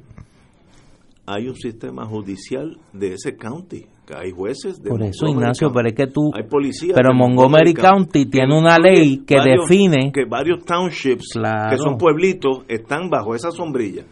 [1.26, 3.86] hay un sistema judicial de ese county.
[4.06, 5.78] que Hay jueces de Por eso, Montgomery Ignacio, County.
[5.78, 6.32] pero es que tú...
[6.36, 11.70] Hay policías Pero Montgomery County tiene una ley que varios- define- que varios townships Claro.
[11.70, 14.04] que son pueblitos están bajo esa sombrilla.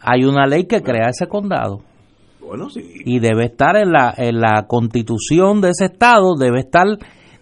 [0.00, 1.82] Hay una ley que crea ese condado
[2.40, 2.80] Bueno, sí.
[3.04, 6.86] y debe estar en la, en la constitución de ese estado, debe estar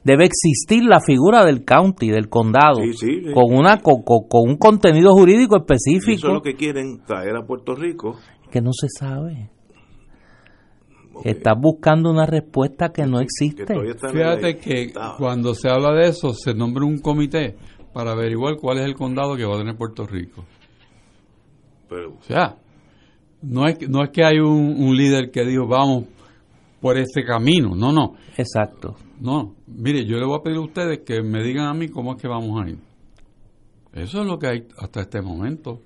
[0.04, 3.32] debe existir la figura del county, del condado, Sí, sí, sí.
[3.32, 7.00] con una con, con- con un contenido jurídico Y eso específico es lo que quieren
[7.06, 8.16] traer a Puerto Rico.
[8.50, 9.50] que no se sabe.
[11.14, 11.26] Ok.
[11.26, 13.64] Estás buscando una respuesta que no existe.
[14.12, 17.56] Fíjate que está- cuando se habla de eso, se nombra un comité
[17.92, 20.44] para averiguar cuál es el condado que va a tener Puerto Rico.
[21.88, 22.54] pero- O sea,
[23.42, 26.04] no es, que- no es que hay un, un líder que dijo, vamos
[26.80, 27.74] por este camino.
[27.74, 28.14] No, no.
[28.36, 28.94] Exacto.
[29.20, 32.14] No, mire, yo le voy a pedir a ustedes que me digan a mí cómo
[32.14, 32.78] es que vamos a ir.
[33.92, 35.80] Eso es lo que hay hasta este momento.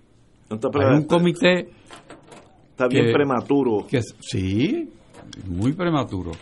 [0.50, 1.70] está, Hay un comité
[2.70, 3.86] está bien que- prematuro.
[3.88, 4.90] que sí,
[5.46, 6.32] muy prematuro.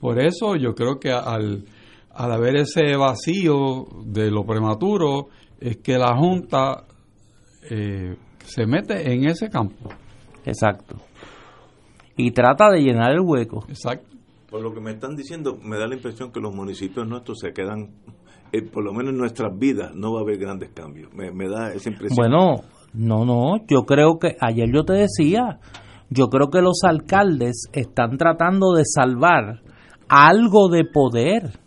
[0.00, 1.64] Por eso yo creo que al,
[2.10, 5.28] al haber ese vacío de lo prematuro,
[5.60, 6.84] es que la Junta
[7.70, 9.88] eh, se mete en ese campo.
[10.44, 10.96] Exacto.
[12.18, 13.64] Y trata de llenar el hueco.
[13.68, 14.13] Exacto.
[14.54, 17.52] Por lo que me están diciendo, me da la impresión que los municipios nuestros se
[17.52, 17.90] quedan,
[18.52, 21.12] eh, por lo menos en nuestras vidas, no va a haber grandes cambios.
[21.12, 22.14] Me, da esa impresión.
[22.14, 22.62] Bueno,
[22.92, 25.58] no, no, yo creo que ayer yo te decía,
[26.08, 29.62] yo creo que los alcaldes están tratando de salvar
[30.08, 31.58] algo de poder.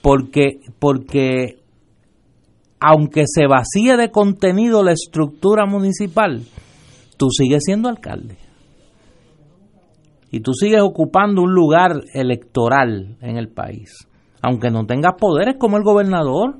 [0.00, 1.58] Porque porque
[2.80, 6.40] aunque se vacíe de contenido la estructura municipal,
[7.18, 8.45] tú sigues siendo alcalde.
[10.30, 14.08] Y tú sigues ocupando un lugar electoral en el país.
[14.42, 16.56] Aunque no tengas poderes como el gobernador.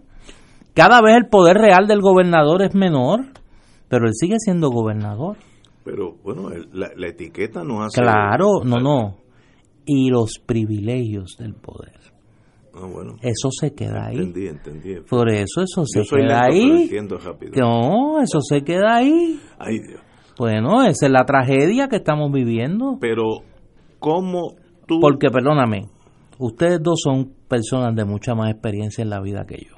[0.75, 3.21] Cada vez el poder real del gobernador es menor,
[3.89, 5.37] pero él sigue siendo gobernador.
[5.85, 8.01] Pero bueno, el- la, la etiqueta no hace.
[8.03, 9.17] Claro, no, no.
[9.85, 11.93] Y los privilegios del poder.
[12.75, 14.17] Ah, bueno, Eso se queda ahí.
[14.19, 14.95] entendí, entendí.
[15.09, 16.91] Por eso eso se queda ahí.
[17.57, 19.41] No, eso se queda ahí.
[19.59, 20.01] Ay, Dios.
[20.39, 22.99] Bueno, esa es la tragedia que estamos viviendo.
[23.01, 23.39] Pero,
[23.99, 24.55] ¿cómo
[24.87, 25.01] tú.
[25.01, 25.89] Porque, perdóname,
[26.39, 29.77] ustedes dos son personas de mucha más experiencia en la vida que yo.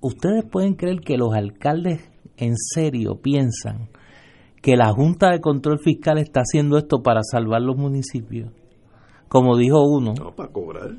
[0.00, 3.88] ¿Ustedes pueden creer que los alcaldes en serio piensan
[4.60, 8.50] que la Junta de Control Fiscal está haciendo esto para salvar los municipios?
[9.28, 10.90] Como dijo uno, No, para cobrar.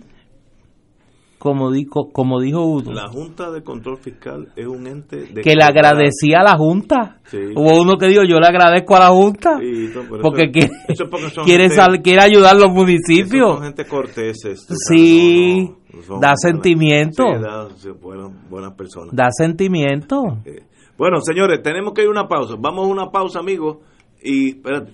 [1.43, 5.41] Como dijo, como dijo uno, La Junta de Control Fiscal es un ente de.
[5.41, 7.19] que le agradecía a la Junta.
[7.25, 7.37] Sí.
[7.53, 10.51] Hubo uno que dijo, yo le agradezco a la Junta, Sí, no, pero porque eso-
[10.53, 13.55] quiere, eso porque quiere, gente- sal- quiere ayudar a los municipios.
[13.55, 14.65] Son gente corteses.
[14.87, 17.23] Sí, no, no, son da sentimiento.
[17.35, 19.13] Sí, da, sí, buenas, buenas personas.
[19.13, 20.37] Da sentimiento.
[20.45, 20.63] Eh,
[20.97, 22.55] Bueno, señores, tenemos que ir a una pausa.
[22.57, 23.79] Vamos a una pausa, amigos.
[24.23, 24.93] Y, espérate.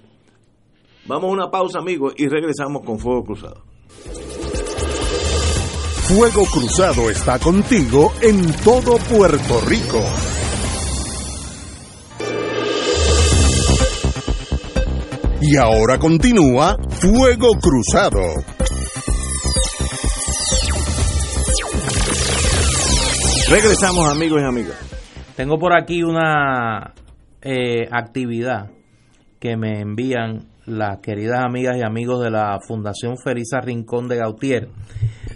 [1.05, 3.61] Vamos a una pausa, amigos, y regresamos con Fuego Cruzado.
[6.09, 10.03] Fuego Cruzado está contigo en todo Puerto Rico.
[15.39, 18.21] Y ahora continúa Fuego Cruzado.
[23.51, 24.77] Regresamos, amigos y amigas.
[25.35, 26.95] Tengo por aquí una
[27.43, 28.71] eh, actividad
[29.39, 34.69] que me envían las queridas amigas y amigos de la Fundación Felisa Rincón de Gautier.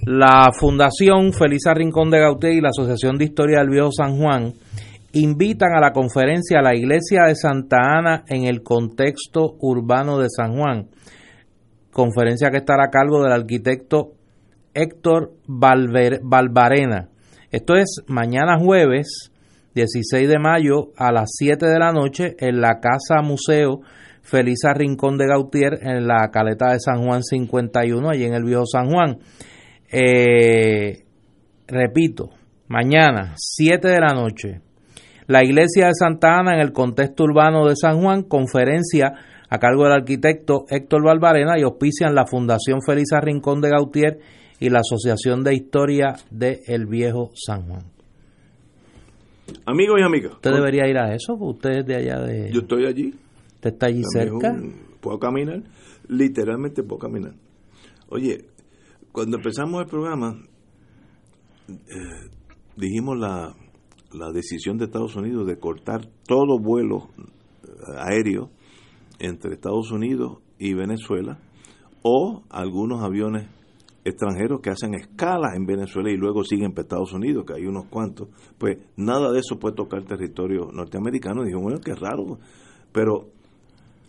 [0.06, 4.54] La Fundación Felisa Rincón de Gautier y la Asociación de Historia del Viejo San Juan
[5.14, 10.28] invitan a la conferencia a la Iglesia de Santa Ana en el contexto urbano de
[10.30, 10.88] San Juan.
[11.92, 14.14] Conferencia que estará a cargo del arquitecto
[14.74, 17.10] Héctor Valver- Valvarena.
[17.52, 19.32] Esto es mañana jueves
[19.76, 23.82] 16 de mayo a las 7 de la noche en la Casa Museo
[24.24, 28.66] Felisa Rincón de Gautier en la Caleta de San Juan 51, allí en el Viejo
[28.66, 29.20] San Juan.
[29.92, 31.04] Eh,
[31.68, 32.32] repito,
[32.68, 34.62] mañana 7 de la noche
[35.28, 39.14] la iglesia de Santa Ana en el contexto urbano de San Juan, conferencia
[39.50, 44.20] a cargo del arquitecto Héctor Valvarena y auspician la Fundación Felisa Rincón de Gautier
[44.60, 47.84] y la Asociación de Historia de El Viejo San Juan.
[49.66, 50.34] Amigos y amigas.
[50.34, 52.52] Usted debería ir a eso, usted es de allá de...
[52.52, 53.14] Yo estoy allí.
[53.64, 54.62] ¿Usted está allí cerca?
[55.00, 55.64] puedo caminar,
[56.10, 57.34] literalmente puedo caminar.
[58.10, 58.46] Oye,
[59.14, 60.38] cuando empezamos el programa,
[61.70, 62.30] eh,
[62.76, 63.56] dijimos la,
[64.12, 67.70] la decisión de Estados Unidos de cortar todo vuelo eh,
[68.00, 68.50] aéreo
[69.20, 71.40] entre Estados Unidos y Venezuela
[72.02, 73.48] o algunos aviones
[74.04, 77.86] extranjeros que hacen escala en Venezuela y luego siguen para Estados Unidos, que hay unos
[77.86, 78.28] cuantos,
[78.58, 81.46] pues nada de eso puede tocar territorio norteamericano.
[81.46, 82.40] Dijo, bueno, qué raro,
[82.92, 83.32] pero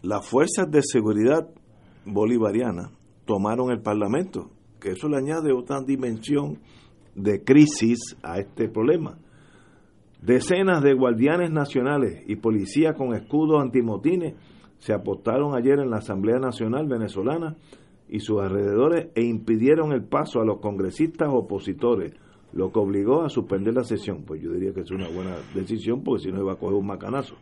[0.05, 1.48] las fuerzas de seguridad
[2.05, 2.90] bolivariana
[3.24, 6.59] tomaron el Parlamento, que eso le añade otra dimensión
[7.14, 9.16] de crisis a este problema.
[10.20, 14.35] Decenas de guardianes nacionales y policías con escudos antimotines
[14.78, 17.56] se apostaron ayer en la Asamblea Nacional venezolana
[18.06, 22.12] y sus alrededores e impidieron el paso a los congresistas opositores,
[22.52, 24.24] lo que obligó a suspender la sesión.
[24.26, 26.86] Pues yo diría que es una buena decisión porque si no iba a coger un
[26.86, 27.36] macanazo.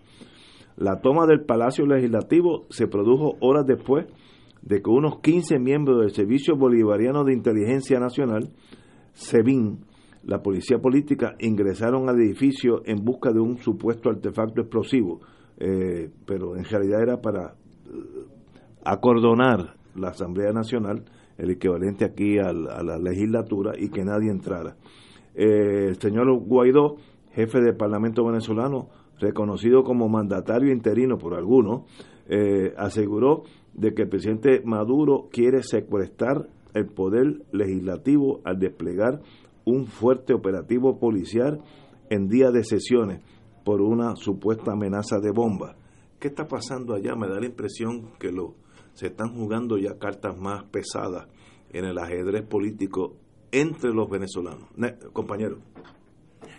[0.82, 4.04] La toma del Palacio Legislativo se produjo horas después
[4.62, 8.50] de que unos 15 miembros del Servicio Bolivariano de Inteligencia Nacional,
[9.12, 9.84] SEBIN,
[10.24, 15.20] la policía política, ingresaron al edificio en busca de un supuesto artefacto explosivo,
[15.56, 18.26] eh, pero en realidad era para eh,
[18.84, 21.04] acordonar la Asamblea Nacional,
[21.38, 24.74] el equivalente aquí a la, legislatura, y que nadie entrara.
[25.36, 26.96] Eh, el señor Guaidó,
[27.30, 28.88] jefe del Parlamento venezolano,
[29.22, 31.90] reconocido como mandatario interino por algunos,
[32.76, 39.20] aseguró de que el presidente Maduro quiere secuestrar el poder legislativo al desplegar
[39.64, 41.62] un fuerte operativo policial
[42.10, 43.22] en día de sesiones
[43.64, 45.76] por una supuesta amenaza de bomba.
[46.18, 47.14] ¿Qué está pasando allá?
[47.14, 48.54] Me da la impresión que lo,
[48.94, 51.28] se están jugando ya cartas más pesadas
[51.72, 53.16] en el ajedrez político
[53.50, 54.68] entre los venezolanos.
[55.12, 55.58] compañero.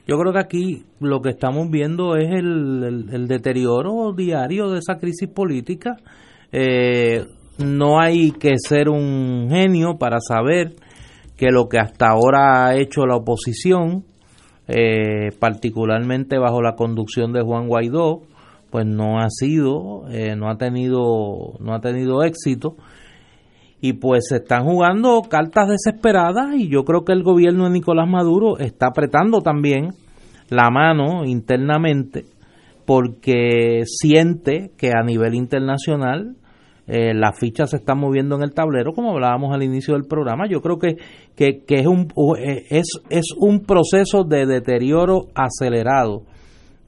[0.05, 5.29] Yo creo que aquí lo que estamos viendo es el deterioro diario de esa crisis
[5.29, 5.97] política.
[6.51, 7.25] Eh,
[7.57, 10.75] no hay que ser un genio para saber
[11.35, 14.05] que lo que hasta ahora ha hecho la oposición,
[14.67, 18.21] eh, particularmente bajo la conducción de Juan Guaidó,
[18.69, 22.75] pues no ha sido, eh, no ha tenido, no ha tenido éxito
[23.83, 28.07] y pues se están jugando cartas desesperadas y yo creo que el gobierno de Nicolás
[28.07, 29.89] Maduro está apretando también
[30.49, 32.23] la mano internamente
[32.85, 36.37] porque siente que a nivel internacional
[36.87, 40.47] eh, las fichas se están moviendo en el tablero, como hablábamos al inicio del programa.
[40.49, 40.95] Yo creo que,
[41.35, 42.07] que, es, un,
[42.39, 46.23] eh, es, es un proceso de deterioro acelerado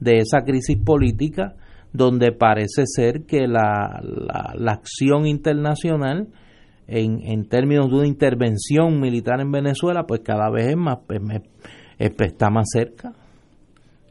[0.00, 1.56] de esa crisis política,
[1.92, 4.00] donde parece ser que la,
[4.54, 6.28] la, acción internacional,
[6.88, 10.98] en, en términos de una intervención militar en Venezuela, pues cada vez es más,
[11.98, 13.12] está más cerca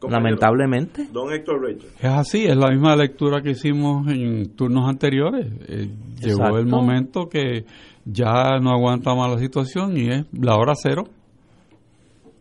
[0.10, 1.08] lamentablemente.
[1.12, 5.48] Don Héctor Es así, es la misma lectura que hicimos en turnos anteriores.
[5.68, 5.90] Eh,
[6.22, 7.66] llegó el momento que
[8.06, 11.06] ya no aguanta más la situación y es la hora cero.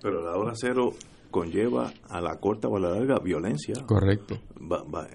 [0.02, 0.92] Pero la hora cero
[1.30, 3.74] conlleva a la corta o a la larga violencia.
[3.86, 4.36] Correcto.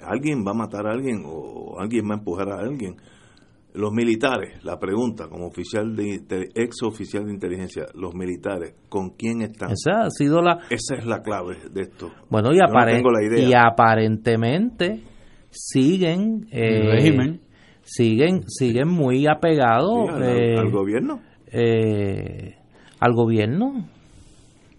[0.04, 2.98] alguien va a matar a alguien o alguien va a empujar a alguien
[3.74, 6.22] los militares, la pregunta como oficial de
[6.56, 9.72] ex oficial de inteligencia, los militares, ¿con quién están?
[9.72, 12.12] Esa ha sido la Esa es la clave de esto.
[12.30, 15.04] Bueno, y, y aparentemente
[15.52, 17.40] siguen eh,
[17.84, 21.22] siguen siguen muy apegados al, eh, gobierno.
[21.52, 22.56] Eh,
[23.00, 23.86] al gobierno.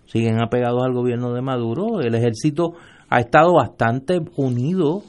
[0.06, 2.00] Siguen apegados al gobierno de Maduro.
[2.00, 2.72] El ejército
[3.08, 5.02] ha estado bastante unido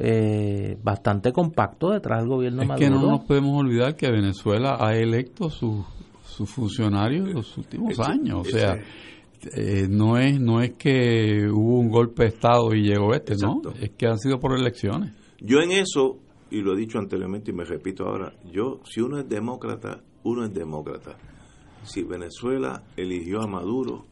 [0.00, 2.86] eh, bastante compacto detrás del gobierno es Maduro.
[2.86, 5.84] que no nos podemos olvidar que Venezuela ha electo sus
[6.46, 8.76] funcionarios en los últimos años, o sea,
[9.56, 13.60] eh, no es no es que hubo un golpe de estado y llegó este, no,
[13.80, 15.12] es que han sido por elecciones.
[15.40, 16.18] Yo en eso
[16.50, 20.44] y lo he dicho anteriormente y me repito ahora, yo si uno es demócrata, uno
[20.44, 21.16] es demócrata.
[21.84, 24.06] Si Venezuela eligió a Maduro,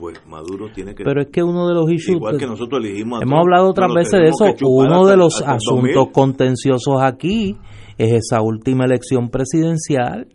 [0.00, 1.04] pues Maduro tiene que...
[1.04, 2.16] Pero es que uno de los issues...
[2.16, 3.22] Igual que nosotros elegimos...
[3.22, 4.46] hemos hablado otras veces de eso.
[4.66, 7.56] Uno de los asuntos contenciosos aquí
[7.98, 10.26] es esa última elección presidencial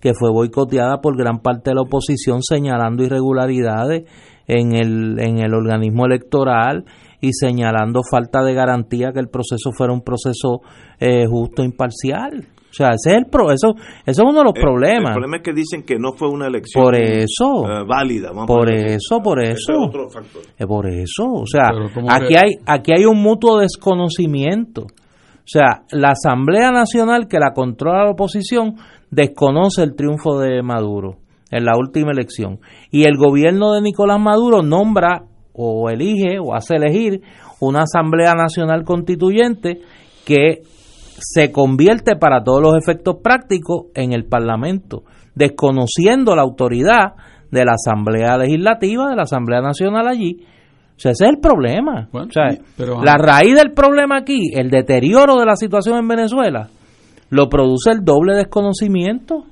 [0.00, 4.02] que fue boicoteada por gran parte de la oposición señalando irregularidades
[4.46, 6.84] en el, en el organismo electoral
[7.20, 10.60] y señalando falta de garantía que el proceso fuera un proceso
[11.00, 12.48] eh, justo e imparcial.
[12.74, 15.10] O sea, ese es el pro, eso, eso es uno de los El- problemas.
[15.10, 17.64] El problema es que dicen que no fue una elección Por eso.
[17.70, 18.30] eh, válida.
[18.30, 19.72] Vamos a Por eso, por eso.
[19.72, 20.42] es otro factor.
[20.58, 24.82] Es por eso, o sea, Pero ¿cómo aquí que- hay aquí hay un mutuo desconocimiento.
[24.82, 28.74] O sea, la Asamblea Nacional que la controla la oposición
[29.10, 31.18] desconoce el triunfo de Maduro
[31.50, 32.58] en la última elección
[32.90, 37.20] y el gobierno de Nicolás Maduro nombra o elige o hace elegir
[37.60, 39.80] una Asamblea Nacional Constituyente
[40.24, 40.62] que
[41.18, 45.02] se convierte para todos los efectos prácticos en el Parlamento,
[45.34, 47.14] desconociendo la autoridad
[47.50, 50.38] de la Asamblea Legislativa, de la Asamblea Nacional allí.
[50.96, 52.08] O sea, ese es el problema.
[52.12, 55.98] Bueno, o sea, y- pero- la raíz del problema aquí, el deterioro de la situación
[55.98, 56.68] en Venezuela,
[57.30, 59.44] lo produce el doble desconocimiento.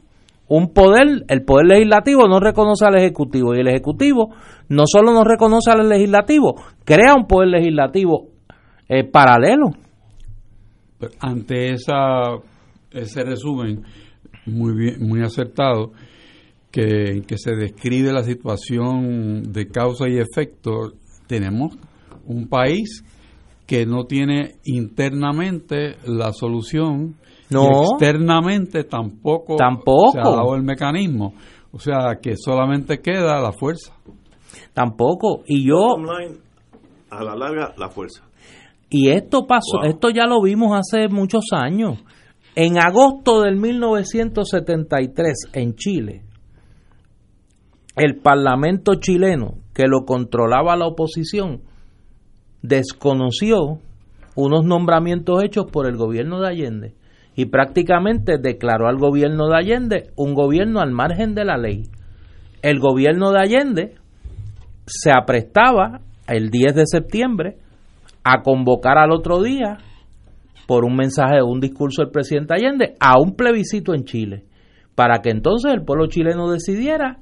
[0.49, 4.35] Un poder, el poder legislativo no reconoce al ejecutivo y el ejecutivo
[4.69, 8.27] no solo no reconoce al legislativo, crea un poder legislativo
[8.89, 9.71] eh, paralelo.
[11.03, 12.37] Pero ante esa,
[12.93, 13.83] ese resumen
[14.47, 15.91] muy bien, muy acertado,
[16.71, 20.93] que, en que se describe la situación de causa y efecto,
[21.27, 21.75] tenemos
[22.27, 23.05] un país
[23.67, 27.17] que no tiene internamente la solución
[27.51, 27.65] No.
[27.65, 30.13] y externamente tampoco, Tampoco.
[30.13, 31.35] se ha dado el mecanismo.
[31.73, 33.93] O sea, que solamente queda la fuerza.
[34.73, 35.43] Tampoco.
[35.47, 36.37] Y yo, Bottom line,
[37.11, 38.23] a la larga, la fuerza.
[38.93, 39.91] Y esto pasó, Wow.
[39.91, 41.99] esto ya lo vimos hace muchos años.
[42.55, 46.23] En agosto del 1973, en Chile,
[47.97, 51.63] el Parlamento chileno, que lo controlaba la oposición,
[52.61, 53.79] desconoció
[54.37, 56.95] unos nombramientos hechos por el gobierno de Allende
[57.35, 61.85] y prácticamente declaró al gobierno de Allende un gobierno al margen de la ley.
[62.61, 63.95] El gobierno de Allende
[64.85, 67.57] se aprestaba el 10 de septiembre
[68.25, 69.79] a convocar al otro día
[70.67, 74.45] por un mensaje o un discurso del presidente Allende a un plebiscito en Chile,
[74.95, 77.19] para que entonces el pueblo chileno decidiera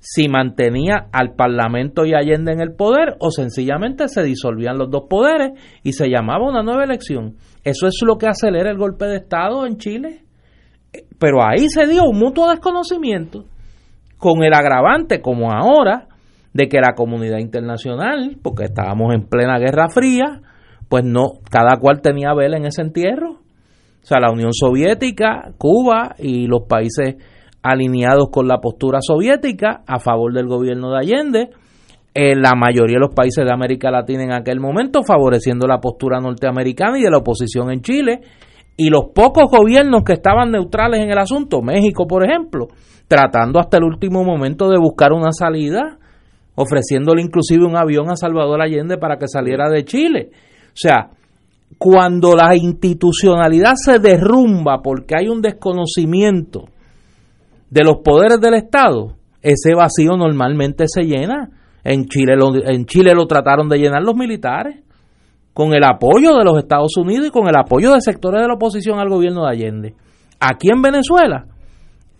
[0.00, 5.04] si mantenía al Parlamento y Allende en el poder o sencillamente se disolvían los dos
[5.08, 5.50] poderes
[5.82, 7.36] y se llamaba una nueva elección.
[7.64, 10.22] Eso es lo que acelera el golpe de Estado en Chile.
[11.18, 13.44] Pero ahí se dio un mutuo desconocimiento
[14.16, 16.08] con el agravante como ahora
[16.52, 20.40] de que la comunidad internacional, porque estábamos en plena Guerra Fría,
[20.88, 23.32] pues no, cada cual tenía vela en ese entierro.
[24.02, 27.16] O sea, la Unión Soviética, Cuba y los países
[27.62, 31.50] alineados con la postura soviética a favor del gobierno de Allende,
[32.14, 36.18] eh, la mayoría de los países de América Latina en aquel momento favoreciendo la postura
[36.18, 38.20] norteamericana y de la oposición en Chile,
[38.76, 42.68] y los pocos gobiernos que estaban neutrales en el asunto, México por ejemplo,
[43.06, 45.98] tratando hasta el último momento de buscar una salida,
[46.60, 50.30] ofreciéndole inclusive un avión a Salvador Allende para que saliera de Chile.
[50.66, 51.10] O sea,
[51.78, 56.64] cuando la institucionalidad se derrumba porque hay un desconocimiento
[57.70, 61.50] de los poderes del Estado, ese vacío normalmente se llena.
[61.82, 64.84] En Chile lo, en Chile lo trataron de llenar los militares
[65.54, 68.54] con el apoyo de los Estados Unidos y con el apoyo de sectores de la
[68.54, 69.94] oposición al gobierno de Allende.
[70.38, 71.46] Aquí en Venezuela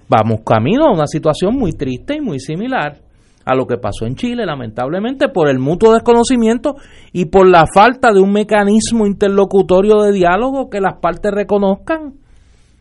[0.08, 3.09] vamos camino a una situación muy triste y muy similar
[3.51, 6.77] a lo que pasó en Chile, lamentablemente, por el mutuo desconocimiento
[7.12, 12.14] y por la falta de un mecanismo interlocutorio de diálogo que las partes reconozcan,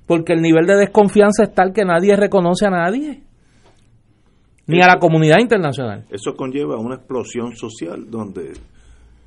[0.05, 3.23] porque el nivel de desconfianza es tal que nadie reconoce a nadie,
[4.67, 6.05] ni a la comunidad internacional.
[6.11, 8.53] Eso conlleva una explosión social donde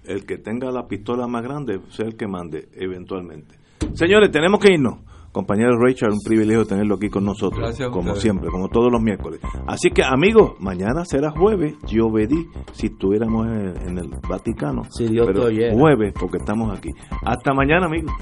[0.05, 3.57] el que tenga la pistola más grande sea el que mande eventualmente.
[3.95, 5.01] Señores, tenemos que irnos.
[5.33, 8.21] Compañero Richard, un privilegio tenerlo aquí con nosotros, Gracias como ustedes.
[8.23, 9.41] siempre, como todos los miércoles.
[9.67, 14.83] Así que, amigos, mañana será jueves, yo vedí si estuviéramos en, el Vaticano.
[14.91, 15.49] Si Dios Pero.
[15.73, 16.91] Jueves, porque estamos aquí.
[17.25, 18.13] Hasta mañana, amigos.